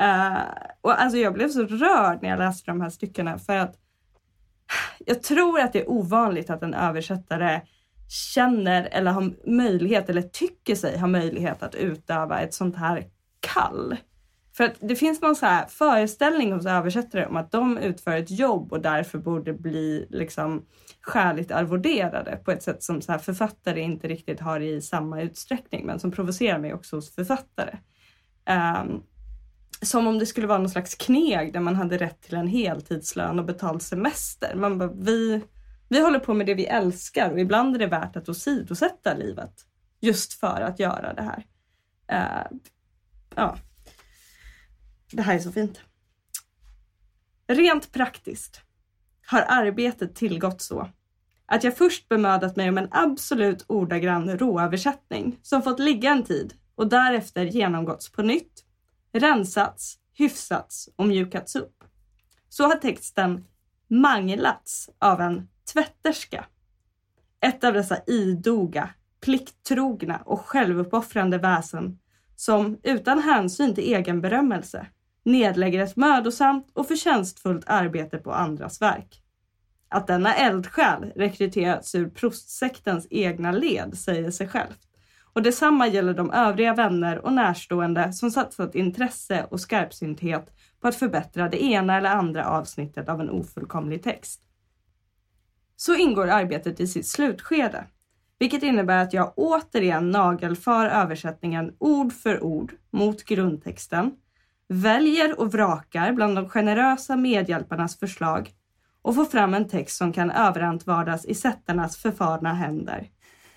Eh, 0.00 0.38
och 0.80 1.02
alltså 1.02 1.18
jag 1.18 1.32
blev 1.32 1.48
så 1.48 1.64
rörd 1.64 2.18
när 2.22 2.28
jag 2.28 2.38
läste 2.38 2.70
de 2.70 2.80
här 2.80 2.90
styckena 2.90 3.38
för 3.38 3.56
att 3.56 3.76
jag 4.98 5.22
tror 5.22 5.60
att 5.60 5.72
det 5.72 5.80
är 5.80 5.90
ovanligt 5.90 6.50
att 6.50 6.62
en 6.62 6.74
översättare 6.74 7.60
känner 8.08 8.88
eller 8.92 9.10
har 9.10 9.50
möjlighet 9.50 10.08
eller 10.08 10.22
tycker 10.22 10.74
sig 10.74 10.98
ha 10.98 11.06
möjlighet 11.06 11.62
att 11.62 11.74
utöva 11.74 12.40
ett 12.40 12.54
sånt 12.54 12.76
här 12.76 13.04
kall. 13.40 13.96
För 14.56 14.64
att 14.64 14.74
det 14.80 14.96
finns 14.96 15.22
någon 15.22 15.36
så 15.36 15.46
här 15.46 15.66
föreställning 15.66 16.52
hos 16.52 16.66
översättare 16.66 17.26
om 17.26 17.36
att 17.36 17.52
de 17.52 17.78
utför 17.78 18.16
ett 18.16 18.30
jobb 18.30 18.72
och 18.72 18.80
därför 18.80 19.18
borde 19.18 19.52
bli 19.52 20.06
liksom 20.10 20.64
skäligt 21.00 21.50
arvoderade 21.50 22.36
på 22.44 22.50
ett 22.50 22.62
sätt 22.62 22.82
som 22.82 23.02
så 23.02 23.12
här 23.12 23.18
författare 23.18 23.80
inte 23.80 24.08
riktigt 24.08 24.40
har 24.40 24.60
i 24.60 24.82
samma 24.82 25.22
utsträckning 25.22 25.86
men 25.86 26.00
som 26.00 26.12
provocerar 26.12 26.58
mig 26.58 26.74
också 26.74 26.96
hos 26.96 27.14
författare. 27.14 27.76
Um, 28.50 29.02
som 29.82 30.06
om 30.06 30.18
det 30.18 30.26
skulle 30.26 30.46
vara 30.46 30.58
någon 30.58 30.70
slags 30.70 30.94
kneg 30.94 31.52
där 31.52 31.60
man 31.60 31.74
hade 31.74 31.98
rätt 31.98 32.22
till 32.22 32.34
en 32.34 32.46
heltidslön 32.46 33.38
och 33.38 33.44
betald 33.44 33.82
semester. 33.82 34.54
Man 34.54 34.78
bara, 34.78 34.92
vi, 34.92 35.40
vi 35.94 36.00
håller 36.00 36.18
på 36.18 36.34
med 36.34 36.46
det 36.46 36.54
vi 36.54 36.66
älskar 36.66 37.30
och 37.30 37.40
ibland 37.40 37.74
är 37.74 37.78
det 37.78 37.86
värt 37.86 38.16
att 38.16 38.28
åsidosätta 38.28 39.14
livet 39.14 39.66
just 40.00 40.32
för 40.32 40.60
att 40.60 40.78
göra 40.78 41.14
det 41.14 41.22
här. 41.22 41.46
Uh, 42.12 42.58
ja. 43.34 43.56
Det 45.12 45.22
här 45.22 45.34
är 45.34 45.38
så 45.38 45.52
fint. 45.52 45.80
Rent 47.46 47.92
praktiskt 47.92 48.60
har 49.26 49.44
arbetet 49.48 50.14
tillgått 50.14 50.62
så 50.62 50.88
att 51.46 51.64
jag 51.64 51.76
först 51.76 52.08
bemödat 52.08 52.56
mig 52.56 52.68
om 52.68 52.78
en 52.78 52.88
absolut 52.90 53.64
ordagrann 53.66 54.38
råöversättning 54.38 55.38
som 55.42 55.62
fått 55.62 55.78
ligga 55.78 56.10
en 56.10 56.22
tid 56.22 56.54
och 56.74 56.88
därefter 56.88 57.44
genomgåtts 57.44 58.12
på 58.12 58.22
nytt 58.22 58.64
rensats, 59.12 59.98
hyfsats 60.14 60.88
och 60.96 61.06
mjukats 61.06 61.56
upp. 61.56 61.84
Så 62.48 62.64
har 62.64 62.76
texten 62.76 63.44
manglats 63.88 64.90
av 64.98 65.20
en 65.20 65.48
tvätterska. 65.72 66.44
Ett 67.40 67.64
av 67.64 67.72
dessa 67.72 67.98
idoga, 68.06 68.90
plikttrogna 69.20 70.22
och 70.24 70.40
självuppoffrande 70.40 71.38
väsen 71.38 71.98
som 72.36 72.78
utan 72.82 73.18
hänsyn 73.18 73.74
till 73.74 73.94
egen 73.94 74.20
berömmelse 74.20 74.86
nedlägger 75.24 75.82
ett 75.82 75.96
mödosamt 75.96 76.70
och 76.72 76.88
förtjänstfullt 76.88 77.64
arbete 77.66 78.18
på 78.18 78.32
andras 78.32 78.82
verk. 78.82 79.22
Att 79.88 80.06
denna 80.06 80.34
eldsjäl 80.34 81.12
rekryterats 81.16 81.94
ur 81.94 82.10
prostsektens 82.10 83.06
egna 83.10 83.52
led 83.52 83.98
säger 83.98 84.30
sig 84.30 84.48
självt. 84.48 84.78
Och 85.34 85.42
detsamma 85.42 85.86
gäller 85.86 86.14
de 86.14 86.30
övriga 86.30 86.74
vänner 86.74 87.24
och 87.24 87.32
närstående 87.32 88.12
som 88.12 88.30
satsat 88.30 88.74
intresse 88.74 89.46
och 89.50 89.60
skarpsynthet 89.60 90.52
på 90.80 90.88
att 90.88 90.96
förbättra 90.96 91.48
det 91.48 91.64
ena 91.64 91.96
eller 91.96 92.10
andra 92.10 92.46
avsnittet 92.48 93.08
av 93.08 93.20
en 93.20 93.30
ofullkomlig 93.30 94.02
text. 94.02 94.40
Så 95.76 95.94
ingår 95.94 96.28
arbetet 96.28 96.80
i 96.80 96.86
sitt 96.86 97.06
slutskede, 97.06 97.84
vilket 98.38 98.62
innebär 98.62 99.02
att 99.02 99.12
jag 99.12 99.32
återigen 99.36 100.10
nagelfar 100.10 100.86
översättningen 100.86 101.72
ord 101.78 102.12
för 102.12 102.44
ord 102.44 102.72
mot 102.92 103.24
grundtexten, 103.24 104.12
väljer 104.68 105.40
och 105.40 105.52
vrakar 105.52 106.12
bland 106.12 106.36
de 106.36 106.48
generösa 106.48 107.16
medhjälparnas 107.16 107.98
förslag 107.98 108.52
och 109.02 109.14
får 109.14 109.24
fram 109.24 109.54
en 109.54 109.68
text 109.68 109.96
som 109.96 110.12
kan 110.12 110.30
överantvardas 110.30 111.24
i 111.24 111.34
sättarnas 111.34 111.96
förfarna 111.96 112.54
händer 112.54 113.08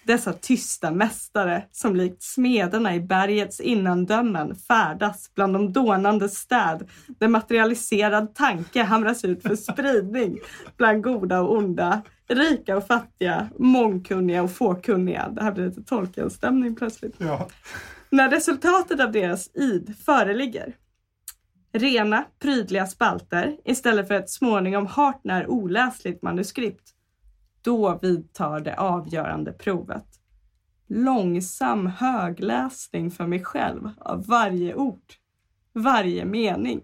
dessa 0.08 0.34
tysta 0.34 0.92
mästare 0.92 1.64
som 1.72 1.96
likt 1.96 2.24
smederna 2.24 2.96
i 2.96 3.00
bergets 3.00 3.60
innandömen 3.60 4.56
färdas 4.56 5.34
bland 5.36 5.54
de 5.54 5.74
dånande 5.74 6.30
städ 6.30 6.90
där 7.20 7.28
materialiserad 7.28 8.36
tanke 8.36 8.84
hamras 8.84 9.26
ut 9.26 9.44
för 9.44 9.56
spridning 9.56 10.40
bland 10.78 11.04
goda 11.04 11.42
och 11.42 11.58
onda, 11.58 12.02
rika 12.28 12.78
och 12.78 12.88
fattiga, 12.88 13.50
mångkunniga 13.60 14.44
och 14.44 14.52
fåkunniga. 14.52 15.30
Det 15.30 15.44
här 15.44 15.52
blir 15.52 15.66
lite 15.66 15.84
Tolkien-stämning 15.84 16.76
plötsligt. 16.76 17.16
Ja. 17.18 17.48
När 18.10 18.30
resultatet 18.30 19.00
av 19.00 19.12
deras 19.12 19.50
id 19.54 19.96
föreligger 20.06 20.76
rena, 21.74 22.26
prydliga 22.40 22.86
spalter 22.86 23.58
istället 23.66 24.08
för 24.08 24.16
ett 24.16 24.30
småningom 24.30 24.86
hart 24.86 25.22
när 25.24 25.48
oläsligt 25.48 26.22
manuskript 26.22 26.94
då 27.62 28.00
vidtar 28.02 28.60
det 28.60 28.76
avgörande 28.76 29.52
provet. 29.52 30.06
Långsam 30.88 31.88
högläsning 31.88 33.12
för 33.12 33.28
mig 33.28 33.44
själv 33.44 33.90
av 34.00 34.26
varje 34.26 34.76
ord, 34.76 35.14
varje 35.74 36.26
mening, 36.26 36.82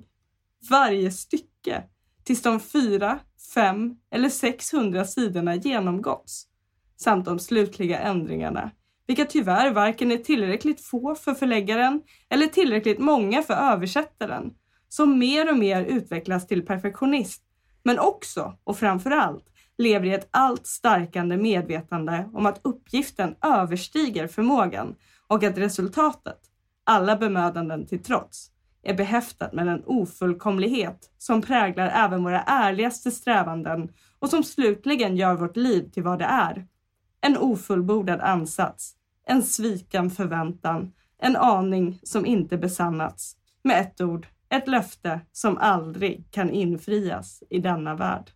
varje 0.69 1.11
stycke 1.11 1.83
tills 2.23 2.41
de 2.41 2.59
fyra, 2.59 3.19
fem 3.53 3.95
eller 4.11 4.29
600 4.29 5.05
sidorna 5.05 5.55
genomgåtts 5.55 6.47
samt 6.95 7.25
de 7.25 7.39
slutliga 7.39 7.99
ändringarna, 7.99 8.71
vilka 9.07 9.25
tyvärr 9.25 9.73
varken 9.73 10.11
är 10.11 10.17
tillräckligt 10.17 10.81
få 10.81 11.15
för 11.15 11.33
förläggaren 11.33 12.01
eller 12.29 12.47
tillräckligt 12.47 12.99
många 12.99 13.43
för 13.43 13.53
översättaren, 13.53 14.53
som 14.89 15.19
mer 15.19 15.49
och 15.49 15.57
mer 15.57 15.85
utvecklas 15.85 16.47
till 16.47 16.65
perfektionist, 16.65 17.43
men 17.83 17.99
också 17.99 18.57
och 18.63 18.77
framför 18.77 19.11
allt 19.11 19.52
lever 19.77 20.07
i 20.07 20.13
ett 20.13 20.27
allt 20.31 20.67
starkande 20.67 21.37
medvetande 21.37 22.29
om 22.33 22.45
att 22.45 22.59
uppgiften 22.63 23.35
överstiger 23.41 24.27
förmågan 24.27 24.95
och 25.27 25.43
att 25.43 25.57
resultatet, 25.57 26.39
alla 26.83 27.15
bemödanden 27.15 27.85
till 27.85 28.03
trots, 28.03 28.49
är 28.83 28.93
behäftat 28.93 29.53
med 29.53 29.67
en 29.67 29.83
ofullkomlighet 29.85 31.11
som 31.17 31.41
präglar 31.41 31.87
även 31.87 32.23
våra 32.23 32.41
ärligaste 32.41 33.11
strävanden 33.11 33.89
och 34.19 34.29
som 34.29 34.43
slutligen 34.43 35.17
gör 35.17 35.35
vårt 35.35 35.57
liv 35.57 35.89
till 35.89 36.03
vad 36.03 36.19
det 36.19 36.25
är. 36.25 36.67
En 37.21 37.37
ofullbordad 37.37 38.21
ansats, 38.21 38.93
en 39.27 39.43
sviken 39.43 40.09
förväntan, 40.09 40.91
En 41.17 41.35
aning 41.35 41.99
som 42.03 42.25
inte 42.25 42.57
besannats. 42.57 43.35
Med 43.63 43.81
ett 43.81 44.01
ord, 44.01 44.27
ett 44.49 44.67
löfte 44.67 45.19
som 45.31 45.57
aldrig 45.57 46.31
kan 46.31 46.49
infrias 46.49 47.43
i 47.49 47.59
denna 47.59 47.95
värld. 47.95 48.31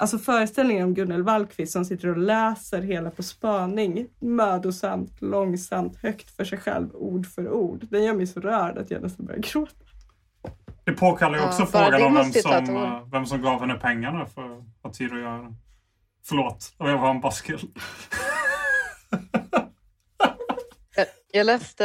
Alltså 0.00 0.18
föreställningen 0.18 0.84
om 0.84 0.94
Gunnel 0.94 1.22
Wallqvist 1.22 1.72
som 1.72 1.84
sitter 1.84 2.08
och 2.08 2.16
läser 2.16 2.82
hela 2.82 3.10
På 3.10 3.22
spaning 3.22 4.06
mödosamt, 4.20 5.20
långsamt, 5.22 5.96
högt 6.02 6.36
för 6.36 6.44
sig 6.44 6.58
själv, 6.58 6.94
ord 6.94 7.26
för 7.26 7.50
ord. 7.50 7.86
Den 7.90 8.04
gör 8.04 8.14
mig 8.14 8.26
så 8.26 8.40
rörd 8.40 8.78
att 8.78 8.90
jag 8.90 9.02
nästan 9.02 9.26
börjar 9.26 9.40
gråta. 9.40 9.84
Det 10.84 10.92
påkallar 10.92 11.38
ju 11.38 11.44
också 11.44 11.62
ja, 11.62 11.66
frågan 11.66 12.02
om 12.02 12.14
vem 12.14 12.32
som, 12.32 13.10
vem 13.12 13.26
som 13.26 13.42
gav 13.42 13.60
henne 13.60 13.74
pengarna 13.74 14.26
för 14.26 14.58
att 14.58 14.64
ha 14.82 14.92
tid 14.92 15.12
att 15.12 15.20
göra 15.20 15.38
det. 15.38 15.54
Förlåt, 16.24 16.74
jag 16.78 16.98
var 16.98 17.10
en 17.10 17.20
baskill. 17.20 17.70
jag 21.32 21.46
läste... 21.46 21.84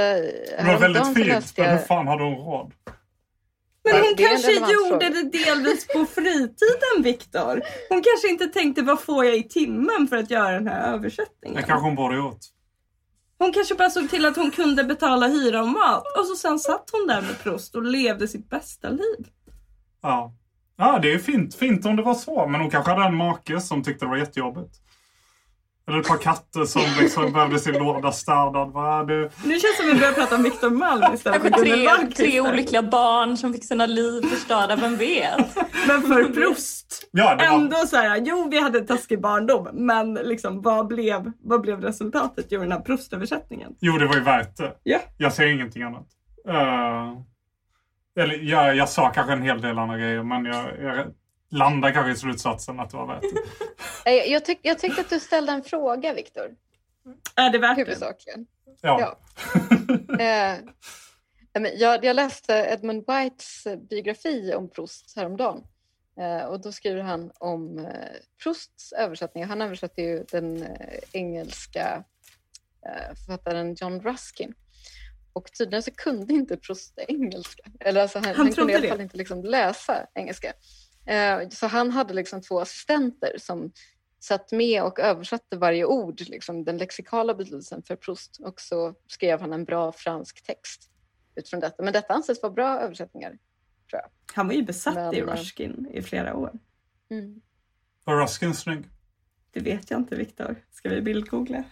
Det 0.58 0.64
var 0.66 0.80
väldigt 0.80 1.14
fint, 1.14 1.54
men 1.58 1.70
hur 1.70 1.78
fan 1.78 2.08
hade 2.08 2.24
hon 2.24 2.36
råd? 2.36 2.74
Men 3.86 3.96
hon 3.96 4.16
kanske 4.18 4.74
gjorde 4.74 5.10
det 5.10 5.30
delvis 5.30 5.88
på 5.88 6.06
fritiden, 6.06 7.04
Viktor. 7.04 7.62
Hon 7.90 8.02
kanske 8.04 8.30
inte 8.30 8.48
tänkte 8.48 8.82
vad 8.82 9.02
får 9.02 9.26
jag 9.26 9.38
i 9.38 9.44
timmen 9.44 10.08
för 10.08 10.18
att 10.18 10.32
göra 10.32 10.52
den 10.52 10.68
här 10.68 10.94
översättningen. 10.94 11.62
Det 11.62 11.68
kanske 11.68 11.88
hon 11.88 11.96
borde 11.96 12.16
gjort. 12.16 12.40
Hon 13.38 13.54
kanske 13.54 13.76
bara 13.76 13.90
såg 13.90 14.10
till 14.10 14.26
att 14.26 14.36
hon 14.36 14.52
kunde 14.52 14.84
betala 14.84 15.28
hyra 15.28 15.62
och 15.62 15.68
mat 15.68 16.18
och 16.18 16.26
så 16.26 16.36
sen 16.36 16.60
satt 16.60 16.90
hon 16.92 17.08
där 17.08 17.22
med 17.22 17.40
Prost 17.44 17.76
och 17.76 17.84
levde 17.84 18.28
sitt 18.28 18.50
bästa 18.50 18.90
liv. 18.90 19.28
Ja. 20.02 20.34
Ja, 20.78 21.00
det 21.02 21.14
är 21.14 21.18
fint, 21.20 21.56
fint 21.56 21.86
om 21.86 21.96
det 21.96 22.04
var 22.04 22.14
så. 22.14 22.48
Men 22.48 22.62
hon 22.62 22.70
kanske 22.70 22.92
hade 22.92 23.06
en 23.06 23.16
make 23.16 23.62
som 23.62 23.84
tyckte 23.84 24.06
det 24.06 24.10
var 24.10 24.18
jättejobbigt. 24.18 24.82
Eller 25.88 26.00
ett 26.00 26.08
par 26.08 26.18
katter 26.18 26.66
som 26.66 26.82
liksom 27.00 27.34
behövde 27.34 27.60
sin 27.60 27.74
låda 27.74 28.12
städad. 28.12 29.08
Nu 29.08 29.30
känns 29.50 29.78
det 29.78 29.84
som 29.84 29.90
att 29.90 29.96
vi 29.96 30.00
börjar 30.00 30.14
prata 30.14 30.36
om 30.36 30.44
Victor 30.44 30.70
Malm 30.70 31.14
istället 31.14 31.42
för 31.42 31.50
tre, 31.50 32.12
tre 32.16 32.42
olyckliga 32.42 32.84
barn 32.84 33.38
som 33.38 33.54
fick 33.54 33.66
sina 33.66 33.86
liv 33.86 34.22
förstörda, 34.22 34.76
vem 34.76 34.98
vet? 34.98 35.56
Men 35.88 36.02
för 36.02 36.34
Proust, 36.34 37.10
ja, 37.12 37.36
var... 37.40 37.46
ändå 37.46 37.76
så 37.76 37.96
här, 37.96 38.22
jo 38.26 38.48
vi 38.52 38.60
hade 38.60 38.80
en 38.80 38.86
taskig 38.86 39.22
barndom, 39.22 39.70
men 39.74 40.14
liksom, 40.14 40.62
vad, 40.62 40.88
blev, 40.88 41.32
vad 41.44 41.62
blev 41.62 41.82
resultatet 41.82 42.52
i 42.52 42.56
den 42.56 42.72
här 42.72 42.80
Proust-översättningen? 42.80 43.76
Jo, 43.80 43.98
det 43.98 44.06
var 44.06 44.16
ju 44.16 44.22
värt 44.22 44.58
det. 44.58 44.74
Yeah. 44.86 45.02
Jag 45.18 45.34
säger 45.34 45.54
ingenting 45.54 45.84
annat. 45.84 46.08
Uh, 46.50 47.22
eller 48.20 48.40
jag, 48.42 48.76
jag 48.76 48.90
sa 48.90 49.10
kanske 49.10 49.34
en 49.34 49.42
hel 49.42 49.62
del 49.62 49.80
andra 49.80 49.98
grejer, 49.98 50.24
men 50.24 50.46
jag, 50.46 50.66
jag 50.82 51.06
landar 51.50 51.92
kanske 51.92 52.12
i 52.12 52.16
slutsatsen 52.16 52.80
att 52.80 52.90
det 52.90 52.98
var 52.98 53.08
värt 53.08 53.22
det. 53.22 54.12
jag, 54.12 54.28
jag, 54.28 54.46
tyck, 54.46 54.60
jag 54.62 54.80
tyckte 54.80 55.02
att 55.02 55.10
du 55.10 55.20
ställde 55.20 55.52
en 55.52 55.64
fråga, 55.64 56.14
Viktor. 56.14 56.56
Är 57.36 57.50
det 57.50 57.58
värt 57.58 57.78
Huvudsakligen. 57.78 58.46
Ja. 58.82 59.00
ja. 59.00 59.18
Eh, 61.58 61.62
jag, 61.74 62.06
jag 62.06 62.16
läste 62.16 62.54
Edmund 62.54 63.04
Whites 63.08 63.68
biografi 63.90 64.54
om 64.54 64.70
Proust 64.70 65.16
häromdagen. 65.16 65.64
Eh, 66.20 66.46
och 66.46 66.62
då 66.62 66.72
skriver 66.72 67.02
han 67.02 67.32
om 67.38 67.80
eh, 67.80 67.86
Prousts 68.44 68.94
översättning. 68.94 69.44
Han 69.44 69.62
översatte 69.62 70.02
ju 70.02 70.24
den 70.32 70.68
engelska 71.12 72.04
författaren 73.16 73.76
John 73.80 74.02
Ruskin. 74.02 74.54
Och 75.34 75.52
tydligen 75.58 75.84
så 75.84 75.92
kunde 75.92 76.34
inte 76.34 76.58
Proust 76.58 77.00
engelska. 77.08 77.64
Eller 77.80 78.02
alltså 78.02 78.18
han, 78.18 78.26
han, 78.26 78.36
han 78.36 78.52
kunde 78.52 78.74
i 78.74 78.76
alla 78.76 78.88
fall 78.88 79.02
inte 79.02 79.18
liksom 79.18 79.44
läsa 79.44 80.08
engelska. 80.14 80.54
Eh, 81.06 81.50
så 81.50 81.68
han 81.68 81.92
hade 81.92 82.14
liksom 82.14 82.42
två 82.42 82.60
assistenter 82.60 83.36
som 83.38 83.72
satt 84.20 84.52
med 84.52 84.84
och 84.84 85.00
översatte 85.00 85.58
varje 85.58 85.86
ord, 85.86 86.22
liksom 86.22 86.64
den 86.64 86.78
lexikala 86.78 87.36
betydelsen 87.36 87.84
för 87.84 87.96
Proust. 87.96 88.40
Och 88.40 88.62
så 88.62 88.96
skrev 89.08 89.42
han 89.42 89.54
en 89.54 89.66
bra 89.66 89.92
fransk 89.92 90.44
text 90.44 90.90
utifrån 91.36 91.60
detta. 91.60 91.84
Men 91.84 91.94
detta 91.94 92.14
anses 92.14 92.42
vara 92.42 92.54
bra 92.54 92.80
översättningar, 92.80 93.30
tror 93.90 94.02
jag. 94.02 94.10
Han 94.36 94.48
var 94.48 94.54
ju 94.54 94.64
besatt 94.64 94.96
Men, 94.96 95.16
i 95.16 95.20
eh, 95.20 95.26
Ruskin 95.26 95.88
i 95.94 96.02
flera 96.02 96.36
år. 96.36 96.52
Mm. 97.10 97.42
Var 98.04 98.22
Ruskin 98.22 98.54
snygg? 98.54 98.86
Det 99.52 99.60
vet 99.60 99.92
jag 99.92 100.00
inte, 100.00 100.16
Viktor. 100.16 100.56
Ska 100.72 100.90
vi 100.90 101.02
bildgoogla? 101.02 101.64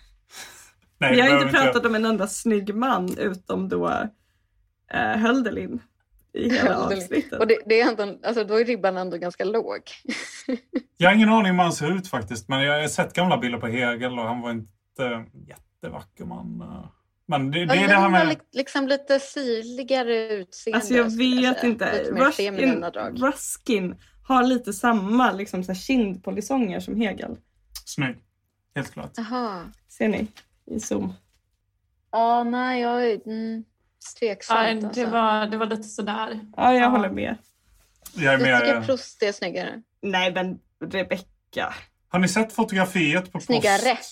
Nej, 0.97 1.15
vi 1.15 1.21
har 1.21 1.41
inte 1.41 1.53
pratat 1.53 1.75
inte. 1.75 1.88
om 1.88 1.95
en 1.95 2.05
enda 2.05 2.27
snygg 2.27 2.75
man 2.75 3.17
utom 3.17 3.69
då 3.69 3.89
eh, 4.93 5.17
Hölderlin 5.17 5.81
i 6.34 6.49
hela 6.49 6.77
avsnittet. 6.77 7.39
Och 7.39 7.47
det, 7.47 7.57
det, 7.65 7.81
är 7.81 7.88
ändå, 7.88 8.19
alltså, 8.27 8.43
då 8.43 8.59
är 8.59 8.65
ribban 8.65 8.97
ändå 8.97 9.17
ganska 9.17 9.43
låg. 9.43 9.81
jag 10.97 11.09
har 11.09 11.15
ingen 11.15 11.29
aning 11.29 11.51
om 11.51 11.57
hur 11.57 11.63
han 11.63 11.73
ser 11.73 11.97
ut 11.97 12.07
faktiskt. 12.07 12.49
Men 12.49 12.63
jag 12.63 12.81
har 12.81 12.88
sett 12.88 13.13
gamla 13.13 13.38
bilder 13.38 13.59
på 13.59 13.67
Hegel 13.67 14.19
och 14.19 14.25
han 14.25 14.41
var 14.41 14.51
inte 14.51 15.25
jättevacker 15.47 16.25
man. 16.25 16.63
Men 17.25 17.51
det, 17.51 17.65
det 17.65 17.73
är 17.73 17.88
det 17.88 17.95
här 17.95 18.09
med... 18.09 18.38
liksom 18.51 18.88
lite 18.88 19.19
syrligare 19.19 20.34
utseende. 20.34 20.77
Alltså 20.77 20.93
jag 20.93 21.17
vet 21.17 21.63
jag 21.63 21.71
inte. 21.71 22.03
Ruskin, 22.03 22.84
Ruskin 23.15 23.95
har 24.27 24.43
lite 24.43 24.73
samma 24.73 25.31
liksom, 25.31 25.63
så 25.63 25.73
kindpolisonger 25.73 26.79
som 26.79 26.95
Hegel. 26.95 27.38
Snygg. 27.86 28.15
Helt 28.75 28.91
klart. 28.91 29.19
Aha. 29.19 29.61
Ser 29.88 30.07
ni 30.07 30.27
i 30.65 30.79
zoom? 30.79 31.13
Ja, 32.11 32.41
oh, 32.41 32.49
nej, 32.49 32.81
jag... 32.81 33.27
Mm 33.27 33.63
tveksamt. 34.19 34.59
Ja, 34.59 34.73
det, 34.73 34.87
alltså. 34.87 35.05
var, 35.05 35.47
det 35.47 35.57
var 35.57 35.65
lite 35.65 35.83
sådär. 35.83 36.39
Ja, 36.57 36.73
jag 36.73 36.83
ja. 36.83 36.87
håller 36.87 37.09
med. 37.09 37.37
Jag 38.15 38.33
är 38.33 38.37
mer... 38.37 38.59
tycker 38.59 38.81
Proust 38.81 39.23
är 39.23 39.31
snyggare. 39.31 39.81
Nej, 40.01 40.33
men 40.33 40.59
Rebecca. 40.91 41.73
Har 42.09 42.19
ni 42.19 42.27
sett 42.27 42.53
fotografiet 42.53 43.31
på 43.31 43.39
Snyggare. 43.39 43.97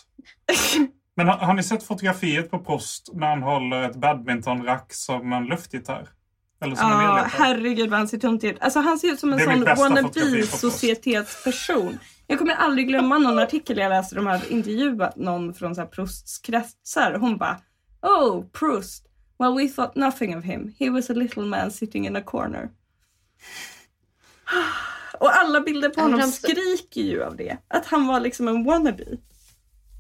Men 1.16 1.28
har, 1.28 1.38
har, 1.38 1.54
ni 1.54 1.64
sett 1.64 1.84
fotografiet 1.84 2.52
på 2.52 2.60
Post 2.60 3.10
när 3.14 3.28
han 3.28 3.44
håller 3.44 3.84
ett 3.84 3.96
badmintonrack 3.96 4.94
som 4.94 5.34
en 5.34 5.46
luftgitarr? 5.46 6.10
Eller 6.62 6.76
som 6.76 6.90
ja, 6.90 7.24
en 7.24 7.30
herregud 7.30 7.90
vad 7.90 8.00
han 8.00 8.08
ser 8.08 8.18
tunt 8.18 8.44
ut. 8.44 8.58
Alltså 8.62 8.80
han 8.80 9.00
ser 9.00 9.08
ut 9.08 9.20
som 9.20 9.34
en 9.34 9.40
sån 9.40 9.64
wannabe-societetsperson. 9.64 12.00
Jag 12.28 12.40
kommer 12.40 12.54
aldrig 12.54 12.88
glömma 12.88 13.18
någon 13.18 13.40
artikel 13.40 13.78
jag 13.78 13.90
läste. 13.90 14.16
De 14.16 14.28
hade 14.28 14.54
intervjuat 14.54 15.16
någon 15.16 15.54
från 15.54 15.76
så 15.76 15.82
här 15.82 15.88
Prousts 15.88 16.40
kretsar. 16.40 17.14
Hon 17.14 17.38
bara 17.38 17.58
Oh, 18.02 18.46
Proust. 18.52 19.06
Well, 19.42 19.56
we 19.56 19.68
thought 19.68 19.96
nothing 19.96 20.36
of 20.36 20.44
him. 20.44 20.76
He 20.80 20.90
was 20.92 21.10
a 21.10 21.14
little 21.14 21.44
man 21.44 21.72
sitting 21.72 22.06
in 22.06 22.16
a 22.16 22.22
corner. 22.22 22.70
Och 25.20 25.36
alla 25.36 25.62
bilder 25.62 25.90
på 25.90 26.02
honom 26.02 26.20
framstår... 26.20 26.50
skriker 26.50 27.02
ju 27.02 27.24
av 27.24 27.36
det. 27.36 27.58
Att 27.68 27.86
han 27.86 28.08
var 28.08 28.20
liksom 28.20 28.48
en 28.48 28.64
wannabe. 28.64 29.04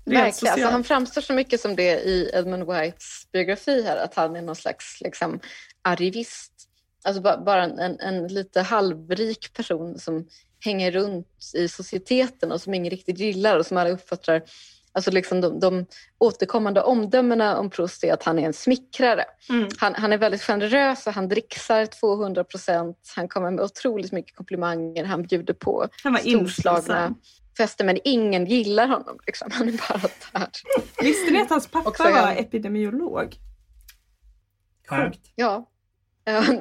Verkligen. 0.05 0.53
Alltså, 0.53 0.67
han 0.67 0.83
framstår 0.83 1.21
så 1.21 1.33
mycket 1.33 1.61
som 1.61 1.75
det 1.75 1.99
i 1.99 2.31
Edmund 2.33 2.63
Whites 2.63 3.27
biografi 3.31 3.83
här. 3.83 3.97
Att 3.97 4.15
han 4.15 4.35
är 4.35 4.41
någon 4.41 4.55
slags 4.55 5.01
liksom, 5.01 5.39
arrivist. 5.81 6.53
Alltså 7.03 7.21
bara, 7.21 7.63
en, 7.63 7.99
en, 7.99 8.27
lite 8.27 8.61
halvrik 8.61 9.53
person 9.53 9.99
som 9.99 10.27
hänger 10.59 10.91
runt 10.91 11.51
i 11.53 11.67
societeten 11.67 12.51
och 12.51 12.61
som 12.61 12.73
ingen 12.73 12.89
riktigt 12.89 13.19
gillar 13.19 13.57
och 13.57 13.65
som 13.65 13.77
alla 13.77 13.89
uppfattar 13.89 14.43
Alltså 14.93 15.11
liksom 15.11 15.41
de, 15.41 15.59
de 15.59 15.85
återkommande 16.17 16.81
omdömena 16.81 17.57
om 17.57 17.69
Proust 17.69 18.03
är 18.03 18.13
att 18.13 18.23
han 18.23 18.39
är 18.39 18.43
en 18.43 18.53
smickrare. 18.53 19.23
Mm. 19.49 19.69
Han, 19.77 19.95
han, 19.95 20.13
är 20.13 20.17
väldigt 20.17 20.41
generös 20.41 21.07
och 21.07 21.13
han 21.13 21.27
dricksar 21.27 21.85
200 21.85 22.43
procent. 22.43 23.13
Han 23.15 23.27
kommer 23.27 23.51
med 23.51 23.63
otroligt 23.63 24.11
mycket 24.11 24.35
komplimanger. 24.35 25.03
Han 25.03 25.23
bjuder 25.23 25.53
på 25.53 25.87
han 26.03 26.17
storslagna 26.17 27.13
fester 27.57 27.85
men 27.85 27.97
ingen 28.03 28.45
gillar 28.45 28.87
honom. 28.87 29.19
Liksom. 29.25 29.51
Han 29.51 29.67
är 29.67 29.71
bara 29.71 30.09
där. 30.33 30.49
Visste 31.03 31.31
ni 31.31 31.41
att 31.41 31.49
hans 31.49 31.67
pappa 31.67 31.91
var 32.03 32.11
han... 32.11 32.37
epidemiolog? 32.37 33.35
Sjukt. 34.89 35.31
Ja. 35.35 35.67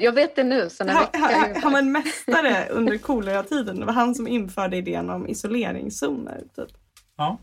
Jag 0.00 0.12
vet 0.12 0.36
det 0.36 0.44
nu. 0.44 0.70
Sen 0.70 0.88
han, 0.88 1.06
han, 1.12 1.62
han 1.62 1.72
var 1.72 1.78
en 1.78 1.92
mästare 1.92 2.68
under 2.70 2.98
koleratiden. 2.98 3.80
Det 3.80 3.86
var 3.86 3.92
han 3.92 4.14
som 4.14 4.28
införde 4.28 4.76
idén 4.76 5.10
om 5.10 5.28
isoleringszoner. 5.28 6.42
Typ. 6.56 6.70
Ja. 7.16 7.38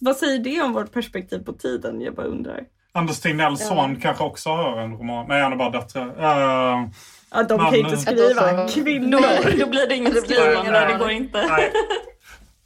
Vad 0.00 0.16
säger 0.16 0.38
det 0.38 0.60
om 0.60 0.72
vårt 0.72 0.92
perspektiv 0.92 1.38
på 1.38 1.52
tiden? 1.52 2.00
Jag 2.00 2.14
bara 2.14 2.26
undrar. 2.26 2.60
Anders 2.92 3.20
Tegnells 3.20 3.68
son 3.68 3.94
ja. 3.94 4.00
kanske 4.02 4.24
också 4.24 4.50
har 4.50 4.80
en 4.80 4.92
roman. 4.92 5.26
Nej, 5.28 5.42
han 5.42 5.52
är 5.52 5.56
bara 5.56 5.70
döttrar. 5.70 6.06
Uh, 6.06 6.88
ja, 7.30 7.42
de 7.42 7.62
men, 7.62 7.70
kan 7.70 7.74
inte 7.74 7.96
skriva. 7.96 8.68
Så... 8.68 8.74
Kvinnor. 8.82 9.20
Då, 9.20 9.58
då 9.64 9.70
blir 9.70 9.88
det 9.88 9.96
inget 9.96 10.24
skrivande. 10.24 10.70
Nej, 10.70 10.92
det 10.92 10.98
går 10.98 11.10
inte. 11.10 11.46
Nej. 11.46 11.72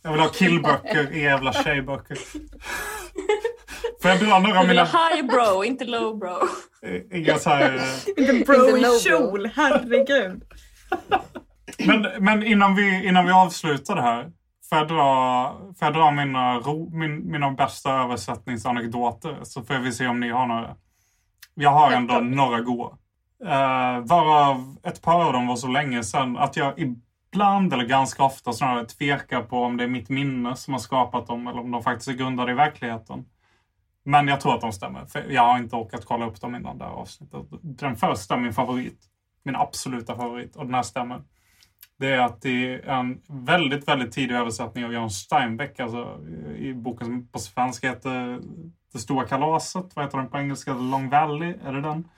Jag 0.02 0.12
vill 0.12 0.20
ha 0.20 0.28
killböcker, 0.28 1.10
jävla 1.10 1.52
tjejböcker. 1.52 2.18
Får 4.02 4.10
jag 4.10 4.20
dra 4.20 4.38
några 4.38 4.60
av 4.60 4.68
mina... 4.68 4.84
high 4.84 5.26
bro, 5.26 5.64
inte 5.64 5.84
low 5.84 6.18
bro. 6.18 6.38
Inga 7.12 7.38
så 7.38 7.50
här... 7.50 7.80
Inte 8.16 8.32
bro 8.32 8.76
i 8.76 9.00
kjol, 9.00 9.50
herregud. 9.56 10.42
Men, 11.78 12.06
men 12.18 12.42
innan, 12.42 12.74
vi, 12.74 13.06
innan 13.06 13.26
vi 13.26 13.32
avslutar 13.32 13.96
det 13.96 14.02
här. 14.02 14.30
Får 14.68 14.78
jag 14.78 14.88
dra, 14.88 15.52
får 15.78 15.86
jag 15.86 15.94
dra 15.94 16.10
mina, 16.10 16.62
min, 16.90 17.30
mina 17.30 17.50
bästa 17.50 17.92
översättningsanekdoter 17.92 19.38
så 19.42 19.62
får 19.62 19.74
vi 19.74 19.92
se 19.92 20.06
om 20.06 20.20
ni 20.20 20.28
har 20.28 20.46
några. 20.46 20.76
Jag 21.54 21.70
har 21.70 21.92
ändå 21.92 22.14
några 22.14 22.60
goa. 22.60 22.98
Uh, 23.44 24.06
varav 24.06 24.76
ett 24.82 25.02
par 25.02 25.24
av 25.24 25.32
dem 25.32 25.46
var 25.46 25.56
så 25.56 25.68
länge 25.68 26.02
sedan 26.02 26.36
att 26.36 26.56
jag 26.56 26.74
ibland, 26.78 27.72
eller 27.72 27.84
ganska 27.84 28.24
ofta 28.24 28.52
snarare, 28.52 28.84
tvekar 28.84 29.42
på 29.42 29.62
om 29.62 29.76
det 29.76 29.84
är 29.84 29.88
mitt 29.88 30.08
minne 30.08 30.56
som 30.56 30.74
har 30.74 30.80
skapat 30.80 31.26
dem 31.26 31.46
eller 31.46 31.60
om 31.60 31.70
de 31.70 31.82
faktiskt 31.82 32.08
är 32.08 32.12
grundade 32.12 32.52
i 32.52 32.54
verkligheten. 32.54 33.24
Men 34.02 34.28
jag 34.28 34.40
tror 34.40 34.54
att 34.54 34.60
de 34.60 34.72
stämmer. 34.72 35.06
För 35.06 35.24
jag 35.30 35.42
har 35.42 35.58
inte 35.58 35.76
orkat 35.76 36.04
kolla 36.04 36.26
upp 36.26 36.40
dem 36.40 36.54
innan 36.54 36.78
det 36.78 36.84
här 36.84 36.92
avsnittet. 36.92 37.46
Den 37.62 37.96
första, 37.96 38.36
min 38.36 38.52
favorit. 38.52 39.04
Min 39.42 39.56
absoluta 39.56 40.16
favorit. 40.16 40.56
Och 40.56 40.64
den 40.64 40.74
här 40.74 40.82
stämmer. 40.82 41.22
Det 41.98 42.08
är 42.08 42.18
att 42.18 42.42
det 42.42 42.74
är 42.74 42.88
en 42.88 43.20
väldigt, 43.28 43.88
väldigt 43.88 44.12
tidig 44.12 44.34
översättning 44.34 44.84
av 44.84 44.92
Jan 44.92 45.10
Steinbeck. 45.10 45.80
Alltså 45.80 46.20
i 46.56 46.72
boken 46.74 47.06
som 47.06 47.28
på 47.28 47.38
svenska 47.38 47.88
heter 47.88 48.40
Det 48.92 48.98
stora 48.98 49.26
kalaset. 49.26 49.84
Vad 49.94 50.04
heter 50.04 50.18
den 50.18 50.28
på 50.28 50.38
engelska? 50.38 50.74
The 50.74 50.80
Long 50.80 51.10
Valley. 51.10 51.54
Är 51.64 51.72
det 51.72 51.82
den? 51.82 52.08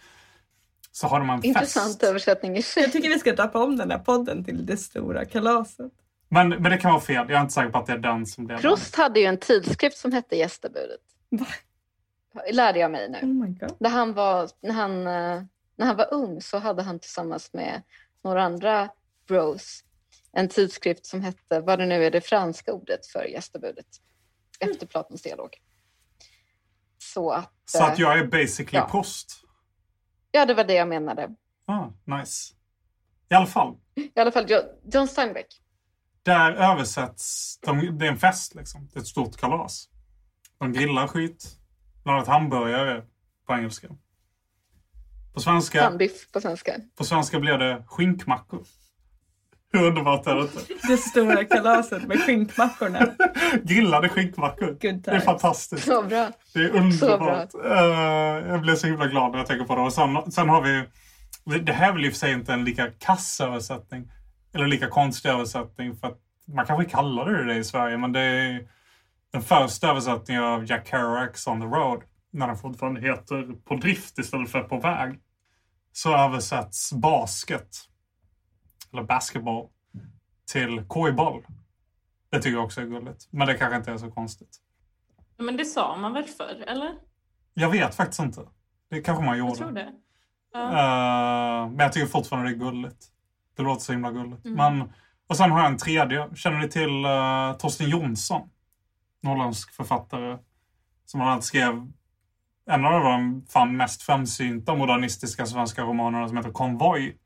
Så 0.93 1.07
har 1.07 1.19
de 1.21 1.31
en 1.31 1.45
Intressant 1.45 1.87
fest. 1.87 2.03
översättning 2.03 2.57
i 2.57 2.63
sig. 2.63 2.83
Jag 2.83 2.93
tycker 2.93 3.09
vi 3.09 3.19
ska 3.19 3.33
döpa 3.33 3.63
om 3.65 3.77
den 3.77 3.91
här 3.91 3.99
podden 3.99 4.45
till 4.45 4.67
Det 4.67 4.77
stora 4.77 5.25
kalaset. 5.25 5.93
Men, 6.29 6.49
men 6.49 6.63
det 6.63 6.79
kan 6.79 6.91
vara 6.91 7.01
fel. 7.01 7.27
Jag 7.29 7.37
är 7.39 7.41
inte 7.41 7.55
säker 7.55 7.71
på 7.71 7.79
att 7.79 7.87
det 7.87 7.93
är 7.93 7.99
den 7.99 8.27
som 8.27 8.47
blev 8.47 8.61
Proust 8.61 8.97
hade 8.97 9.21
ju 9.21 9.27
en 9.27 9.39
tidskrift 9.39 9.97
som 9.99 10.13
hette 10.13 10.37
Gästebudet. 10.37 11.01
Va? 11.29 11.47
lärde 12.53 12.79
jag 12.79 12.91
mig 12.91 13.09
nu. 13.09 13.19
Oh 13.23 13.47
my 13.47 13.49
god. 13.61 13.77
När 13.79 13.91
han, 13.91 14.13
var, 14.13 14.49
när, 14.61 14.73
han, 14.75 15.07
eh, 15.07 15.43
när 15.77 15.87
han 15.87 15.97
var 15.97 16.15
ung 16.15 16.41
så 16.41 16.59
hade 16.59 16.83
han 16.83 16.99
tillsammans 16.99 17.53
med 17.53 17.83
några 18.25 18.43
andra 18.43 18.89
bros 19.31 19.85
en 20.33 20.49
tidskrift 20.49 21.07
som 21.07 21.21
hette, 21.23 21.61
vad 21.61 21.79
det 21.79 21.87
nu 21.87 22.05
är 22.05 22.11
det 22.11 22.21
franska 22.21 22.73
ordet 22.73 23.07
för 23.07 23.25
gästebudet, 23.25 23.87
efter 24.61 24.87
Platons 24.87 25.23
dialog. 25.23 25.49
Så 26.99 27.31
att... 27.31 27.53
Så 27.65 27.85
att 27.85 27.99
eh, 27.99 28.01
jag 28.01 28.19
är 28.19 28.27
basically 28.27 28.79
ja. 28.79 28.89
Proust. 28.91 29.31
Ja, 30.31 30.47
det 30.47 30.55
var 30.55 30.65
det 30.65 30.75
jag 30.75 30.89
menade. 30.89 31.35
Ah, 31.67 31.87
nice. 32.05 32.55
I 33.29 33.35
alla 33.35 33.47
fall. 33.47 33.77
I 33.95 34.21
alla 34.21 34.33
fall 34.33 34.47
Jo- 34.49 34.81
John 34.93 35.09
Steinbeck. 35.09 35.47
Där 36.23 36.53
översätts... 36.53 37.59
De, 37.61 37.99
det 37.99 38.07
är 38.07 38.11
en 38.11 38.19
fest 38.19 38.55
liksom. 38.55 38.89
Det 38.93 38.99
är 38.99 39.01
ett 39.01 39.07
stort 39.07 39.37
kalas. 39.37 39.89
De 40.59 40.73
grillar 40.73 41.07
skit. 41.07 41.57
Bland 42.03 42.17
annat 42.17 42.29
hamburgare 42.29 43.05
på 43.47 43.55
engelska. 43.55 43.89
På 45.35 45.41
svenska, 45.41 45.83
Handbiff 45.83 46.31
på 46.33 46.41
svenska. 46.41 46.77
på 46.95 47.05
svenska 47.05 47.41
blir 47.41 47.59
det 47.59 47.85
skinkmackor. 47.87 48.65
Hur 49.73 49.87
underbart 49.87 50.27
är 50.27 50.35
det 50.35 50.43
inte? 50.43 50.59
Det 50.89 50.97
stora 50.97 51.45
kalaset 51.45 52.07
med 52.07 52.21
skinkmackorna. 52.21 53.07
Grillade 53.63 54.09
skinkmackor. 54.09 54.67
Good 54.67 55.03
Det 55.03 55.11
är 55.11 55.21
fantastiskt. 55.21 55.85
Så 55.85 56.03
bra. 56.03 56.31
Det 56.55 56.61
är 56.61 56.77
underbart. 56.77 57.55
Eh, 57.65 58.51
jag 58.51 58.61
blir 58.61 58.75
så 58.75 58.87
himla 58.87 59.07
glad 59.07 59.31
när 59.31 59.39
jag 59.39 59.47
tänker 59.47 59.65
på 59.65 59.77
det. 59.77 59.83
Och 59.83 59.93
sen, 59.93 60.33
sen 60.33 60.49
har 60.49 60.63
vi... 60.63 60.85
Det 61.61 61.73
här 61.73 61.89
är 61.89 61.93
väl 61.93 62.05
i 62.05 62.09
och 62.09 62.13
för 62.13 62.19
sig 62.19 62.33
inte 62.33 62.53
en 62.53 62.65
lika 62.65 62.87
kass 62.91 63.41
översättning. 63.41 64.11
Eller 64.55 64.67
lika 64.67 64.87
konstig 64.89 65.29
översättning. 65.29 65.97
För 65.97 66.07
att 66.07 66.19
man 66.55 66.67
kanske 66.67 66.91
kallar 66.91 67.33
det 67.33 67.45
det 67.45 67.55
i 67.55 67.65
Sverige. 67.65 67.99
Men 67.99 68.13
det 68.13 68.21
är 68.21 68.61
den 69.33 69.43
första 69.43 69.91
översättningen 69.91 70.45
av 70.45 70.71
Jack 70.71 70.89
Kerouacs 70.89 71.47
On 71.47 71.61
the 71.61 71.67
Road. 71.67 72.03
När 72.33 72.47
den 72.47 72.57
fortfarande 72.57 73.01
heter 73.01 73.65
På 73.69 73.75
drift 73.75 74.19
istället 74.19 74.51
för 74.51 74.61
På 74.63 74.81
väg. 74.81 75.19
Så 75.93 76.17
översätts 76.17 76.93
basket. 76.93 77.69
Eller 78.93 79.03
basketball. 79.03 79.69
Till 80.53 80.85
kojboll. 80.89 81.47
Det 82.31 82.43
tycker 82.43 82.57
jag 82.57 82.65
också 82.65 82.81
är 82.81 82.87
gulligt. 82.87 83.29
Men 83.31 83.47
det 83.47 83.55
kanske 83.55 83.77
inte 83.77 83.93
är 83.93 83.97
så 83.97 84.11
konstigt. 84.11 84.57
Men 85.39 85.57
det 85.57 85.65
sa 85.65 85.97
man 85.97 86.13
väl 86.13 86.25
förr, 86.25 86.65
eller? 86.67 86.95
Jag 87.55 87.71
vet 87.71 87.95
faktiskt 87.95 88.21
inte. 88.21 88.41
Det 88.91 89.03
kanske 89.03 89.25
man 89.25 89.39
gjorde. 89.39 89.51
Jag 89.51 89.59
tror 89.59 89.73
det. 89.73 89.93
Ja. 90.53 90.69
Eh, 90.69 91.69
men 91.69 91.79
jag 91.79 91.93
tycker 91.93 92.07
fortfarande 92.07 92.51
det 92.51 92.57
är 92.57 92.59
gulligt. 92.59 93.07
Det 93.57 93.63
låter 93.63 93.83
så 93.83 93.93
himla 93.93 94.11
gulligt. 94.11 94.45
Mm. 94.45 94.57
Men, 94.57 94.93
och 95.27 95.37
sen 95.37 95.51
har 95.51 95.59
jag 95.61 95.71
en 95.71 95.79
tredje. 95.79 96.37
Känner 96.37 96.59
ni 96.59 96.69
till 96.69 97.05
uh, 97.05 97.59
Torsten 97.59 97.89
Jonsson? 97.89 98.51
Norrländsk 99.23 99.73
författare. 99.73 100.39
Som 101.05 101.19
bland 101.19 101.33
annat 101.33 101.45
skrev 101.45 101.93
en 102.67 102.85
av 102.85 103.05
de 103.05 103.47
fan 103.49 103.77
mest 103.77 104.03
framsynta 104.03 104.75
modernistiska 104.75 105.47
svenska 105.47 105.83
romanerna 105.83 106.29
som 106.29 106.37
heter 106.37 106.51
Konvoj. 106.51 107.19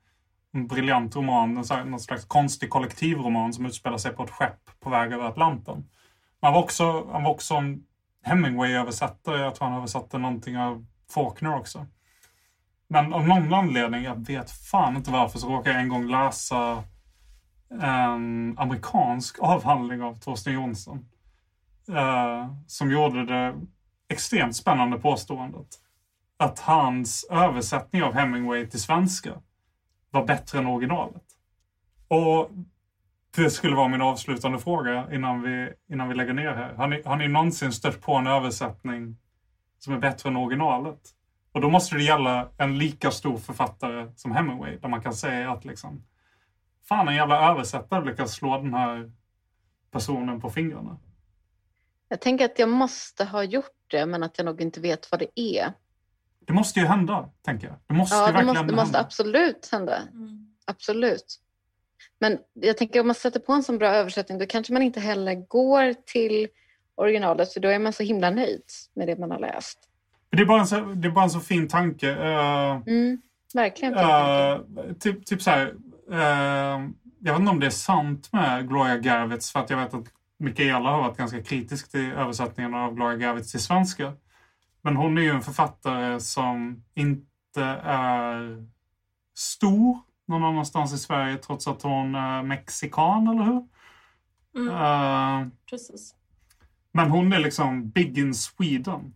En 0.55 0.67
briljant 0.67 1.17
roman, 1.17 1.65
en 1.71 1.91
någon 1.91 2.01
slags 2.01 2.25
konstig 2.25 2.71
kollektivroman 2.71 3.53
som 3.53 3.67
utspelar 3.67 3.99
sig 3.99 4.13
på 4.13 4.25
ett 4.25 4.31
skepp 4.31 4.81
på 4.81 4.91
väg 4.91 5.13
över 5.13 5.25
Atlanten. 5.25 5.89
Han 6.41 6.53
var 6.53 6.63
också, 6.63 7.07
han 7.13 7.23
var 7.23 7.31
också 7.31 7.55
en 7.55 7.83
Hemingway-översättare. 8.23 9.41
Jag 9.41 9.55
tror 9.55 9.69
han 9.69 9.79
översatte 9.79 10.19
någonting 10.19 10.59
av 10.59 10.87
Faulkner 11.11 11.57
också. 11.57 11.87
Men 12.89 13.13
av 13.13 13.29
någon 13.29 13.55
anledning, 13.55 14.03
jag 14.03 14.27
vet 14.27 14.51
fan 14.51 14.97
inte 14.97 15.11
varför, 15.11 15.39
så 15.39 15.49
råkade 15.49 15.75
jag 15.75 15.83
en 15.83 15.89
gång 15.89 16.11
läsa 16.11 16.85
en 17.83 18.55
amerikansk 18.59 19.39
avhandling 19.39 20.03
av 20.03 20.19
Torsten 20.21 20.53
Jonsson. 20.53 21.09
eh, 21.89 22.55
som 22.67 22.91
gjorde 22.91 23.27
det 23.27 23.55
extremt 24.09 24.57
spännande 24.57 24.99
påståendet 24.99 25.67
att 26.37 26.61
hans 26.61 27.27
översättning 27.31 28.03
av 28.03 28.15
Hemingway 28.15 28.67
till 28.67 28.83
svenska 28.83 29.31
var 30.15 30.27
bättre 30.27 30.59
än 30.59 30.67
originalet. 30.67 31.23
Och 32.09 32.51
det 33.37 33.51
skulle 33.51 33.77
vara 33.77 33.89
min 33.89 34.03
avslutande 34.03 34.59
fråga 34.59 35.09
innan 35.13 35.43
vi, 35.43 35.73
innan 35.89 36.09
vi 36.09 36.15
lägger 36.15 36.33
ner 36.33 36.53
här. 36.53 36.75
Har 36.75 36.89
ni, 36.89 37.03
har 37.05 37.17
ni 37.17 37.29
någonsin 37.29 37.73
stött 37.73 38.01
på 38.01 38.15
en 38.15 38.27
översättning 38.27 39.17
som 39.79 39.95
är 39.95 39.99
bättre 39.99 40.29
än 40.29 40.37
originalet? 40.37 41.01
Och 41.53 41.61
då 41.61 41.71
måste 41.71 41.97
det 41.97 42.03
gälla 42.03 42.49
en 42.57 42.79
lika 42.79 43.11
stor 43.11 43.39
författare 43.39 44.13
som 44.17 44.33
Hemingway, 44.33 44.79
där 44.79 44.89
man 44.89 45.03
kan 45.03 45.15
säga 45.15 45.53
att 45.53 45.65
liksom, 45.65 46.05
fan 46.89 47.09
en 47.09 47.15
jävla 47.15 47.51
översättare 47.51 48.05
lyckas 48.05 48.35
slå 48.35 48.59
den 48.59 48.75
här 48.75 49.13
personen 49.91 50.41
på 50.41 50.51
fingrarna. 50.51 50.99
Jag 52.09 52.21
tänker 52.21 52.45
att 52.45 52.59
jag 52.59 52.69
måste 52.69 53.25
ha 53.25 53.43
gjort 53.43 53.85
det, 53.87 54.07
men 54.07 54.23
att 54.23 54.39
jag 54.39 54.45
nog 54.45 54.61
inte 54.61 54.81
vet 54.81 55.11
vad 55.11 55.21
det 55.21 55.41
är. 55.41 55.73
Det 56.47 56.53
måste 56.53 56.81
ju 56.81 56.87
hända, 56.87 57.29
tänker 57.45 57.67
jag. 57.67 57.77
Det 57.87 57.95
måste 57.95 58.17
Ja, 58.17 58.33
det 58.33 58.45
måste, 58.45 58.63
det 58.63 58.73
måste 58.75 59.01
absolut 59.01 59.69
hända. 59.73 59.97
Mm. 59.97 60.47
Absolut. 60.65 61.41
Men 62.19 62.39
jag 62.53 62.77
tänker 62.79 63.01
om 63.01 63.07
man 63.07 63.15
sätter 63.15 63.41
på 63.41 63.53
en 63.53 63.63
sån 63.63 63.79
bra 63.79 63.89
översättning 63.89 64.39
då 64.39 64.47
kanske 64.47 64.73
man 64.73 64.83
inte 64.83 65.01
heller 65.01 65.35
går 65.35 65.95
till 66.07 66.49
originalet 66.95 67.53
för 67.53 67.61
då 67.61 67.69
är 67.69 67.79
man 67.79 67.93
så 67.93 68.03
himla 68.03 68.31
nöjd 68.31 68.63
med 68.95 69.07
det 69.09 69.19
man 69.19 69.31
har 69.31 69.39
läst. 69.39 69.79
Det 70.31 70.43
är 70.43 70.47
bara 70.47 70.61
en 70.61 70.67
så, 70.67 70.81
det 70.81 71.09
är 71.09 71.13
bara 71.13 71.25
en 71.25 71.31
så 71.31 71.41
fin 71.41 71.69
tanke. 71.69 72.11
Eh, 72.11 72.81
Mm, 72.87 73.21
verkligen. 73.55 73.95
Eh, 73.95 74.59
typ, 75.01 75.27
typ 75.27 75.43
så 75.43 75.51
här. 75.51 75.75
eh, 76.11 76.89
jag 77.21 77.33
vet 77.33 77.41
inte 77.41 77.51
om 77.51 77.61
det 77.61 77.67
är 77.67 77.71
sant 77.71 78.33
med 78.33 78.69
Gloria 78.69 79.01
Gervitz 79.01 79.53
för 79.53 79.61
att 79.61 79.71
jag 79.71 79.77
vet 79.77 79.95
att 79.95 80.05
Mikaela 80.39 80.91
har 80.91 80.99
varit 81.03 81.17
ganska 81.17 81.43
kritisk 81.43 81.91
till 81.91 82.13
översättningen 82.13 82.75
av 82.75 82.95
Gloria 82.95 83.19
Gervitz 83.19 83.51
till 83.51 83.63
svenska. 83.63 84.13
Men 84.85 84.97
hon 84.97 85.19
är 85.19 85.23
ju 85.23 85.31
en 85.31 85.43
författare 85.43 86.21
som 86.21 86.85
inte 86.95 87.63
är 87.85 88.65
stor 89.35 89.99
någon 90.27 90.45
annanstans 90.45 90.93
i 90.93 90.99
Sverige 90.99 91.37
trots 91.37 91.69
att 91.69 91.83
hon 91.83 92.15
är 92.15 92.43
mexikan, 92.43 93.29
eller 93.29 93.45
hur? 93.45 93.67
Mm. 94.57 94.75
Eh, 94.75 95.49
Precis. 95.71 96.15
men 96.93 97.11
hon 97.11 97.33
är 97.33 97.39
liksom 97.39 97.91
big 97.91 98.19
in 98.19 98.35
Sweden. 98.35 99.15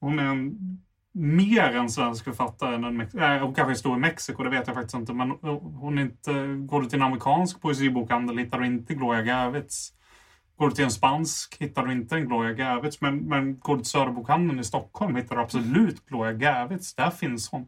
Hon 0.00 0.18
är 0.18 0.24
en 0.24 0.78
mer 1.12 1.76
en 1.76 1.90
svensk 1.90 2.24
författare 2.24 2.74
än 2.74 2.84
en 2.84 3.00
äh, 3.00 3.42
Hon 3.42 3.54
kanske 3.54 3.72
är 3.72 3.74
stor 3.74 3.96
i 3.96 4.00
Mexiko, 4.00 4.42
det 4.42 4.50
vet 4.50 4.66
jag 4.66 4.76
faktiskt 4.76 4.94
inte. 4.94 5.12
Men 5.12 5.30
hon 5.30 5.98
är 5.98 6.02
inte... 6.02 6.32
Går 6.66 6.82
du 6.82 6.88
till 6.88 6.98
en 6.98 7.06
amerikansk 7.06 7.60
poesibokhandel 7.60 8.38
hittar 8.38 8.58
du 8.58 8.66
inte 8.66 8.94
Gloria 8.94 9.24
Gervitz. 9.24 9.92
Går 10.58 10.68
du 10.68 10.74
till 10.74 10.84
en 10.84 10.90
spansk 10.90 11.56
hittar 11.60 11.82
du 11.86 11.92
inte 11.92 12.14
en 12.14 12.26
Gloria 12.28 12.56
Gervitz. 12.56 13.00
Men, 13.00 13.16
men 13.18 13.58
går 13.58 13.76
du 13.76 13.82
till 13.82 13.90
Söderbokhandeln 13.90 14.60
i 14.60 14.64
Stockholm 14.64 15.16
hittar 15.16 15.36
du 15.36 15.42
absolut 15.42 16.06
Gloria 16.06 16.32
Gervitz. 16.32 16.94
Där 16.94 17.10
finns 17.10 17.50
hon. 17.50 17.66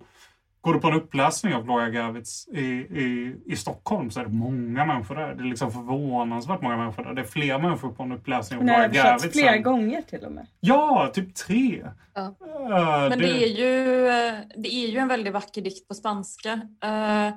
Går 0.60 0.74
du 0.74 0.80
på 0.80 0.88
en 0.88 0.94
uppläsning 0.94 1.54
av 1.54 1.64
Gloria 1.64 1.88
Gervitz 1.88 2.48
i, 2.48 2.60
i, 2.60 3.36
i 3.46 3.56
Stockholm 3.56 4.10
så 4.10 4.20
är 4.20 4.24
det 4.24 4.30
många 4.30 4.84
människor 4.84 5.14
där. 5.14 5.34
Det 5.34 5.42
är 5.42 5.44
liksom 5.44 5.72
förvånansvärt 5.72 6.62
många 6.62 6.76
människor 6.76 7.04
där. 7.04 7.14
Det 7.14 7.20
är 7.20 7.24
fler 7.26 7.58
människor 7.58 7.92
på 7.92 8.02
en 8.02 8.12
uppläsning 8.12 8.58
av 8.58 8.64
Gloria 8.64 8.84
översatts 8.84 9.22
Gervitz. 9.24 9.38
flera 9.40 9.54
än- 9.54 9.62
gånger 9.62 10.02
till 10.02 10.24
och 10.24 10.32
med. 10.32 10.46
Ja, 10.60 11.10
typ 11.14 11.34
tre. 11.34 11.86
Ja. 12.14 12.20
Eh, 12.20 13.08
Men 13.08 13.18
det 13.18 13.44
är, 13.44 13.48
ju, 13.48 14.06
eh, 14.08 14.34
det 14.56 14.74
är 14.74 14.88
ju 14.88 14.98
en 14.98 15.08
väldigt 15.08 15.32
vacker 15.32 15.62
dikt 15.62 15.88
på 15.88 15.94
spanska. 15.94 16.52
Eh, 16.84 17.28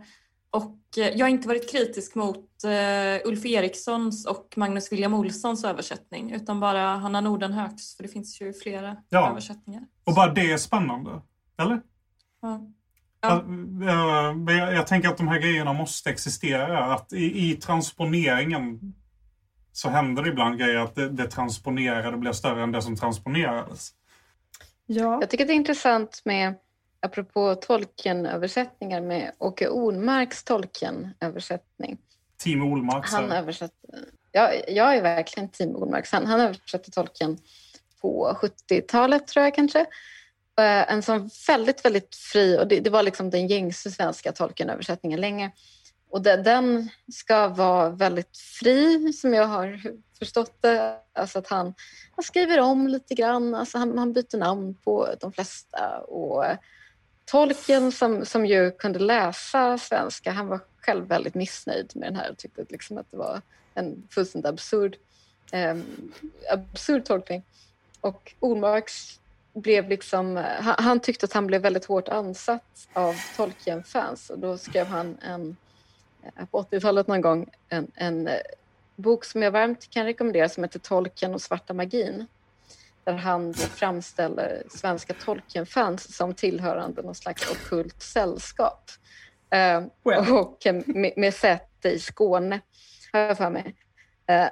Och 0.53 0.97
eh, 0.97 1.07
jag 1.07 1.25
har 1.25 1.29
inte 1.29 1.47
varit 1.47 1.71
kritisk 1.71 2.15
mot 2.15 2.63
eh, 2.63 3.27
Ulf 3.27 3.45
Erikssons 3.45 4.25
och 4.25 4.53
Magnus 4.55 4.91
William 4.91 5.13
Olssons 5.13 5.63
översättning 5.63 6.31
utan 6.31 6.59
bara 6.59 6.95
Hanna 6.95 7.21
Nordenhögs 7.21 7.95
för 7.95 8.03
det 8.03 8.09
finns 8.09 8.41
ju 8.41 8.53
flera 8.53 8.97
Ja. 9.09 9.29
översättningar. 9.29 9.83
Och 10.03 10.13
bara 10.15 10.33
det 10.33 10.51
är 10.51 10.57
spännande. 10.57 11.21
Eller? 11.57 11.81
Ja. 12.41 12.61
Ja. 13.21 13.37
eh, 13.37 13.43
men 14.33 14.57
jag, 14.57 14.73
jag 14.73 14.87
tänker 14.87 15.09
att 15.09 15.17
de 15.17 15.27
här 15.27 15.39
grejerna 15.39 15.73
måste 15.73 16.09
existera. 16.09 16.93
Att 16.93 17.13
i, 17.13 17.49
i 17.49 17.55
transponeringen 17.55 18.93
så 19.71 19.89
händer 19.89 20.23
det 20.23 20.29
ibland 20.29 20.59
grejer 20.59 20.79
att 20.79 20.95
det, 20.95 21.09
det 21.09 21.27
transponerade 21.27 22.17
blir 22.17 22.31
större 22.31 22.63
än 22.63 22.71
det 22.71 22.81
som 22.81 22.95
transponerades. 22.95 23.91
Ja. 24.85 25.17
Jag 25.21 25.29
tycker 25.29 25.45
det 25.45 25.53
är 25.53 25.55
intressant 25.55 26.21
med, 26.25 26.55
apropå 27.03 27.55
Tolkien-översättningar, 27.55 29.01
med 29.01 29.31
Åke 29.39 29.69
Ornmarks 29.69 30.43
Tolkien-översättning. 30.43 31.97
Team 32.37 32.61
Olmark. 32.61 33.09
Han 33.09 33.31
översätter, 33.31 34.05
ja, 34.31 34.53
jag 34.67 34.95
är 34.95 35.01
verkligen 35.01 35.49
team 35.49 35.75
Ornmark. 35.75 36.11
Han, 36.11 36.25
han 36.25 36.39
översätter 36.39 36.91
Tolkien 36.91 37.37
på 38.01 38.37
70-talet 38.41 39.27
tror 39.27 39.43
jag 39.43 39.55
kanske. 39.55 39.79
Eh, 40.59 40.91
en 40.91 41.01
sån 41.01 41.29
väldigt, 41.47 41.85
väldigt 41.85 42.15
fri, 42.15 42.57
och 42.59 42.67
det, 42.67 42.79
det 42.79 42.89
var 42.89 43.03
liksom 43.03 43.29
den 43.29 43.47
gängse 43.47 43.91
svenska 43.91 44.31
tolkenöversättningen 44.31 45.21
länge. 45.21 45.51
Och 46.09 46.21
den, 46.21 46.43
den 46.43 46.89
ska 47.13 47.47
vara 47.47 47.89
väldigt 47.89 48.37
fri 48.37 49.13
som 49.13 49.33
jag 49.33 49.47
har 49.47 49.81
förstått 50.19 50.61
det. 50.61 50.97
Alltså 51.13 51.39
att 51.39 51.47
han, 51.47 51.73
han 52.15 52.23
skriver 52.23 52.59
om 52.59 52.87
lite 52.87 53.15
grann, 53.15 53.55
alltså 53.55 53.77
han, 53.77 53.97
han 53.97 54.13
byter 54.13 54.37
namn 54.37 54.75
på 54.75 55.09
de 55.19 55.33
flesta. 55.33 55.99
Och 55.99 56.45
tolken 57.33 57.91
som, 57.91 58.25
som 58.25 58.45
ju 58.45 58.71
kunde 58.71 58.99
läsa 58.99 59.77
svenska, 59.77 60.31
han 60.31 60.47
var 60.47 60.59
själv 60.81 61.07
väldigt 61.07 61.35
missnöjd 61.35 61.91
med 61.95 62.07
den 62.07 62.15
här 62.15 62.31
och 62.31 62.37
tyckte 62.37 62.65
liksom 62.69 62.97
att 62.97 63.11
det 63.11 63.17
var 63.17 63.41
en 63.73 64.07
fullständigt 64.09 64.49
absurd, 64.49 64.97
eh, 65.51 65.77
absurd 66.51 67.05
tolkning. 67.05 67.43
Och 68.01 68.33
Olmarks 68.39 69.19
blev 69.53 69.89
liksom, 69.89 70.35
han, 70.35 70.75
han, 70.77 70.99
tyckte 70.99 71.25
att 71.25 71.33
han 71.33 71.47
blev 71.47 71.61
väldigt 71.61 71.85
hårt 71.85 72.07
ansatt 72.07 72.87
av 72.93 73.15
Tolkien-fans 73.35 74.29
och 74.29 74.39
då 74.39 74.57
skrev 74.57 74.87
han 74.87 75.17
en, 75.21 75.55
eh, 76.23 76.45
på 76.45 76.61
80-talet 76.61 77.07
någon 77.07 77.21
gång 77.21 77.49
en, 77.69 77.91
en 77.95 78.27
eh, 78.27 78.37
bok 78.95 79.25
som 79.25 79.41
jag 79.41 79.51
varmt 79.51 79.89
kan 79.89 80.05
rekommendera 80.05 80.49
som 80.49 80.63
heter 80.63 80.79
Tolkien 80.79 81.33
och 81.33 81.41
svarta 81.41 81.73
magin. 81.73 82.27
Där 83.03 83.13
han 83.13 83.53
framställer 83.53 84.63
svenska 84.69 85.13
Tolkien-fans 85.13 86.15
som 86.15 86.33
tillhörande 86.33 87.01
någon 87.01 87.15
slags 87.15 87.51
ockult 87.51 88.01
sällskap. 88.01 88.91
Eh, 89.49 89.83
well. 90.03 90.31
Och 90.31 90.57
med, 90.85 91.13
med 91.17 91.33
säte 91.33 91.89
i 91.89 91.99
Skåne, 91.99 92.61
har 93.11 93.19
jag 93.19 93.37
för 93.37 93.49
mig. 93.49 93.75
Eh, 94.27 94.47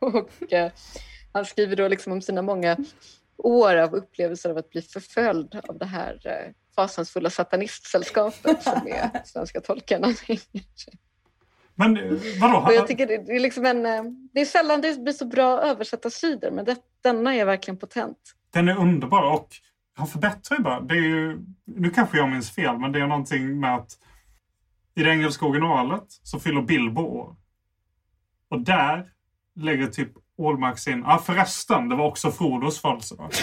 och 0.00 0.52
eh, 0.52 0.72
han 1.32 1.44
skriver 1.44 1.76
då 1.76 1.88
liksom 1.88 2.12
om 2.12 2.22
sina 2.22 2.42
många 2.42 2.76
år 3.36 3.76
av 3.76 3.94
upplevelser 3.94 4.50
av 4.50 4.58
att 4.58 4.70
bli 4.70 4.82
förföljd 4.82 5.60
av 5.68 5.78
det 5.78 5.86
här 5.86 6.20
eh, 6.24 6.52
fasansfulla 6.74 7.30
satanistsällskapet 7.30 8.62
som 8.62 8.88
är 8.88 9.24
Svenska 9.24 9.60
tolkarna. 9.60 10.08
Men 11.74 11.96
eh, 11.96 12.18
vadå? 12.40 12.58
Och 12.58 12.74
jag 12.74 12.86
tycker 12.86 13.06
det, 13.06 13.14
är 13.14 13.40
liksom 13.40 13.66
en, 13.66 13.86
eh, 13.86 14.02
det 14.32 14.40
är 14.40 14.44
sällan 14.44 14.80
det 14.80 15.02
blir 15.02 15.12
så 15.12 15.26
bra 15.26 15.60
översatta 15.60 16.10
sidor 16.10 16.50
men 16.50 16.64
det, 16.64 16.76
denna 17.02 17.34
är 17.34 17.44
verkligen 17.44 17.78
potent. 17.78 18.18
Den 18.50 18.68
är 18.68 18.78
underbar 18.78 19.22
och 19.32 19.48
han 19.96 20.06
förbättrar 20.06 20.56
ju 20.56 20.62
bara. 20.62 20.80
Det 20.80 20.94
är 20.94 21.02
ju, 21.02 21.38
nu 21.64 21.90
kanske 21.90 22.16
jag 22.16 22.28
minns 22.28 22.50
fel 22.50 22.78
men 22.78 22.92
det 22.92 23.00
är 23.00 23.06
någonting 23.06 23.60
med 23.60 23.74
att 23.74 23.98
i 24.94 25.02
det 25.02 25.10
engelska 25.10 25.46
originalet 25.46 26.04
så 26.08 26.40
fyller 26.40 26.62
Bilbo 26.62 27.02
år. 27.02 27.36
Och 28.48 28.60
där 28.60 29.10
lägger 29.56 29.86
typ 29.86 30.12
Ålmark 30.38 30.86
in, 30.86 31.02
ja 31.06 31.14
ah, 31.14 31.18
förresten, 31.18 31.88
det 31.88 31.96
var 31.96 32.06
också 32.06 32.30
Frodos 32.30 32.80
födelsedag. 32.80 33.30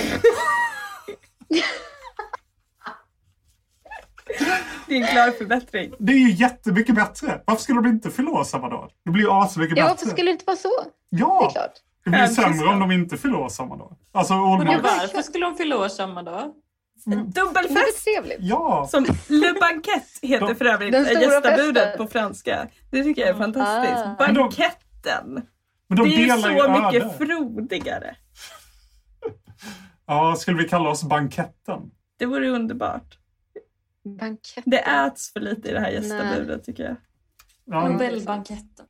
Det 4.91 4.97
är 4.97 5.01
en 5.01 5.07
klar 5.07 5.31
förbättring. 5.31 5.93
Det 5.99 6.11
är 6.13 6.17
ju 6.17 6.31
jättemycket 6.31 6.95
bättre. 6.95 7.41
Varför 7.45 7.63
skulle 7.63 7.81
de 7.81 7.89
inte 7.89 8.11
fylla 8.11 8.31
år 8.31 8.43
samma 8.43 8.69
dag? 8.69 8.91
Det 9.05 9.11
blir 9.11 9.23
ju 9.23 9.31
asmycket 9.31 9.77
ja, 9.77 9.83
bättre. 9.83 9.95
Varför 9.95 10.05
skulle 10.05 10.31
det 10.31 10.33
inte 10.33 10.45
vara 10.45 10.57
så? 10.57 10.69
Ja! 11.09 11.39
Det 11.39 11.45
är 11.45 11.51
klart. 11.51 11.73
Det 12.03 12.09
blir 12.09 12.27
sämre 12.27 12.67
om 12.67 12.79
de 12.79 12.91
inte 12.91 13.17
fyller 13.17 13.35
år 13.35 13.49
samma 13.49 13.77
dag. 13.77 13.95
Alltså, 14.11 14.33
Ålmark... 14.33 14.83
Varför 14.83 15.21
skulle 15.21 15.45
de 15.45 15.55
fylla 15.55 15.77
år 15.77 15.87
samma 15.87 16.23
dag? 16.23 16.53
Mm. 17.07 17.31
Dubbelfest! 17.31 18.07
Ja. 18.39 18.87
Som 18.91 19.05
Le 19.27 19.53
Banquette 19.53 20.27
heter 20.27 20.55
för 20.55 20.65
övrigt 20.65 20.93
gästabudet 20.93 21.97
på 21.97 22.07
franska. 22.07 22.67
Det 22.91 23.03
tycker 23.03 23.21
jag 23.21 23.29
är 23.29 23.35
fantastiskt. 23.35 24.03
Ah. 24.05 24.15
Banketten! 24.19 25.41
Men 25.87 25.97
de 25.97 26.09
det 26.09 26.29
är 26.29 26.37
så 26.37 26.71
mycket 26.71 27.03
öde. 27.03 27.13
frodigare. 27.17 28.15
ja, 30.07 30.35
skulle 30.35 30.57
vi 30.57 30.69
kalla 30.69 30.89
oss 30.89 31.03
banketten? 31.03 31.79
Det 32.19 32.25
vore 32.25 32.49
underbart. 32.49 33.20
Banketten. 34.03 34.63
Det 34.65 34.79
äts 34.79 35.33
för 35.33 35.39
lite 35.39 35.69
i 35.69 35.73
det 35.73 35.79
här 35.79 35.91
gästabudet 35.91 36.63
tycker 36.63 36.83
jag. 36.83 36.95
Ja. 37.65 37.89
Nobelbanketten. 37.89 38.85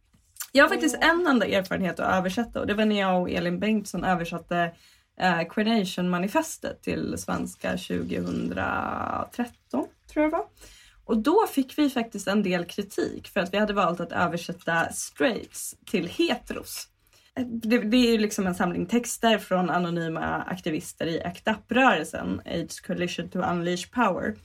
Jag 0.51 0.63
har 0.63 0.69
faktiskt 0.69 0.97
en 1.01 1.27
enda 1.27 1.45
erfarenhet 1.45 1.99
att 1.99 2.13
översätta 2.17 2.59
och 2.59 2.67
det 2.67 2.73
var 2.73 2.85
när 2.85 2.99
jag 2.99 3.21
och 3.21 3.29
Elin 3.29 3.59
Bengtsson 3.59 4.03
översatte 4.03 4.71
eh, 5.19 5.41
Coronation-manifestet 5.41 6.81
till 6.81 7.17
svenska 7.17 7.69
2013, 7.71 9.45
tror 9.71 10.23
jag 10.23 10.31
det 10.31 10.37
var. 10.37 10.45
Och 11.05 11.17
då 11.17 11.47
fick 11.47 11.77
vi 11.77 11.89
faktiskt 11.89 12.27
en 12.27 12.43
del 12.43 12.65
kritik 12.65 13.27
för 13.27 13.39
att 13.39 13.53
vi 13.53 13.57
hade 13.57 13.73
valt 13.73 13.99
att 13.99 14.11
översätta 14.11 14.89
straights 14.91 15.75
till 15.85 16.07
heteros. 16.07 16.87
Det, 17.45 17.77
det 17.77 17.97
är 17.97 18.11
ju 18.11 18.17
liksom 18.17 18.47
en 18.47 18.55
samling 18.55 18.85
texter 18.85 19.37
från 19.37 19.69
anonyma 19.69 20.43
aktivister 20.47 21.05
i 21.05 21.21
ACT 21.23 21.47
UP-rörelsen, 21.47 22.41
AIDS 22.45 22.79
Coalition 22.79 23.29
to 23.29 23.39
Unleash 23.39 23.91
Power. 23.91 24.35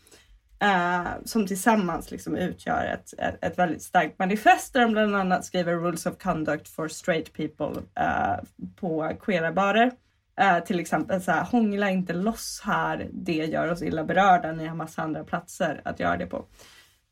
Uh, 0.64 1.08
som 1.24 1.46
tillsammans 1.46 2.10
liksom 2.10 2.36
utgör 2.36 2.84
ett, 2.84 3.14
ett, 3.18 3.44
ett, 3.44 3.58
väldigt 3.58 3.82
starkt 3.82 4.18
manifest 4.18 4.72
där 4.72 4.80
de 4.80 4.92
bland 4.92 5.16
annat 5.16 5.44
skriver 5.44 5.72
Rules 5.72 6.06
of 6.06 6.18
Conduct 6.18 6.68
for 6.68 6.88
Straight 6.88 7.32
People 7.32 7.80
uh, 8.00 8.44
på 8.76 9.16
queera 9.20 9.52
barer. 9.52 9.90
Uh, 10.40 10.64
till 10.64 10.80
exempel 10.80 11.22
så 11.22 11.30
här, 11.30 11.44
hångla 11.44 11.90
inte 11.90 12.12
loss 12.12 12.62
här, 12.64 13.08
det 13.12 13.32
gör 13.32 13.72
oss 13.72 13.82
illa 13.82 14.04
berörda, 14.04 14.52
ni 14.52 14.66
har 14.66 14.76
massa 14.76 15.02
andra 15.02 15.24
platser 15.24 15.80
att 15.84 16.00
göra 16.00 16.16
det 16.16 16.26
på. 16.26 16.44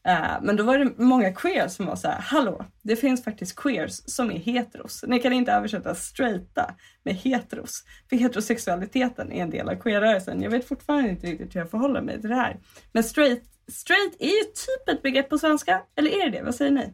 Uh, 0.08 0.38
men 0.42 0.56
då 0.56 0.64
var 0.64 0.78
det 0.78 0.92
många 0.96 1.32
queers 1.32 1.72
som 1.72 1.86
var 1.86 1.96
så 1.96 2.08
här, 2.08 2.20
hallå, 2.20 2.64
det 2.82 2.96
finns 2.96 3.24
faktiskt 3.24 3.56
queers 3.56 4.02
som 4.06 4.30
är 4.30 4.38
heteros. 4.38 5.04
Ni 5.06 5.18
kan 5.18 5.32
inte 5.32 5.52
översätta 5.52 5.94
straighta 5.94 6.74
med 7.02 7.14
heteros. 7.14 7.84
För 8.08 8.16
heterosexualiteten 8.16 9.32
är 9.32 9.42
en 9.42 9.50
del 9.50 9.68
av 9.68 9.74
queerrörelsen. 9.74 10.42
Jag 10.42 10.50
vet 10.50 10.68
fortfarande 10.68 11.10
inte 11.10 11.26
riktigt 11.26 11.54
hur 11.54 11.60
jag 11.60 11.70
förhåller 11.70 12.00
mig 12.00 12.20
till 12.20 12.30
det 12.30 12.36
här. 12.36 12.60
Men 12.92 13.04
straight, 13.04 13.42
straight 13.72 14.16
är 14.18 14.26
ju 14.26 14.42
typ 14.42 14.88
ett 14.88 15.02
begrepp 15.02 15.28
på 15.28 15.38
svenska, 15.38 15.82
eller 15.96 16.10
är 16.10 16.30
det 16.30 16.38
det? 16.38 16.44
Vad 16.44 16.54
säger 16.54 16.70
ni? 16.70 16.92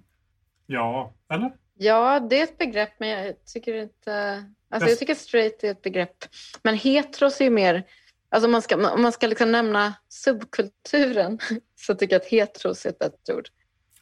Ja, 0.66 1.14
eller? 1.32 1.52
Ja, 1.74 2.20
det 2.20 2.40
är 2.40 2.44
ett 2.44 2.58
begrepp, 2.58 2.90
men 2.98 3.08
jag 3.08 3.44
tycker 3.44 3.74
inte... 3.74 4.44
Alltså 4.70 4.88
jag 4.88 4.98
tycker 4.98 5.14
straight 5.14 5.64
är 5.64 5.70
ett 5.70 5.82
begrepp. 5.82 6.16
Men 6.62 6.74
heteros 6.74 7.40
är 7.40 7.44
ju 7.44 7.50
mer... 7.50 7.84
Alltså 8.28 8.46
om 8.46 8.52
man 8.52 8.62
ska, 8.62 8.92
om 8.92 9.02
man 9.02 9.12
ska 9.12 9.26
liksom 9.26 9.52
nämna 9.52 9.94
subkulturen 10.08 11.38
så 11.86 11.94
tycker 11.94 12.14
jag 12.14 12.22
att 12.22 12.28
heteros 12.28 12.86
är 12.86 12.90
ett 12.90 12.98
bättre 12.98 13.34
ord. 13.34 13.48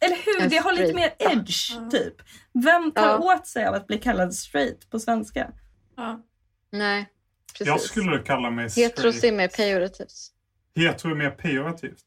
Eller 0.00 0.16
hur? 0.16 0.48
Det 0.48 0.56
har 0.56 0.72
lite 0.72 0.94
mer 0.94 1.14
edge, 1.18 1.72
ja. 1.74 1.90
typ. 1.90 2.14
Vem 2.52 2.92
tar 2.92 3.08
ja. 3.08 3.34
åt 3.36 3.46
sig 3.46 3.66
av 3.66 3.74
att 3.74 3.86
bli 3.86 3.98
kallad 3.98 4.34
straight 4.34 4.90
på 4.90 5.00
svenska? 5.00 5.52
Ja. 5.96 6.22
Nej, 6.70 7.06
precis. 7.52 7.66
Jag 7.66 7.80
skulle 7.80 8.18
kalla 8.18 8.50
mig 8.50 8.70
straight. 8.70 8.90
Heteros 8.90 9.24
är 9.24 9.32
mer 9.32 9.48
pejorativt. 9.48 10.32
Hetero 10.76 11.10
är 11.10 11.14
mer 11.14 11.30
pejorativt? 11.30 12.04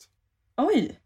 Oj! 0.58 1.00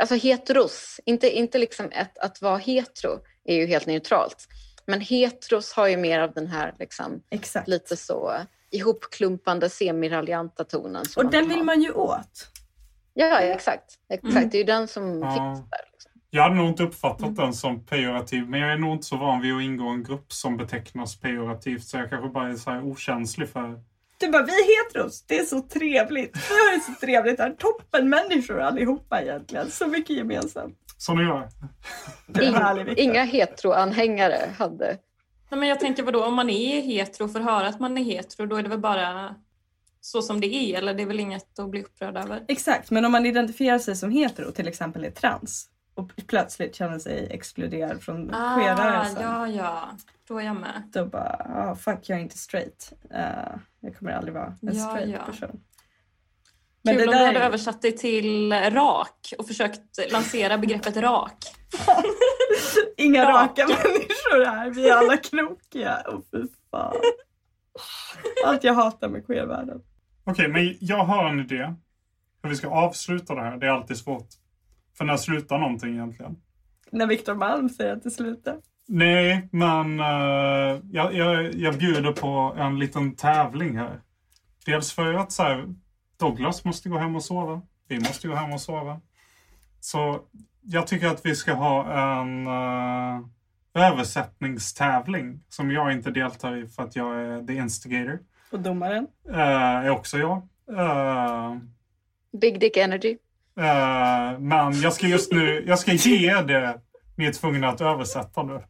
Alltså 0.00 0.14
heteros, 0.14 1.00
inte, 1.04 1.30
inte 1.30 1.58
liksom 1.58 1.90
ett, 1.92 2.18
att 2.18 2.42
vara 2.42 2.56
hetero 2.56 3.20
är 3.44 3.54
ju 3.54 3.66
helt 3.66 3.86
neutralt. 3.86 4.46
Men 4.86 5.00
heteros 5.00 5.72
har 5.72 5.88
ju 5.88 5.96
mer 5.96 6.20
av 6.20 6.32
den 6.32 6.46
här 6.46 6.74
liksom, 6.78 7.22
lite 7.66 7.96
så 7.96 8.32
ihopklumpande 8.70 9.70
semiraljanta 9.70 10.64
tonen. 10.64 11.04
Och 11.16 11.30
den 11.30 11.48
vill 11.48 11.64
man 11.64 11.82
ju 11.82 11.92
åt. 11.92 12.48
Ja, 13.14 13.38
exakt. 13.40 13.98
exakt. 14.08 14.36
Mm. 14.36 14.48
Det 14.48 14.56
är 14.56 14.58
ju 14.58 14.64
den 14.64 14.88
som 14.88 15.22
ja. 15.22 15.30
finns 15.30 15.70
där. 15.70 15.78
Liksom. 15.92 16.10
Jag 16.30 16.42
hade 16.42 16.54
nog 16.54 16.68
inte 16.68 16.82
uppfattat 16.82 17.22
mm. 17.22 17.34
den 17.34 17.52
som 17.52 17.86
pejorativ, 17.86 18.48
men 18.48 18.60
jag 18.60 18.72
är 18.72 18.78
nog 18.78 18.92
inte 18.92 19.06
så 19.06 19.16
van 19.16 19.40
vid 19.40 19.54
att 19.54 19.62
ingå 19.62 19.84
i 19.84 19.94
en 19.94 20.04
grupp 20.04 20.32
som 20.32 20.56
betecknas 20.56 21.20
pejorativt, 21.20 21.84
så 21.84 21.96
jag 21.96 22.10
kanske 22.10 22.28
bara 22.28 22.48
är 22.48 22.54
så 22.54 22.72
okänslig 22.72 23.48
för 23.48 23.80
du 24.20 24.28
bara, 24.28 24.42
vi 24.42 24.52
är 24.52 24.84
heteros, 24.84 25.24
det 25.26 25.38
är 25.38 25.44
så 25.44 25.60
trevligt. 25.60 26.36
Vi 26.36 26.54
har 26.54 26.74
det 26.74 26.80
så 26.80 27.06
trevligt 27.06 27.38
här. 27.38 27.50
Toppen 27.50 28.08
människor 28.08 28.60
allihopa 28.60 29.22
egentligen. 29.22 29.70
Så 29.70 29.86
mycket 29.86 30.16
gemensamt. 30.16 30.78
Som 30.96 31.18
ni 31.18 31.24
gör. 31.24 31.48
Inga, 32.42 32.94
inga 32.96 33.24
heteroanhängare 33.24 34.38
hade... 34.58 34.98
Nej, 35.50 35.60
men 35.60 35.68
jag 35.68 35.80
tänker 35.80 36.02
vadå, 36.02 36.24
om 36.24 36.34
man 36.34 36.50
är 36.50 36.80
hetero 36.80 37.28
för 37.28 37.40
att 37.40 37.46
höra 37.46 37.68
att 37.68 37.80
man 37.80 37.98
är 37.98 38.02
hetero, 38.02 38.46
då 38.46 38.56
är 38.56 38.62
det 38.62 38.68
väl 38.68 38.78
bara 38.78 39.34
så 40.00 40.22
som 40.22 40.40
det 40.40 40.54
är, 40.54 40.78
eller 40.78 40.94
det 40.94 41.02
är 41.02 41.06
väl 41.06 41.20
inget 41.20 41.58
att 41.58 41.70
bli 41.70 41.82
upprörd 41.82 42.16
över? 42.16 42.44
Exakt, 42.48 42.90
men 42.90 43.04
om 43.04 43.12
man 43.12 43.26
identifierar 43.26 43.78
sig 43.78 43.96
som 43.96 44.10
hetero, 44.10 44.52
till 44.52 44.68
exempel 44.68 45.04
är 45.04 45.10
trans, 45.10 45.68
och 45.94 46.10
plötsligt 46.26 46.74
känner 46.74 46.98
sig 46.98 47.28
exkluderad 47.30 48.02
från 48.02 48.34
ah, 48.34 48.56
queerrörelsen. 48.56 49.22
Ja, 49.22 49.48
ja. 49.48 49.90
Då 50.28 50.38
är 50.38 50.44
jag 50.44 50.56
med. 50.56 50.82
Då 50.92 51.06
bara, 51.06 51.46
oh, 51.48 51.74
fuck 51.74 51.98
jag 52.02 52.18
är 52.18 52.22
inte 52.22 52.38
straight. 52.38 52.92
Uh, 53.14 53.58
jag 53.80 53.96
kommer 53.98 54.12
aldrig 54.12 54.34
vara 54.34 54.46
en 54.46 54.76
ja, 54.76 54.88
straight 54.88 55.10
ja. 55.10 55.24
person. 55.24 55.60
Men 56.82 56.96
Kul 56.96 57.06
det 57.06 57.12
om 57.12 57.18
du 57.18 57.26
hade 57.26 57.44
översatt 57.44 57.82
det 57.82 57.92
till 57.92 58.52
rak 58.52 59.34
och 59.38 59.46
försökt 59.46 60.12
lansera 60.12 60.58
begreppet 60.58 60.96
rak. 60.96 61.36
Inga 62.96 63.30
rak. 63.30 63.58
raka 63.58 63.66
människor 63.66 64.44
här, 64.44 64.70
vi 64.70 64.88
är 64.88 64.94
alla 64.94 65.16
knokiga. 65.16 66.02
Oh, 66.06 66.20
fy 66.32 66.46
fan. 66.70 66.96
Allt 68.46 68.64
jag 68.64 68.74
hatar 68.74 69.08
med 69.08 69.26
queervärlden. 69.26 69.82
Okej, 70.24 70.48
okay, 70.48 70.48
men 70.48 70.76
jag 70.80 71.04
har 71.04 71.28
en 71.28 71.40
idé. 71.40 71.74
Hur 72.42 72.50
vi 72.50 72.56
ska 72.56 72.68
avsluta 72.68 73.34
det 73.34 73.42
här. 73.42 73.56
Det 73.56 73.66
är 73.66 73.70
alltid 73.70 73.96
svårt. 73.96 74.28
För 74.98 75.04
när 75.04 75.16
slutar 75.16 75.58
någonting 75.58 75.90
egentligen? 75.90 76.36
När 76.90 77.06
Viktor 77.06 77.34
Malm 77.34 77.68
säger 77.68 77.92
att 77.92 78.02
det 78.02 78.10
slutar. 78.10 78.56
Nej, 78.88 79.48
men 79.52 80.00
uh, 80.00 80.80
jag, 80.90 81.14
jag, 81.14 81.54
jag 81.54 81.78
bjuder 81.78 82.12
på 82.12 82.54
en 82.58 82.78
liten 82.78 83.16
tävling 83.16 83.76
här. 83.78 84.00
Dels 84.66 84.92
för 84.92 85.14
att 85.14 85.32
så 85.32 85.42
här, 85.42 85.74
Douglas 86.18 86.64
måste 86.64 86.88
gå 86.88 86.98
hem 86.98 87.16
och 87.16 87.24
sova. 87.24 87.62
Vi 87.88 87.98
måste 87.98 88.28
gå 88.28 88.34
hem 88.34 88.52
och 88.52 88.60
sova. 88.60 89.00
Så 89.80 90.20
jag 90.62 90.86
tycker 90.86 91.06
att 91.06 91.26
vi 91.26 91.36
ska 91.36 91.54
ha 91.54 91.92
en 92.20 92.46
uh, 92.46 93.26
översättningstävling 93.74 95.44
som 95.48 95.70
jag 95.70 95.92
inte 95.92 96.10
deltar 96.10 96.56
i 96.56 96.66
för 96.66 96.82
att 96.82 96.96
jag 96.96 97.16
är 97.16 97.46
the 97.46 97.54
instigator. 97.54 98.18
Och 98.52 98.60
domaren? 98.60 99.06
Uh, 99.28 99.38
är 99.38 99.90
också 99.90 100.18
jag. 100.18 100.36
Uh, 100.70 101.56
Big 102.40 102.60
Dick 102.60 102.76
Energy. 102.76 103.16
Uh, 103.58 104.40
men 104.40 104.80
jag 104.80 104.92
ska 104.92 105.06
just 105.06 105.32
nu, 105.32 105.64
jag 105.66 105.78
ska 105.78 105.92
ge 105.92 106.42
det 106.42 106.80
ni 107.16 107.26
är 107.26 107.32
tvungna 107.32 107.68
att 107.68 107.80
översätta 107.80 108.42
nu. 108.42 108.62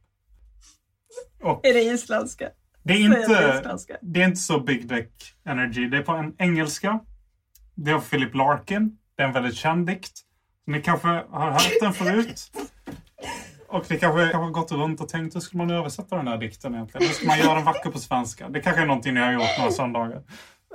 Och 1.43 1.67
är 1.67 1.75
det 1.75 1.83
isländska? 1.83 2.49
Det 2.83 2.93
är, 2.93 2.99
inte, 2.99 3.77
det 4.01 4.21
är 4.21 4.25
inte 4.25 4.41
så 4.41 4.61
Big 4.61 4.89
Dick 4.89 5.13
Energy. 5.45 5.89
Det 5.89 5.97
är 5.97 6.03
på 6.03 6.13
en 6.13 6.35
engelska. 6.39 7.01
Det 7.75 7.91
är 7.91 7.95
av 7.95 8.01
Philip 8.01 8.35
Larkin. 8.35 8.99
Det 9.17 9.23
är 9.23 9.27
en 9.27 9.33
väldigt 9.33 9.55
känd 9.55 9.87
dikt. 9.87 10.13
Ni 10.67 10.83
kanske 10.83 11.09
har 11.09 11.51
hört 11.51 11.73
den 11.81 11.93
förut. 11.93 12.51
Och 13.71 13.91
ni 13.91 13.99
kanske 13.99 14.37
har 14.37 14.51
gått 14.51 14.73
runt 14.73 15.01
och 15.01 15.09
tänkt 15.09 15.37
hur 15.37 15.41
skulle 15.41 15.59
man 15.67 15.71
översätta 15.71 16.17
den 16.17 16.29
här 16.29 16.39
dikten 16.39 16.75
egentligen? 16.75 17.07
Hur 17.07 17.15
ska 17.15 17.27
man 17.27 17.39
göra 17.39 17.55
den 17.55 17.65
vacker 17.65 17.91
på 17.91 17.99
svenska? 17.99 18.49
Det 18.49 18.61
kanske 18.61 18.83
är 18.83 18.87
någonting 18.87 19.15
ni 19.15 19.21
har 19.21 19.33
gjort 19.33 19.59
några 19.59 19.71
söndagar. 19.71 20.17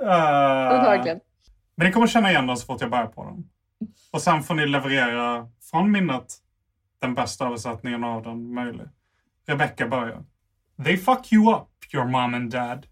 Uh, 0.02 1.18
men 1.76 1.86
ni 1.86 1.92
kommer 1.92 2.06
känna 2.06 2.30
igen 2.30 2.46
den 2.46 2.56
så 2.56 2.66
fort 2.66 2.80
jag 2.80 2.90
börjar 2.90 3.06
på 3.06 3.24
den. 3.24 3.44
Och 4.10 4.22
sen 4.22 4.42
får 4.42 4.54
ni 4.54 4.66
leverera 4.66 5.48
från 5.70 5.90
minnet 5.90 6.36
den 7.00 7.14
bästa 7.14 7.46
översättningen 7.46 8.04
av 8.04 8.22
den 8.22 8.54
möjlig. 8.54 8.86
Rebecca 9.46 9.88
börjar. 9.88 10.24
They 10.84 10.96
fuck 10.96 11.32
you 11.32 11.54
up, 11.54 11.94
your 11.94 12.04
mom 12.04 12.34
and 12.34 12.50
dad. 12.50 12.86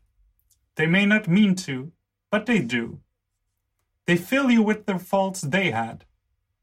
They 0.77 0.87
may 0.87 1.07
not 1.07 1.27
mean 1.27 1.57
to, 1.57 1.91
but 2.31 2.47
they 2.47 2.59
do. 2.59 2.99
They 4.07 4.17
fill 4.17 4.51
you 4.51 4.69
with 4.69 4.85
their 4.85 4.99
faults 4.99 5.41
they 5.41 5.71
had 5.71 6.05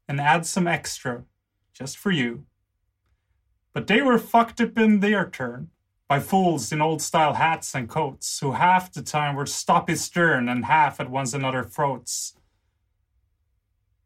and 0.08 0.20
add 0.20 0.46
some 0.46 0.74
extra 0.74 1.22
just 1.80 1.96
for 1.96 2.12
you. 2.12 2.44
But 3.72 3.86
they 3.86 4.02
were 4.02 4.18
fucked 4.18 4.60
up 4.60 4.78
in 4.78 5.00
their 5.00 5.28
turn 5.28 5.70
by 6.08 6.20
fools 6.20 6.72
in 6.72 6.82
old 6.82 7.00
style 7.00 7.34
hats 7.34 7.74
and 7.74 7.88
coats 7.88 8.40
who 8.40 8.52
half 8.52 8.92
the 8.92 9.02
time 9.02 9.34
were 9.34 9.46
stoppy 9.46 9.96
stern 9.96 10.48
and 10.48 10.66
half 10.66 11.00
at 11.00 11.10
one's 11.10 11.32
another 11.32 11.64
throats. 11.64 12.34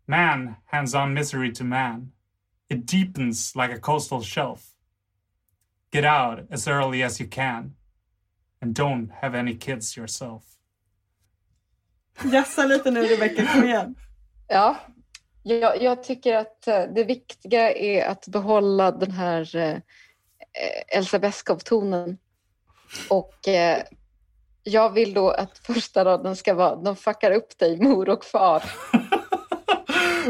Man 0.07 0.57
hands 0.67 0.95
on 0.95 1.14
misery 1.14 1.51
to 1.53 1.64
man. 1.64 2.12
It 2.69 2.87
deepens 2.87 3.57
like 3.57 3.73
a 3.73 3.81
coastal 3.81 4.23
shelf. 4.23 4.77
Get 5.91 6.05
out 6.05 6.47
as 6.51 6.69
early 6.69 7.03
as 7.03 7.19
you 7.19 7.27
can. 7.27 7.75
And 8.61 8.75
don't 8.75 9.11
have 9.21 9.35
any 9.35 9.55
kids 9.55 9.97
yourself. 9.97 10.59
Jassa 12.19 12.69
lite 12.69 12.91
nu 12.91 13.03
Rebecka, 13.03 13.47
kom 13.53 13.64
igen. 13.64 13.97
Ja, 14.49 14.77
jag, 15.55 15.82
jag, 15.82 16.03
tycker 16.03 16.34
att 16.34 16.68
eh, 16.68 16.82
det 16.94 17.05
viktiga 17.05 17.72
är 17.72 18.09
att 18.09 18.28
behålla 18.28 18.90
den 18.90 19.11
här 19.11 19.57
eh, 19.57 19.78
Elsa 20.99 21.18
Beskow-tonen. 21.18 22.18
Och 23.11 23.49
eh, 23.49 23.82
jag 24.62 24.90
vill 24.90 25.14
då 25.14 25.30
att 25.30 25.59
första 25.59 26.05
raden 26.05 26.36
ska 26.36 26.55
vara 26.55 26.76
De 26.76 26.97
fuckar 26.97 27.30
upp 27.30 27.59
dig 27.59 27.80
mor 27.80 28.09
och 28.09 28.24
far. 28.24 28.62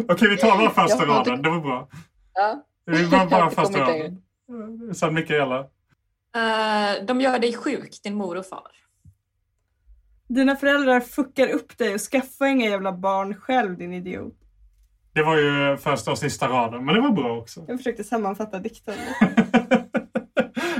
Okej, 0.08 0.28
vi 0.28 0.36
tar 0.36 0.58
bara 0.58 0.70
första 0.70 1.06
raden. 1.06 1.42
Det 1.42 1.50
var 1.50 1.60
bra. 1.60 1.88
Ja. 2.34 2.64
Vi 2.84 3.04
var 3.04 3.26
bara 3.26 3.50
första 3.50 3.80
raden. 3.80 4.22
Sen 4.94 5.14
Mikaela. 5.14 5.60
Uh, 5.60 7.04
de 7.06 7.20
gör 7.20 7.38
dig 7.38 7.52
sjuk, 7.52 8.02
din 8.02 8.14
mor 8.14 8.36
och 8.36 8.46
far. 8.46 8.70
Dina 10.28 10.56
föräldrar 10.56 11.00
fuckar 11.00 11.48
upp 11.48 11.78
dig 11.78 11.94
och 11.94 12.00
skaffa 12.00 12.48
inga 12.48 12.70
jävla 12.70 12.92
barn 12.92 13.34
själv, 13.34 13.78
din 13.78 13.92
idiot. 13.92 14.45
Det 15.16 15.22
var 15.22 15.36
ju 15.36 15.76
första 15.76 16.10
och 16.10 16.18
sista 16.18 16.48
raden, 16.48 16.84
men 16.84 16.94
det 16.94 17.00
var 17.00 17.10
bra 17.10 17.38
också. 17.38 17.64
Jag 17.68 17.76
försökte 17.76 18.04
sammanfatta 18.04 18.58
dikten. 18.58 18.94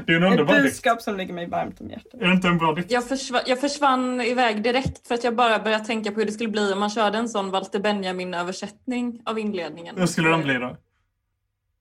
det 0.07 0.13
är 0.13 0.17
en 0.17 0.23
underbar 0.23 0.55
Ett 0.55 0.63
budskap 0.63 1.03
som 1.03 1.17
ligger 1.17 1.35
mig 1.35 1.47
varmt 1.47 1.81
om 1.81 1.91
hjärtat. 1.91 2.15
Är 2.15 2.27
det 2.27 2.33
inte 2.33 2.49
en 2.49 2.59
bra 2.59 2.73
dikt? 2.73 2.91
Jag, 2.91 3.09
försvann, 3.09 3.41
jag 3.47 3.61
försvann 3.61 4.21
iväg 4.21 4.63
direkt 4.63 5.09
för 5.09 5.15
att 5.15 5.25
jag 5.25 5.37
bara 5.37 5.59
började 5.59 5.85
tänka 5.85 6.13
på 6.13 6.19
hur 6.19 6.27
det 6.27 6.33
skulle 6.33 6.49
bli 6.49 6.73
om 6.73 6.79
man 6.79 6.91
körde 6.91 7.19
en 7.19 7.29
sån 7.29 7.51
Walter 7.51 7.81
Benjamin-översättning 7.81 9.23
av 9.25 9.39
inledningen. 9.39 9.97
Hur 9.99 10.07
skulle 10.07 10.29
den 10.29 10.43
bli 10.43 10.55
då? 10.55 10.77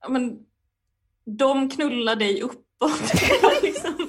Ja, 0.02 0.08
men, 0.08 0.38
de 1.24 1.70
knullar 1.70 2.16
dig 2.16 2.42
uppåt. 2.42 3.12
liksom. 3.62 4.08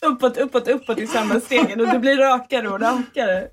uppåt, 0.00 0.36
uppåt, 0.36 0.68
uppåt 0.68 0.98
i 0.98 1.06
samma 1.06 1.40
stegen 1.40 1.80
och 1.80 1.88
du 1.88 1.98
blir 1.98 2.16
rakare 2.16 2.68
och 2.68 2.80
rakare. 2.80 3.48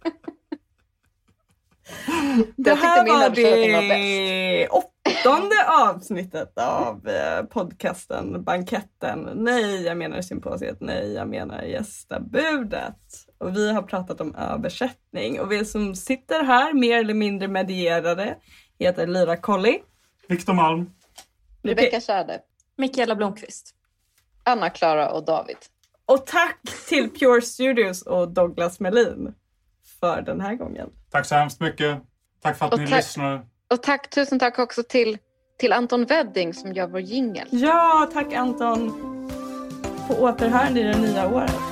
Det 2.57 2.75
här 2.75 3.07
var 3.09 3.31
det 3.31 4.69
åttonde 4.69 5.57
avsnittet 5.69 6.59
av 6.59 7.09
eh, 7.09 7.45
podcasten 7.45 8.45
Banketten. 8.45 9.31
Nej, 9.35 9.83
jag 9.83 9.97
menar 9.97 10.23
symposiet. 10.23 10.81
Nej, 10.81 11.13
jag 11.13 11.29
menar 11.29 11.63
gästabudet. 11.63 12.97
Och 13.39 13.57
vi 13.57 13.73
har 13.73 13.83
pratat 13.83 14.21
om 14.21 14.35
översättning 14.35 15.41
och 15.41 15.53
vi 15.53 15.65
som 15.65 15.95
sitter 15.95 16.45
här 16.45 16.73
mer 16.73 16.99
eller 16.99 17.15
mindre 17.15 17.49
medierade 17.49 18.37
heter 18.79 19.07
Lyra 19.07 19.37
Colli. 19.37 19.83
Viktor 20.29 20.53
Malm. 20.53 20.91
Rebecka 21.63 22.01
Kärde. 22.01 22.41
Mikaela 22.77 23.17
Blomqvist. 23.17 23.75
Anna 24.45 24.71
Klara 24.71 25.11
och 25.11 25.25
David. 25.25 25.57
Och 26.07 26.27
tack 26.27 26.61
till 26.89 27.11
Pure 27.11 27.43
Studios 27.43 28.03
och 28.03 28.29
Douglas 28.29 28.81
Melin 28.81 29.35
för 30.01 30.23
den 30.23 30.41
här 30.41 30.55
gången. 30.55 30.91
Tack 31.11 31.27
så 31.27 31.35
hemskt 31.35 31.61
mycket. 31.61 32.03
Tack 32.43 32.59
för 32.59 32.67
att 32.67 32.73
och 32.73 32.79
ni 32.79 32.87
lyssnar. 32.87 33.47
Och 33.71 33.83
tack, 33.83 34.11
tusen 34.11 34.39
tack 34.39 34.59
också 34.59 34.83
till, 34.83 35.19
till 35.59 35.73
Anton 35.73 36.05
Wedding 36.05 36.55
som 36.55 36.73
gör 36.73 36.87
vår 36.87 37.01
jingel. 37.01 37.49
Ja, 37.51 38.11
tack 38.13 38.33
Anton. 38.33 38.91
På 40.09 40.15
återhörande 40.15 40.81
i 40.81 40.83
det 40.83 40.99
nya 40.99 41.29
året. 41.29 41.72